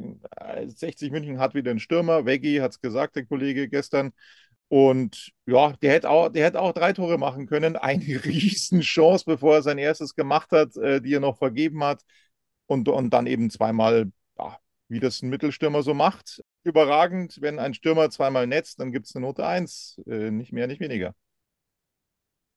60 0.67 1.09
äh, 1.09 1.11
München 1.11 1.39
hat 1.39 1.55
wieder 1.55 1.71
einen 1.71 1.79
Stürmer. 1.79 2.27
Veggie 2.27 2.61
hat 2.61 2.71
es 2.73 2.79
gesagt, 2.79 3.15
der 3.15 3.25
Kollege 3.25 3.67
gestern. 3.69 4.13
Und 4.67 5.31
ja, 5.47 5.73
der 5.81 5.93
hätte 5.93 6.11
auch, 6.11 6.29
der 6.29 6.45
hätte 6.45 6.61
auch 6.61 6.73
drei 6.73 6.93
Tore 6.93 7.17
machen 7.17 7.47
können. 7.47 7.75
Eine 7.75 8.03
Riesenchance, 8.23 9.25
bevor 9.25 9.55
er 9.55 9.61
sein 9.63 9.79
erstes 9.79 10.13
gemacht 10.15 10.51
hat, 10.51 10.77
äh, 10.77 11.01
die 11.01 11.15
er 11.15 11.19
noch 11.21 11.39
vergeben 11.39 11.83
hat. 11.83 12.03
Und, 12.67 12.87
und 12.87 13.09
dann 13.11 13.25
eben 13.25 13.49
zweimal, 13.49 14.11
ja, 14.37 14.59
wie 14.89 14.99
das 14.99 15.23
ein 15.23 15.29
Mittelstürmer 15.29 15.81
so 15.81 15.95
macht. 15.95 16.43
Überragend, 16.63 17.41
wenn 17.41 17.59
ein 17.59 17.73
Stürmer 17.73 18.09
zweimal 18.09 18.45
netzt, 18.45 18.79
dann 18.79 18.91
gibt 18.91 19.07
es 19.07 19.15
eine 19.15 19.25
Note 19.25 19.45
1. 19.45 20.01
Äh, 20.05 20.31
nicht 20.31 20.53
mehr, 20.53 20.67
nicht 20.67 20.79
weniger. 20.79 21.15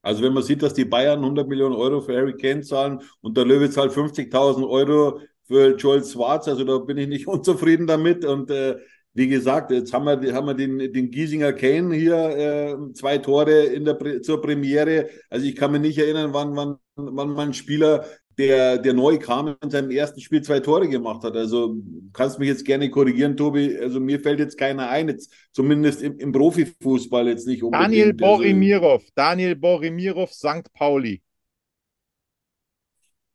Also 0.02 0.22
wenn 0.22 0.34
man 0.34 0.42
sieht, 0.42 0.62
dass 0.62 0.74
die 0.74 0.84
Bayern 0.84 1.20
100 1.20 1.48
Millionen 1.48 1.74
Euro 1.74 2.02
für 2.02 2.14
Harry 2.14 2.36
Kane 2.36 2.60
zahlen 2.60 3.00
und 3.22 3.36
der 3.38 3.46
Löwe 3.46 3.70
zahlt 3.70 3.92
50.000 3.92 4.68
Euro 4.68 5.20
für 5.46 5.74
Joel 5.76 6.04
Schwarz, 6.04 6.46
also 6.46 6.64
da 6.64 6.78
bin 6.78 6.98
ich 6.98 7.08
nicht 7.08 7.26
unzufrieden 7.28 7.86
damit. 7.86 8.24
Und 8.24 8.50
äh, 8.50 8.76
wie 9.14 9.28
gesagt, 9.28 9.70
jetzt 9.70 9.92
haben 9.94 10.04
wir, 10.04 10.34
haben 10.34 10.46
wir 10.46 10.54
den, 10.54 10.92
den 10.92 11.10
Giesinger 11.10 11.54
Kane 11.54 11.94
hier, 11.94 12.16
äh, 12.16 12.92
zwei 12.92 13.16
Tore 13.18 13.64
in 13.64 13.86
der, 13.86 14.22
zur 14.22 14.42
Premiere. 14.42 15.08
Also 15.30 15.46
ich 15.46 15.56
kann 15.56 15.72
mich 15.72 15.80
nicht 15.80 15.98
erinnern, 15.98 16.34
wann, 16.34 16.54
wann, 16.54 16.76
wann 16.96 17.30
man 17.30 17.48
ein 17.48 17.54
Spieler 17.54 18.04
der, 18.38 18.78
der 18.78 18.92
neu 18.92 19.18
kam 19.18 19.56
in 19.62 19.70
seinem 19.70 19.90
ersten 19.90 20.20
Spiel 20.20 20.42
zwei 20.42 20.60
Tore 20.60 20.88
gemacht 20.88 21.22
hat. 21.24 21.36
Also 21.36 21.76
kannst 22.12 22.38
mich 22.38 22.48
jetzt 22.48 22.64
gerne 22.64 22.90
korrigieren, 22.90 23.36
Tobi. 23.36 23.76
Also 23.78 24.00
mir 24.00 24.20
fällt 24.20 24.40
jetzt 24.40 24.58
keiner 24.58 24.88
ein, 24.88 25.08
jetzt 25.08 25.30
zumindest 25.52 26.02
im, 26.02 26.18
im 26.18 26.32
Profifußball 26.32 27.28
jetzt 27.28 27.46
nicht 27.46 27.62
unbedingt. 27.62 27.84
Daniel 27.84 28.06
also 28.06 28.16
Borimirov, 28.16 29.02
also, 29.02 29.12
Daniel 29.14 29.56
Borimirov, 29.56 30.32
St. 30.32 30.72
Pauli. 30.72 31.22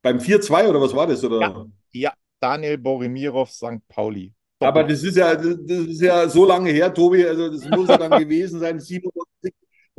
Beim 0.01 0.17
4-2 0.17 0.69
oder 0.69 0.81
was 0.81 0.95
war 0.95 1.07
das? 1.07 1.23
Oder? 1.23 1.39
Ja, 1.41 1.65
ja, 1.91 2.13
Daniel 2.39 2.77
Borimirov, 2.77 3.51
St. 3.51 3.88
Pauli. 3.88 4.33
Aber 4.62 4.83
das 4.83 5.03
ist 5.03 5.15
ja, 5.15 5.35
das 5.35 5.55
ist 5.69 6.01
ja 6.01 6.27
so 6.27 6.45
lange 6.45 6.71
her, 6.71 6.93
Tobi. 6.93 7.25
Also 7.25 7.49
das 7.49 7.69
muss 7.69 7.88
ja 7.88 7.97
dann 7.97 8.12
gewesen 8.19 8.59
sein, 8.59 8.79
97, 8.79 9.28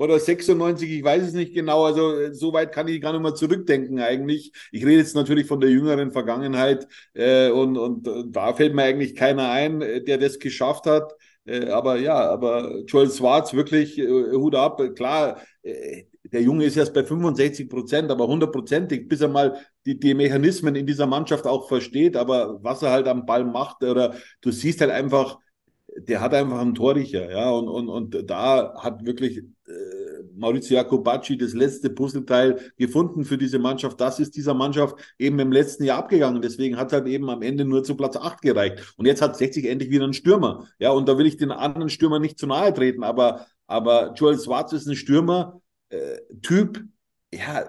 oder 0.01 0.19
96, 0.19 0.91
ich 0.91 1.05
weiß 1.05 1.25
es 1.25 1.35
nicht 1.35 1.53
genau. 1.53 1.85
Also 1.85 2.19
äh, 2.19 2.35
so 2.35 2.55
weit 2.55 2.73
kann 2.73 2.89
ich 2.89 3.03
gar 3.03 3.13
nicht 3.13 3.21
mehr 3.21 3.35
zurückdenken 3.35 4.01
eigentlich. 4.01 4.51
Ich 4.73 4.83
rede 4.85 4.97
jetzt 4.97 5.15
natürlich 5.15 5.47
von 5.47 5.61
der 5.61 5.69
jüngeren 5.71 6.11
Vergangenheit 6.11 6.89
äh, 7.13 7.51
und, 7.51 7.77
und 7.77 8.09
äh, 8.09 8.25
da 8.29 8.55
fällt 8.55 8.75
mir 8.75 8.85
eigentlich 8.85 9.15
keiner 9.15 9.51
ein, 9.51 9.83
äh, 9.83 10.03
der 10.03 10.17
das 10.17 10.39
geschafft 10.39 10.87
hat. 10.87 11.13
Äh, 11.45 11.67
aber 11.67 11.99
ja, 11.99 12.15
aber 12.31 12.81
Joel 12.87 13.11
Schwarz 13.11 13.53
wirklich 13.53 13.99
äh, 13.99 14.07
Hut 14.33 14.55
ab. 14.55 14.81
Klar, 14.97 15.43
der 15.63 16.43
Junge 16.43 16.65
ist 16.65 16.77
erst 16.79 16.95
bei 16.95 17.05
65 17.05 17.69
Prozent, 17.69 18.11
aber 18.11 18.27
hundertprozentig, 18.27 19.07
bis 19.09 19.21
er 19.21 19.29
mal 19.29 19.59
die, 19.85 19.99
die 19.99 20.15
Mechanismen 20.15 20.75
in 20.77 20.87
dieser 20.87 21.07
Mannschaft 21.07 21.47
auch 21.47 21.69
versteht. 21.69 22.17
Aber 22.17 22.63
was 22.63 22.83
er 22.83 22.91
halt 22.91 23.07
am 23.07 23.27
Ball 23.27 23.45
macht, 23.45 23.83
oder 23.83 24.15
du 24.41 24.51
siehst 24.51 24.81
halt 24.81 24.91
einfach, 24.91 25.39
der 25.97 26.21
hat 26.21 26.35
einfach 26.35 26.61
einen 26.61 26.75
Torricher, 26.75 27.31
ja, 27.31 27.51
und, 27.51 27.69
und, 27.69 27.89
und 27.89 28.31
da 28.31 28.75
hat 28.77 29.05
wirklich 29.05 29.39
äh, 29.39 30.23
Maurizio 30.35 30.77
Jacobacci 30.77 31.37
das 31.37 31.53
letzte 31.53 31.91
Puzzleteil 31.91 32.73
gefunden 32.77 33.25
für 33.25 33.39
diese 33.39 33.59
Mannschaft. 33.59 34.01
Das 34.01 34.19
ist 34.19 34.37
dieser 34.37 34.55
Mannschaft 34.55 34.97
eben 35.19 35.39
im 35.39 35.53
letzten 35.53 35.85
Jahr 35.85 35.99
abgegangen. 35.99 36.43
Deswegen 36.43 36.77
hat 36.77 36.93
halt 36.93 37.07
eben 37.07 37.29
am 37.29 37.43
Ende 37.43 37.65
nur 37.65 37.85
zu 37.85 37.97
Platz 37.97 38.17
8 38.17 38.41
gereicht. 38.41 38.95
Und 38.97 39.07
jetzt 39.07 39.23
hat 39.23 39.37
60 39.37 39.67
endlich 39.67 39.91
wieder 39.91 40.05
einen 40.05 40.15
Stürmer. 40.15 40.67
Ja, 40.79 40.91
und 40.91 41.09
da 41.09 41.19
will 41.19 41.27
ich 41.27 41.37
den 41.37 41.51
anderen 41.51 41.91
Stürmer 41.91 42.19
nicht 42.19 42.39
zu 42.39 42.47
nahe 42.47 42.73
treten, 42.73 43.05
aber, 43.05 43.47
aber 43.67 44.15
Joel 44.15 44.39
Schwarz 44.39 44.73
ist 44.73 44.87
ein 44.87 44.97
Stürmer, 44.97 45.61
äh, 45.91 46.19
Typ, 46.43 46.83
ja, 47.33 47.65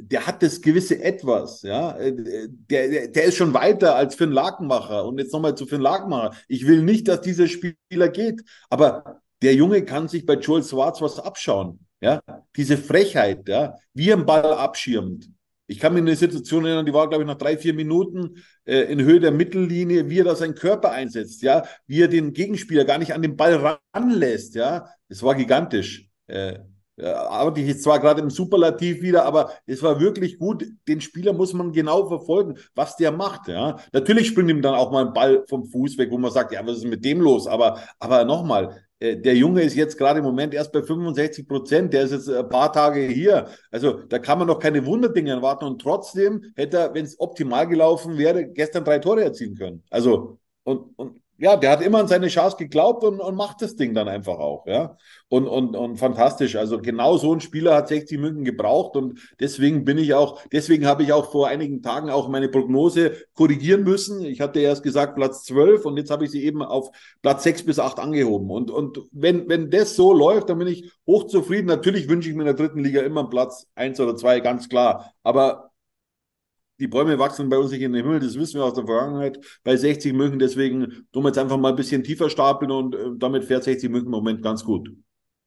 der 0.00 0.26
hat 0.26 0.42
das 0.42 0.60
gewisse 0.60 1.02
Etwas, 1.02 1.62
ja. 1.62 1.96
Der, 1.98 3.08
der 3.08 3.24
ist 3.24 3.36
schon 3.36 3.54
weiter 3.54 3.96
als 3.96 4.14
Finn 4.14 4.32
Lakenmacher. 4.32 5.04
Und 5.06 5.18
jetzt 5.18 5.32
nochmal 5.32 5.54
zu 5.54 5.66
Finn 5.66 5.80
Lakenmacher. 5.80 6.36
Ich 6.48 6.66
will 6.66 6.82
nicht, 6.82 7.08
dass 7.08 7.20
dieser 7.20 7.48
Spieler 7.48 8.08
geht, 8.08 8.42
aber 8.70 9.22
der 9.42 9.54
Junge 9.54 9.84
kann 9.84 10.08
sich 10.08 10.26
bei 10.26 10.34
Joel 10.34 10.62
Schwarz 10.62 11.00
was 11.00 11.18
abschauen. 11.18 11.80
Ja, 12.00 12.20
diese 12.56 12.76
Frechheit, 12.76 13.48
ja, 13.48 13.76
wie 13.94 14.10
er 14.10 14.16
einen 14.16 14.26
Ball 14.26 14.54
abschirmt. 14.54 15.30
Ich 15.66 15.80
kann 15.80 15.96
in 15.96 16.06
eine 16.06 16.16
Situation 16.16 16.66
erinnern, 16.66 16.84
die 16.84 16.92
war, 16.92 17.08
glaube 17.08 17.24
ich, 17.24 17.26
nach 17.26 17.38
drei, 17.38 17.56
vier 17.56 17.72
Minuten 17.72 18.42
äh, 18.66 18.80
in 18.92 19.00
Höhe 19.00 19.20
der 19.20 19.32
Mittellinie, 19.32 20.10
wie 20.10 20.20
er 20.20 20.24
da 20.24 20.36
seinen 20.36 20.54
Körper 20.54 20.90
einsetzt, 20.90 21.40
ja, 21.42 21.64
wie 21.86 22.02
er 22.02 22.08
den 22.08 22.34
Gegenspieler 22.34 22.84
gar 22.84 22.98
nicht 22.98 23.14
an 23.14 23.22
den 23.22 23.36
Ball 23.36 23.78
ranlässt, 23.94 24.54
ja. 24.54 24.86
Das 25.08 25.22
war 25.22 25.34
gigantisch. 25.34 26.10
Äh, 26.26 26.58
arbeite 27.02 27.60
ich 27.60 27.68
jetzt 27.68 27.82
zwar 27.82 27.98
gerade 27.98 28.22
im 28.22 28.30
Superlativ 28.30 29.02
wieder, 29.02 29.24
aber 29.24 29.50
es 29.66 29.82
war 29.82 30.00
wirklich 30.00 30.38
gut. 30.38 30.64
Den 30.86 31.00
Spieler 31.00 31.32
muss 31.32 31.52
man 31.52 31.72
genau 31.72 32.06
verfolgen, 32.06 32.56
was 32.74 32.96
der 32.96 33.10
macht. 33.10 33.48
Ja, 33.48 33.78
natürlich 33.92 34.28
springt 34.28 34.50
ihm 34.50 34.62
dann 34.62 34.74
auch 34.74 34.92
mal 34.92 35.06
ein 35.06 35.12
Ball 35.12 35.44
vom 35.48 35.64
Fuß 35.66 35.98
weg, 35.98 36.10
wo 36.10 36.18
man 36.18 36.30
sagt, 36.30 36.52
ja, 36.52 36.64
was 36.66 36.78
ist 36.78 36.86
mit 36.86 37.04
dem 37.04 37.20
los? 37.20 37.46
Aber, 37.46 37.80
aber 37.98 38.24
nochmal, 38.24 38.80
äh, 39.00 39.16
der 39.16 39.34
Junge 39.36 39.62
ist 39.62 39.74
jetzt 39.74 39.98
gerade 39.98 40.20
im 40.20 40.24
Moment 40.24 40.54
erst 40.54 40.72
bei 40.72 40.82
65 40.82 41.48
Prozent. 41.48 41.92
Der 41.92 42.02
ist 42.04 42.12
jetzt 42.12 42.28
ein 42.28 42.48
paar 42.48 42.72
Tage 42.72 43.00
hier. 43.00 43.48
Also 43.70 44.02
da 44.08 44.18
kann 44.18 44.38
man 44.38 44.46
noch 44.46 44.58
keine 44.58 44.84
Wunderdinge 44.86 45.30
erwarten. 45.30 45.64
Und 45.64 45.80
trotzdem 45.80 46.52
hätte 46.56 46.78
er, 46.78 46.94
wenn 46.94 47.04
es 47.04 47.18
optimal 47.18 47.66
gelaufen 47.68 48.18
wäre, 48.18 48.46
gestern 48.46 48.84
drei 48.84 48.98
Tore 48.98 49.24
erzielen 49.24 49.56
können. 49.56 49.82
Also 49.90 50.38
und, 50.64 50.98
und 50.98 51.20
ja, 51.36 51.56
der 51.56 51.70
hat 51.70 51.82
immer 51.82 51.98
an 51.98 52.08
seine 52.08 52.28
Chance 52.28 52.56
geglaubt 52.56 53.02
und, 53.02 53.20
und 53.20 53.34
macht 53.34 53.60
das 53.60 53.74
Ding 53.74 53.92
dann 53.92 54.08
einfach 54.08 54.38
auch, 54.38 54.66
ja. 54.66 54.96
Und, 55.28 55.48
und, 55.48 55.74
und 55.74 55.96
fantastisch. 55.96 56.54
Also 56.54 56.80
genau 56.80 57.16
so 57.16 57.34
ein 57.34 57.40
Spieler 57.40 57.74
hat 57.74 57.88
60 57.88 58.18
München 58.20 58.44
gebraucht 58.44 58.96
und 58.96 59.18
deswegen 59.40 59.84
bin 59.84 59.98
ich 59.98 60.14
auch, 60.14 60.40
deswegen 60.52 60.86
habe 60.86 61.02
ich 61.02 61.12
auch 61.12 61.32
vor 61.32 61.48
einigen 61.48 61.82
Tagen 61.82 62.08
auch 62.08 62.28
meine 62.28 62.48
Prognose 62.48 63.16
korrigieren 63.34 63.82
müssen. 63.82 64.24
Ich 64.24 64.40
hatte 64.40 64.60
erst 64.60 64.84
gesagt 64.84 65.16
Platz 65.16 65.44
12 65.44 65.84
und 65.86 65.96
jetzt 65.96 66.10
habe 66.10 66.24
ich 66.24 66.30
sie 66.30 66.44
eben 66.44 66.62
auf 66.62 66.90
Platz 67.20 67.42
6 67.42 67.64
bis 67.64 67.78
8 67.80 67.98
angehoben. 67.98 68.50
Und, 68.50 68.70
und 68.70 69.00
wenn, 69.10 69.48
wenn 69.48 69.70
das 69.70 69.96
so 69.96 70.12
läuft, 70.12 70.50
dann 70.50 70.58
bin 70.58 70.68
ich 70.68 70.92
hochzufrieden. 71.06 71.66
Natürlich 71.66 72.08
wünsche 72.08 72.28
ich 72.28 72.36
mir 72.36 72.42
in 72.42 72.46
der 72.46 72.54
dritten 72.54 72.84
Liga 72.84 73.02
immer 73.02 73.20
einen 73.20 73.30
Platz 73.30 73.66
1 73.74 73.98
oder 73.98 74.16
2, 74.16 74.38
ganz 74.38 74.68
klar. 74.68 75.12
Aber 75.24 75.73
die 76.78 76.88
Bäume 76.88 77.18
wachsen 77.18 77.48
bei 77.48 77.58
uns 77.58 77.70
nicht 77.70 77.82
in 77.82 77.92
den 77.92 78.04
Himmel, 78.04 78.20
das 78.20 78.34
wissen 78.34 78.54
wir 78.54 78.64
aus 78.64 78.74
der 78.74 78.86
Vergangenheit. 78.86 79.38
Bei 79.62 79.76
60 79.76 80.12
München, 80.12 80.38
deswegen 80.38 81.06
tun 81.12 81.22
wir 81.22 81.28
jetzt 81.28 81.38
einfach 81.38 81.56
mal 81.56 81.70
ein 81.70 81.76
bisschen 81.76 82.02
tiefer 82.02 82.30
stapeln 82.30 82.70
und 82.70 82.94
äh, 82.94 83.10
damit 83.16 83.44
fährt 83.44 83.64
60 83.64 83.90
München 83.90 84.06
im 84.06 84.12
Moment 84.12 84.42
ganz 84.42 84.64
gut. 84.64 84.90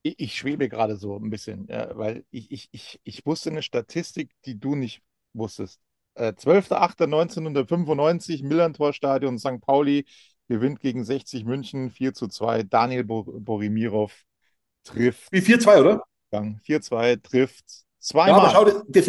Ich, 0.03 0.15
ich 0.17 0.35
schwebe 0.35 0.69
gerade 0.69 0.95
so 0.95 1.17
ein 1.17 1.29
bisschen, 1.29 1.67
ja, 1.69 1.95
weil 1.97 2.23
ich, 2.31 2.51
ich, 2.51 2.69
ich, 2.71 2.99
ich 3.03 3.25
wusste 3.25 3.49
eine 3.49 3.61
Statistik, 3.61 4.31
die 4.45 4.59
du 4.59 4.75
nicht 4.75 5.01
wusstest. 5.33 5.79
Äh, 6.15 6.29
12.08.1995, 6.29 8.43
Millantor-Stadion, 8.43 9.37
St. 9.37 9.61
Pauli 9.61 10.05
gewinnt 10.47 10.79
gegen 10.79 11.03
60 11.03 11.45
München 11.45 11.91
4 11.91 12.13
zu 12.13 12.27
2. 12.27 12.63
Daniel 12.63 13.03
Bo 13.03 13.23
Borimirov 13.23 14.13
trifft. 14.83 15.31
Wie 15.31 15.41
4-2, 15.41 15.81
oder? 15.81 16.03
4-2 16.31 17.21
trifft 17.21 17.65
zweimal. 17.99 18.29
Ja, 18.29 18.37
aber 18.37 18.49
schau, 18.51 18.65
das, 18.65 18.83
das, 18.87 19.07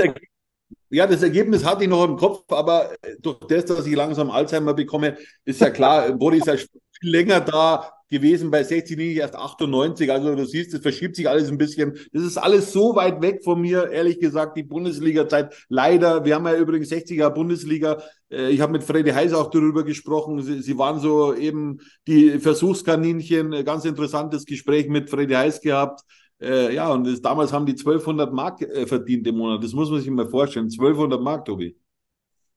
ja, 0.90 1.06
das 1.06 1.22
Ergebnis 1.22 1.64
hatte 1.64 1.84
ich 1.84 1.90
noch 1.90 2.04
im 2.04 2.16
Kopf, 2.16 2.50
aber 2.50 2.90
durch 3.20 3.38
das, 3.48 3.66
dass 3.66 3.86
ich 3.86 3.94
langsam 3.94 4.30
Alzheimer 4.30 4.74
bekomme, 4.74 5.16
ist 5.44 5.60
ja 5.60 5.70
klar, 5.70 6.12
Boris 6.12 6.40
ist 6.40 6.46
ja 6.46 6.56
viel 7.00 7.10
länger 7.10 7.40
da 7.40 7.92
gewesen, 8.10 8.50
bei 8.50 8.62
60 8.62 8.96
nicht 8.96 9.16
erst 9.16 9.36
98. 9.36 10.10
Also 10.10 10.34
du 10.34 10.46
siehst, 10.46 10.72
es 10.74 10.80
verschiebt 10.80 11.16
sich 11.16 11.28
alles 11.28 11.48
ein 11.48 11.58
bisschen. 11.58 11.98
Das 12.12 12.22
ist 12.22 12.38
alles 12.38 12.72
so 12.72 12.96
weit 12.96 13.20
weg 13.20 13.42
von 13.44 13.60
mir, 13.60 13.90
ehrlich 13.90 14.18
gesagt, 14.18 14.56
die 14.56 14.62
Bundesliga-Zeit. 14.62 15.54
Leider, 15.68 16.24
wir 16.24 16.34
haben 16.34 16.46
ja 16.46 16.56
übrigens 16.56 16.90
60er 16.90 17.30
Bundesliga. 17.30 18.02
Äh, 18.30 18.50
ich 18.50 18.60
habe 18.60 18.72
mit 18.72 18.84
Freddy 18.84 19.10
Heiß 19.10 19.34
auch 19.34 19.50
darüber 19.50 19.84
gesprochen. 19.84 20.42
Sie, 20.42 20.62
sie 20.62 20.78
waren 20.78 21.00
so 21.00 21.34
eben 21.34 21.80
die 22.06 22.38
Versuchskaninchen. 22.38 23.64
Ganz 23.64 23.84
interessantes 23.84 24.44
Gespräch 24.46 24.88
mit 24.88 25.10
Freddy 25.10 25.34
Heiß 25.34 25.60
gehabt. 25.60 26.02
Äh, 26.40 26.74
ja, 26.74 26.88
und 26.90 27.04
das, 27.04 27.20
damals 27.20 27.52
haben 27.52 27.66
die 27.66 27.72
1200 27.72 28.32
Mark 28.32 28.62
äh, 28.62 28.86
verdient 28.86 29.26
im 29.26 29.36
Monat. 29.36 29.62
Das 29.62 29.72
muss 29.72 29.90
man 29.90 30.00
sich 30.00 30.10
mal 30.10 30.28
vorstellen. 30.28 30.66
1200 30.66 31.20
Mark, 31.20 31.44
Tobi. 31.44 31.76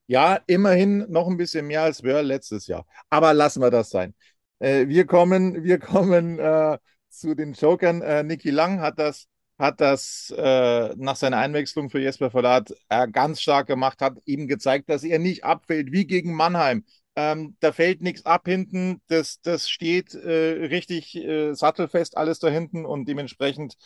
Ja, 0.06 0.38
immerhin 0.46 1.06
noch 1.08 1.26
ein 1.28 1.36
bisschen 1.36 1.66
mehr 1.66 1.82
als 1.82 2.02
wir 2.02 2.22
letztes 2.22 2.66
Jahr. 2.66 2.86
Aber 3.10 3.34
lassen 3.34 3.60
wir 3.62 3.70
das 3.70 3.90
sein. 3.90 4.14
Äh, 4.58 4.88
wir 4.88 5.06
kommen, 5.06 5.64
wir 5.64 5.78
kommen 5.78 6.38
äh, 6.38 6.78
zu 7.08 7.34
den 7.34 7.54
Jokern. 7.54 8.02
Äh, 8.02 8.22
Niki 8.22 8.50
Lang 8.50 8.80
hat 8.80 8.98
das, 8.98 9.26
hat 9.58 9.80
das 9.80 10.32
äh, 10.36 10.94
nach 10.96 11.16
seiner 11.16 11.38
Einwechslung 11.38 11.90
für 11.90 12.00
Jesper 12.00 12.30
Verlat 12.30 12.72
ganz 13.12 13.40
stark 13.40 13.66
gemacht, 13.66 14.00
hat 14.00 14.18
ihm 14.24 14.48
gezeigt, 14.48 14.88
dass 14.90 15.02
er 15.02 15.18
nicht 15.18 15.44
abfällt 15.44 15.92
wie 15.92 16.06
gegen 16.06 16.34
Mannheim. 16.34 16.84
Ähm, 17.14 17.56
da 17.60 17.72
fällt 17.72 18.00
nichts 18.02 18.24
ab 18.24 18.46
hinten. 18.46 19.00
Das, 19.08 19.40
das 19.42 19.68
steht 19.68 20.14
äh, 20.14 20.66
richtig 20.66 21.14
äh, 21.16 21.54
sattelfest, 21.54 22.16
alles 22.16 22.38
da 22.38 22.48
hinten. 22.48 22.84
Und 22.86 23.06
dementsprechend, 23.08 23.76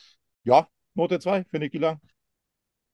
ja, 0.45 0.68
Note 0.95 1.18
2 1.18 1.45
für 1.45 1.59
Niki 1.59 1.79
Lang. 1.79 2.01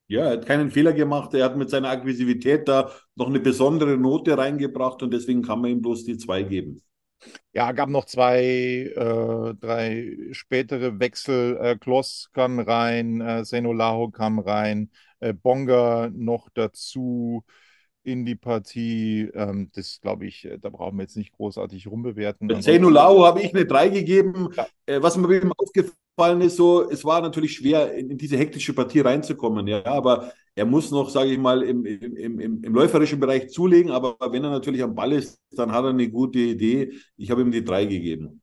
Ja, 0.09 0.25
er 0.27 0.33
hat 0.33 0.47
keinen 0.47 0.71
Fehler 0.71 0.93
gemacht. 0.93 1.35
Er 1.35 1.45
hat 1.47 1.57
mit 1.57 1.71
seiner 1.71 1.89
Aggressivität 1.91 2.69
da 2.69 2.93
noch 3.15 3.29
eine 3.29 3.41
besondere 3.41 3.97
Note 3.97 4.37
reingebracht 4.37 5.03
und 5.03 5.11
deswegen 5.13 5.43
kann 5.43 5.61
man 5.61 5.71
ihm 5.71 5.83
bloß 5.83 6.05
die 6.05 6.19
2 6.19 6.43
geben. 6.43 6.83
Ja, 7.53 7.73
gab 7.73 7.89
noch 7.89 8.05
zwei, 8.07 8.43
äh, 8.97 9.55
drei 9.55 10.17
spätere 10.33 10.99
Wechsel. 10.99 11.59
Äh, 11.61 11.77
Klos 11.79 12.31
kam 12.33 12.59
rein, 12.59 13.21
äh, 13.21 13.45
Senolaho 13.45 14.11
kam 14.11 14.39
rein, 14.39 14.91
äh, 15.21 15.33
Bonga 15.35 16.11
noch 16.13 16.49
dazu 16.55 17.45
in 18.03 18.25
die 18.25 18.35
Partie. 18.35 19.31
Ähm, 19.35 19.71
das 19.75 20.01
glaube 20.01 20.27
ich, 20.27 20.45
äh, 20.45 20.59
da 20.59 20.71
brauchen 20.71 20.97
wir 20.97 21.03
jetzt 21.03 21.17
nicht 21.17 21.33
großartig 21.33 21.87
rumbewerten. 21.87 22.61
Senolaho 22.61 23.25
habe 23.25 23.41
ich 23.41 23.55
eine 23.55 23.67
3 23.67 23.89
gegeben. 23.89 24.49
Ja. 24.57 24.67
Äh, 24.87 25.03
was 25.03 25.17
mir 25.17 25.33
eben 25.35 25.53
aufgefallen 25.53 26.41
ist, 26.41 26.57
so, 26.57 26.91
es 26.91 27.05
war 27.05 27.21
natürlich 27.21 27.55
schwer, 27.55 27.95
in, 27.95 28.11
in 28.11 28.19
diese 28.19 28.37
hektische 28.37 28.75
Partie 28.75 29.01
reinzukommen, 29.01 29.67
ja, 29.67 29.85
aber 29.87 30.33
er 30.55 30.67
muss 30.67 30.91
noch, 30.91 31.09
sage 31.09 31.31
ich 31.31 31.39
mal, 31.39 31.63
im, 31.63 31.87
im, 31.87 32.39
im, 32.39 32.65
im 32.65 32.75
läuferischen 32.75 33.19
Bereich 33.19 33.49
zulegen, 33.51 33.91
aber 33.91 34.17
wenn 34.31 34.45
er 34.45 34.51
natürlich 34.51 34.83
am 34.83 34.95
Ball 34.95 35.13
ist, 35.13 35.41
dann 35.51 35.73
hat 35.73 35.85
er 35.85 35.91
eine 35.91 36.11
gute 36.11 36.39
Idee. 36.39 36.93
Ich 37.17 37.31
habe 37.31 37.41
ihm 37.41 37.51
die 37.51 37.65
drei 37.65 37.87
gegeben. 37.87 38.43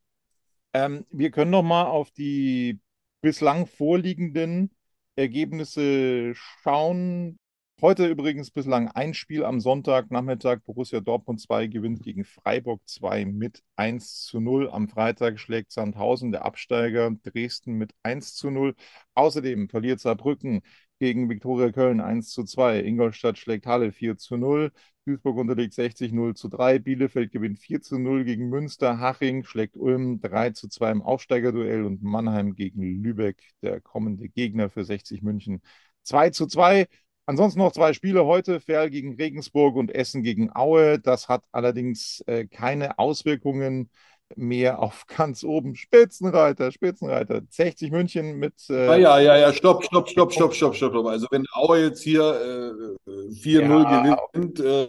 Ähm, 0.73 1.05
wir 1.11 1.31
können 1.31 1.51
noch 1.51 1.63
mal 1.63 1.85
auf 1.85 2.11
die 2.11 2.79
bislang 3.21 3.67
vorliegenden 3.67 4.71
Ergebnisse 5.15 6.33
schauen. 6.35 7.38
Heute 7.81 8.07
übrigens 8.07 8.51
bislang 8.51 8.89
ein 8.89 9.13
Spiel 9.13 9.45
am 9.45 9.61
Sonntagnachmittag. 9.61 10.59
Borussia 10.65 10.99
Dortmund 10.99 11.39
2 11.39 11.67
gewinnt 11.67 12.03
gegen 12.03 12.25
Freiburg 12.25 12.81
2 12.85 13.23
mit 13.23 13.63
1 13.77 14.23
zu 14.25 14.41
0. 14.41 14.69
Am 14.69 14.89
Freitag 14.89 15.39
schlägt 15.39 15.71
Sandhausen, 15.71 16.33
der 16.33 16.43
Absteiger, 16.43 17.09
Dresden 17.23 17.75
mit 17.75 17.93
1 18.03 18.35
zu 18.35 18.49
0. 18.51 18.75
Außerdem 19.13 19.69
verliert 19.69 20.01
Saarbrücken 20.01 20.59
gegen 20.99 21.29
Viktoria 21.29 21.71
Köln 21.71 22.01
1 22.01 22.31
zu 22.31 22.43
2. 22.43 22.81
Ingolstadt 22.81 23.37
schlägt 23.37 23.65
Halle 23.65 23.93
4 23.93 24.17
zu 24.17 24.35
0. 24.35 24.73
Duisburg 25.05 25.37
unterliegt 25.37 25.73
60 25.73 26.11
0 26.11 26.35
zu 26.35 26.49
3. 26.49 26.79
Bielefeld 26.79 27.31
gewinnt 27.31 27.59
4 27.59 27.81
zu 27.81 27.97
0 27.97 28.25
gegen 28.25 28.49
Münster. 28.49 28.99
Haching 28.99 29.45
schlägt 29.45 29.77
Ulm 29.77 30.19
3 30.19 30.49
zu 30.49 30.67
2 30.67 30.91
im 30.91 31.01
Aufsteigerduell 31.01 31.85
und 31.85 32.03
Mannheim 32.03 32.55
gegen 32.55 32.81
Lübeck, 33.01 33.41
der 33.61 33.79
kommende 33.79 34.27
Gegner 34.27 34.69
für 34.69 34.83
60 34.83 35.21
München 35.21 35.61
2 36.03 36.31
zu 36.31 36.45
2. 36.45 36.87
Ansonsten 37.29 37.59
noch 37.59 37.73
zwei 37.73 37.93
Spiele 37.93 38.25
heute, 38.25 38.59
Ferl 38.59 38.89
gegen 38.89 39.13
Regensburg 39.13 39.75
und 39.75 39.93
Essen 39.93 40.23
gegen 40.23 40.49
Aue. 40.55 40.97
Das 40.97 41.29
hat 41.29 41.43
allerdings 41.51 42.21
äh, 42.25 42.47
keine 42.47 42.97
Auswirkungen 42.97 43.91
mehr 44.35 44.79
auf 44.79 45.05
ganz 45.15 45.43
oben. 45.43 45.75
Spitzenreiter, 45.75 46.71
Spitzenreiter. 46.71 47.43
60 47.47 47.91
München 47.91 48.39
mit. 48.39 48.55
Äh, 48.71 48.87
ja, 48.87 48.97
ja, 48.97 49.19
ja, 49.19 49.37
ja, 49.37 49.53
stopp, 49.53 49.83
stopp, 49.83 50.09
stopp, 50.09 50.33
stopp, 50.33 50.55
stopp, 50.55 50.75
stopp, 50.75 50.91
stopp. 50.91 51.05
Also 51.05 51.27
wenn 51.29 51.45
Aue 51.53 51.83
jetzt 51.83 52.01
hier 52.01 52.97
äh, 53.05 53.11
4-0 53.31 53.83
ja, 53.83 54.15
gewinnt. 54.33 54.59
Äh, 54.59 54.87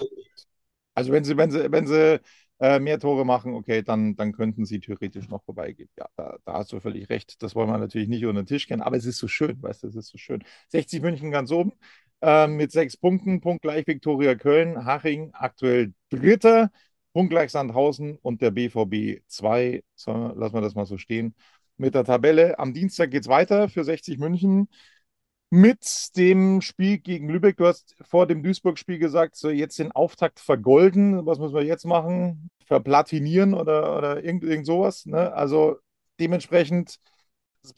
also 0.94 1.12
wenn 1.12 1.24
sie, 1.24 1.36
wenn 1.36 1.50
sie, 1.50 1.70
wenn 1.70 1.86
sie 1.86 2.20
äh, 2.58 2.80
mehr 2.80 2.98
Tore 2.98 3.26
machen, 3.26 3.52
okay, 3.52 3.82
dann, 3.82 4.16
dann 4.16 4.32
könnten 4.32 4.64
sie 4.64 4.80
theoretisch 4.80 5.28
noch 5.28 5.44
vorbeigehen. 5.44 5.90
Ja, 5.98 6.06
da, 6.16 6.38
da, 6.46 6.54
hast 6.54 6.72
du 6.72 6.80
völlig 6.80 7.10
recht. 7.10 7.42
Das 7.42 7.54
wollen 7.54 7.68
wir 7.68 7.76
natürlich 7.76 8.08
nicht 8.08 8.24
unter 8.24 8.42
den 8.42 8.46
Tisch 8.46 8.66
kennen, 8.66 8.80
aber 8.80 8.96
es 8.96 9.04
ist 9.04 9.18
so 9.18 9.28
schön, 9.28 9.62
weißt 9.62 9.82
du, 9.82 9.88
es 9.88 9.94
ist 9.94 10.08
so 10.08 10.16
schön. 10.16 10.42
60 10.68 11.02
München 11.02 11.30
ganz 11.30 11.52
oben. 11.52 11.72
Äh, 12.22 12.46
mit 12.48 12.70
sechs 12.70 12.96
Punkten, 12.96 13.40
punktgleich 13.40 13.86
Viktoria 13.86 14.34
Köln, 14.34 14.84
Haching 14.84 15.30
aktuell 15.32 15.94
Dritter, 16.10 16.70
punktgleich 17.12 17.50
Sandhausen 17.50 18.16
und 18.20 18.42
der 18.42 18.50
BVB 18.50 19.22
2. 19.26 19.82
So, 19.94 20.12
lassen 20.12 20.54
wir 20.54 20.60
das 20.60 20.74
mal 20.74 20.86
so 20.86 20.98
stehen. 20.98 21.34
Mit 21.78 21.94
der 21.94 22.04
Tabelle. 22.04 22.58
Am 22.58 22.74
Dienstag 22.74 23.10
geht 23.10 23.22
es 23.22 23.28
weiter 23.28 23.68
für 23.70 23.84
60 23.84 24.18
München 24.18 24.68
mit 25.50 26.16
dem 26.16 26.60
Spiel 26.60 26.98
gegen 26.98 27.28
Lübeck. 27.28 27.56
Du 27.56 27.66
hast 27.66 27.96
vor 28.02 28.26
dem 28.26 28.42
Duisburg-Spiel 28.42 28.98
gesagt, 28.98 29.36
so 29.36 29.50
jetzt 29.50 29.78
den 29.78 29.92
Auftakt 29.92 30.40
vergolden. 30.40 31.26
Was 31.26 31.38
müssen 31.38 31.54
wir 31.54 31.64
jetzt 31.64 31.84
machen? 31.84 32.50
Verplatinieren 32.66 33.54
oder, 33.54 33.96
oder 33.98 34.22
irgend, 34.24 34.44
irgend 34.44 34.66
sowas. 34.66 35.06
Ne? 35.06 35.32
Also 35.32 35.78
dementsprechend 36.20 36.98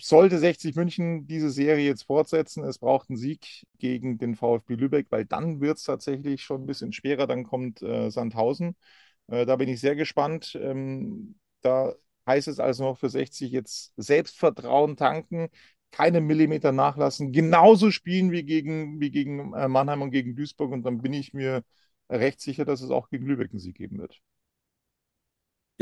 sollte 0.01 0.39
60 0.39 0.76
München 0.76 1.26
diese 1.26 1.51
Serie 1.51 1.87
jetzt 1.87 2.05
fortsetzen. 2.05 2.64
Es 2.64 2.78
braucht 2.78 3.11
einen 3.11 3.16
Sieg 3.16 3.66
gegen 3.78 4.18
den 4.18 4.37
VfB 4.37 4.74
Lübeck, 4.74 5.07
weil 5.11 5.24
dann 5.26 5.61
wird 5.61 5.78
es 5.78 5.85
tatsächlich 5.85 6.43
schon 6.45 6.62
ein 6.62 6.66
bisschen 6.66 6.93
schwerer. 6.93 7.26
Dann 7.26 7.45
kommt 7.45 7.83
äh, 7.83 8.11
Sandhausen. 8.11 8.76
Äh, 9.28 9.47
da 9.47 9.57
bin 9.57 9.68
ich 9.68 9.80
sehr 9.80 9.97
gespannt. 9.97 10.59
Ähm, 10.61 11.37
da 11.62 11.95
heißt 12.26 12.49
es 12.49 12.61
also 12.61 12.85
noch 12.85 12.99
für 12.99 13.09
60 13.11 13.51
jetzt 13.53 13.93
Selbstvertrauen 13.97 14.97
tanken, 14.97 15.49
keine 15.91 16.20
Millimeter 16.20 16.72
nachlassen, 16.72 17.33
genauso 17.33 17.91
spielen 17.91 18.30
wie 18.33 18.45
gegen, 18.45 19.01
wie 19.01 19.11
gegen 19.11 19.53
äh, 19.55 19.68
Mannheim 19.68 20.03
und 20.03 20.11
gegen 20.11 20.37
Duisburg. 20.37 20.72
Und 20.72 20.83
dann 20.85 21.03
bin 21.03 21.12
ich 21.12 21.35
mir 21.35 21.64
recht 22.09 22.41
sicher, 22.41 22.64
dass 22.64 22.80
es 22.83 22.91
auch 22.91 23.09
gegen 23.11 23.26
Lübeck 23.26 23.51
einen 23.51 23.59
Sieg 23.61 23.76
geben 23.76 23.99
wird. 23.99 24.20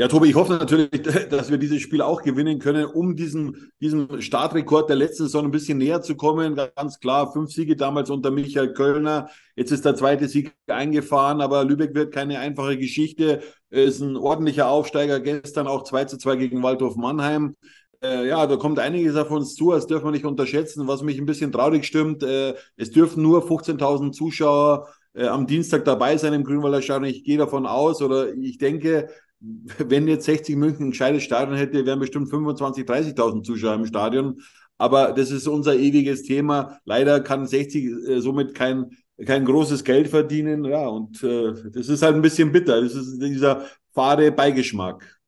Ja, 0.01 0.07
Tobi, 0.07 0.29
ich 0.29 0.35
hoffe 0.35 0.53
natürlich, 0.53 0.89
dass 1.29 1.51
wir 1.51 1.59
dieses 1.59 1.79
Spiel 1.79 2.01
auch 2.01 2.23
gewinnen 2.23 2.57
können, 2.57 2.85
um 2.85 3.15
diesem, 3.15 3.69
diesem 3.79 4.19
Startrekord 4.19 4.89
der 4.89 4.95
letzten 4.95 5.25
Saison 5.25 5.45
ein 5.45 5.51
bisschen 5.51 5.77
näher 5.77 6.01
zu 6.01 6.15
kommen. 6.15 6.55
Ganz 6.55 6.99
klar, 6.99 7.31
fünf 7.31 7.51
Siege 7.51 7.75
damals 7.75 8.09
unter 8.09 8.31
Michael 8.31 8.73
Kölner. 8.73 9.29
Jetzt 9.55 9.71
ist 9.71 9.85
der 9.85 9.93
zweite 9.93 10.27
Sieg 10.27 10.55
eingefahren, 10.65 11.39
aber 11.39 11.65
Lübeck 11.65 11.93
wird 11.93 12.11
keine 12.11 12.39
einfache 12.39 12.79
Geschichte. 12.79 13.43
Ist 13.69 14.01
ein 14.01 14.17
ordentlicher 14.17 14.69
Aufsteiger. 14.69 15.19
Gestern 15.19 15.67
auch 15.67 15.83
2 15.83 16.05
zu 16.05 16.17
2 16.17 16.35
gegen 16.35 16.63
Waldhof 16.63 16.95
Mannheim. 16.95 17.55
Äh, 18.03 18.27
ja, 18.27 18.47
da 18.47 18.55
kommt 18.55 18.79
einiges 18.79 19.15
auf 19.15 19.29
uns 19.29 19.53
zu, 19.53 19.69
das 19.69 19.85
dürfen 19.85 20.05
wir 20.05 20.11
nicht 20.11 20.25
unterschätzen. 20.25 20.87
Was 20.87 21.03
mich 21.03 21.19
ein 21.19 21.27
bisschen 21.27 21.51
traurig 21.51 21.85
stimmt, 21.85 22.23
äh, 22.23 22.55
es 22.75 22.89
dürfen 22.89 23.21
nur 23.21 23.47
15.000 23.47 24.13
Zuschauer 24.13 24.87
äh, 25.13 25.27
am 25.27 25.45
Dienstag 25.45 25.85
dabei 25.85 26.17
sein 26.17 26.33
im 26.33 26.43
Grünwalder 26.43 26.81
Stadion. 26.81 27.11
Ich 27.11 27.23
gehe 27.23 27.37
davon 27.37 27.67
aus 27.67 28.01
oder 28.01 28.33
ich 28.33 28.57
denke, 28.57 29.09
wenn 29.41 30.07
jetzt 30.07 30.25
60 30.25 30.55
München 30.55 30.87
ein 30.87 30.91
gescheites 30.91 31.23
Stadion 31.23 31.57
hätte, 31.57 31.85
wären 31.85 31.99
bestimmt 31.99 32.29
25.000, 32.29 32.85
30.000 32.85 33.43
Zuschauer 33.43 33.75
im 33.75 33.85
Stadion. 33.85 34.41
Aber 34.77 35.11
das 35.11 35.31
ist 35.31 35.47
unser 35.47 35.75
ewiges 35.75 36.23
Thema. 36.23 36.79
Leider 36.85 37.19
kann 37.21 37.45
60 37.45 37.85
äh, 37.85 38.19
somit 38.19 38.55
kein, 38.55 38.97
kein 39.25 39.45
großes 39.45 39.83
Geld 39.83 40.07
verdienen. 40.07 40.65
Ja, 40.65 40.87
und 40.87 41.23
äh, 41.23 41.53
das 41.71 41.89
ist 41.89 42.01
halt 42.01 42.15
ein 42.15 42.21
bisschen 42.21 42.51
bitter. 42.51 42.81
Das 42.81 42.93
ist 42.95 43.21
dieser 43.21 43.65
fade 43.93 44.31
Beigeschmack. 44.31 45.19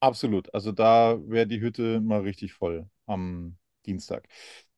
Absolut. 0.00 0.52
Also 0.54 0.72
da 0.72 1.18
wäre 1.26 1.46
die 1.46 1.60
Hütte 1.60 2.00
mal 2.00 2.20
richtig 2.20 2.52
voll 2.52 2.86
am 3.06 3.56
Dienstag. 3.86 4.26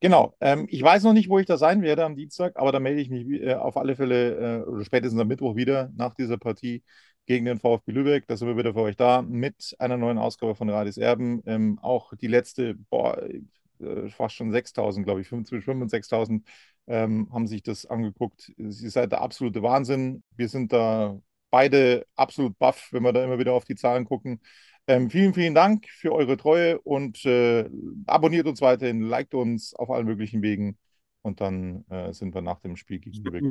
Genau. 0.01 0.37
Ähm, 0.41 0.67
ich 0.69 0.83
weiß 0.83 1.03
noch 1.03 1.13
nicht, 1.13 1.29
wo 1.29 1.39
ich 1.39 1.47
da 1.47 1.57
sein 1.57 1.83
werde 1.83 2.05
am 2.05 2.15
Dienstag, 2.15 2.57
aber 2.57 2.73
da 2.73 2.79
melde 2.81 3.01
ich 3.01 3.11
mich 3.11 3.27
äh, 3.43 3.55
auf 3.55 3.77
alle 3.77 3.97
Fälle 3.97 4.63
äh, 4.63 4.69
oder 4.69 4.85
spätestens 4.85 5.21
am 5.21 5.29
Mittwoch 5.29 5.57
wieder 5.57 5.91
nach 5.97 6.15
dieser 6.15 6.39
Partie 6.39 6.83
gegen 7.29 7.45
den 7.45 7.59
VfB 7.59 7.93
Lübeck. 7.93 8.27
Da 8.27 8.37
sind 8.39 8.49
wir 8.49 8.57
wieder 8.57 8.73
für 8.73 8.81
euch 8.81 8.97
da 8.97 9.21
mit 9.21 9.77
einer 9.79 9.99
neuen 9.99 10.17
Ausgabe 10.17 10.55
von 10.55 10.71
Radis 10.71 10.97
Erben. 10.97 11.43
Ähm, 11.45 11.79
auch 11.83 12.15
die 12.15 12.27
letzte, 12.27 12.75
boah, 12.89 13.23
äh, 13.23 14.09
fast 14.09 14.35
schon 14.35 14.51
6000, 14.51 15.05
glaube 15.05 15.21
ich, 15.21 15.29
zwischen 15.29 15.63
5 15.63 15.83
und 15.83 15.91
6000 15.91 16.49
ähm, 16.87 17.29
haben 17.31 17.47
sich 17.47 17.63
das 17.63 17.85
angeguckt. 17.85 18.51
Ihr 18.57 18.73
seid 18.73 19.13
der 19.13 19.21
absolute 19.21 19.63
Wahnsinn. 19.63 20.23
Wir 20.37 20.49
sind 20.49 20.73
da 20.73 21.21
beide 21.51 22.07
absolut 22.17 22.59
baff, 22.59 22.89
wenn 22.93 23.03
wir 23.03 23.13
da 23.13 23.23
immer 23.23 23.39
wieder 23.39 23.53
auf 23.53 23.65
die 23.65 23.77
Zahlen 23.77 24.07
gucken. 24.07 24.41
Ähm, 24.87 25.11
vielen, 25.11 25.35
vielen 25.35 25.55
Dank 25.55 25.87
für 25.91 26.13
eure 26.13 26.39
Treue 26.39 26.81
und 26.81 27.27
äh, 27.27 27.69
abonniert 28.07 28.47
uns 28.47 28.63
weiterhin, 28.63 29.03
liked 29.03 29.35
uns 29.35 29.75
auf 29.75 29.91
allen 29.91 30.07
möglichen 30.07 30.41
Wegen 30.41 30.79
und 31.21 31.43
dann 31.43 31.85
äh, 31.91 32.15
sind 32.15 32.35
wir 32.35 32.41
nach 32.41 32.61
dem 32.61 32.75
Spiel 32.77 33.01
gegen 33.01 33.23
Lübeck. 33.23 33.45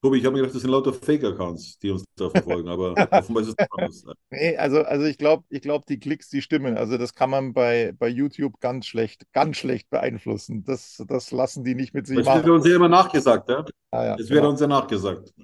Tobi, 0.00 0.18
ich 0.18 0.24
habe 0.24 0.34
mir 0.34 0.42
gedacht, 0.42 0.54
das 0.54 0.62
sind 0.62 0.70
lauter 0.70 0.92
Fake-Accounts, 0.92 1.78
die 1.80 1.90
uns 1.90 2.04
da 2.14 2.30
verfolgen, 2.30 2.68
aber 2.68 2.92
offenbar 3.10 3.42
ist 3.42 3.48
es 3.48 3.66
anders. 3.70 4.04
Nee, 4.30 4.56
also, 4.56 4.82
also 4.82 5.06
ich 5.06 5.18
glaube, 5.18 5.44
ich 5.48 5.60
glaub, 5.60 5.86
die 5.86 5.98
Klicks, 5.98 6.28
die 6.28 6.40
stimmen. 6.40 6.76
Also 6.76 6.98
das 6.98 7.14
kann 7.14 7.30
man 7.30 7.52
bei, 7.52 7.92
bei 7.98 8.08
YouTube 8.08 8.60
ganz 8.60 8.86
schlecht, 8.86 9.24
ganz 9.32 9.56
schlecht 9.56 9.90
beeinflussen. 9.90 10.62
Das, 10.62 11.02
das 11.08 11.32
lassen 11.32 11.64
die 11.64 11.74
nicht 11.74 11.94
mit 11.94 12.06
sich 12.06 12.16
das 12.16 12.26
machen. 12.26 12.38
Das 12.38 12.46
wird 12.46 12.56
uns 12.56 12.66
ja 12.68 12.76
immer 12.76 12.88
nachgesagt, 12.88 13.48
ja? 13.48 13.64
Ah, 13.90 14.04
ja 14.04 14.16
das 14.16 14.28
wird 14.28 14.38
genau. 14.38 14.50
uns 14.50 14.60
ja 14.60 14.68
nachgesagt. 14.68 15.34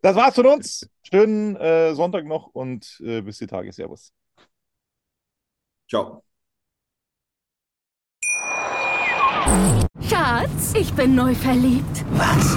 Das 0.00 0.16
war's 0.16 0.34
von 0.34 0.46
uns. 0.46 0.88
Schönen 1.02 1.56
äh, 1.56 1.94
Sonntag 1.94 2.24
noch 2.24 2.48
und 2.54 2.98
äh, 3.04 3.20
bis 3.20 3.36
die 3.36 3.46
Tage. 3.46 3.70
Servus. 3.70 4.12
Ciao. 5.90 6.22
Schatz, 10.08 10.72
ich 10.74 10.92
bin 10.94 11.14
neu 11.14 11.34
verliebt. 11.34 12.04
Was? 12.12 12.56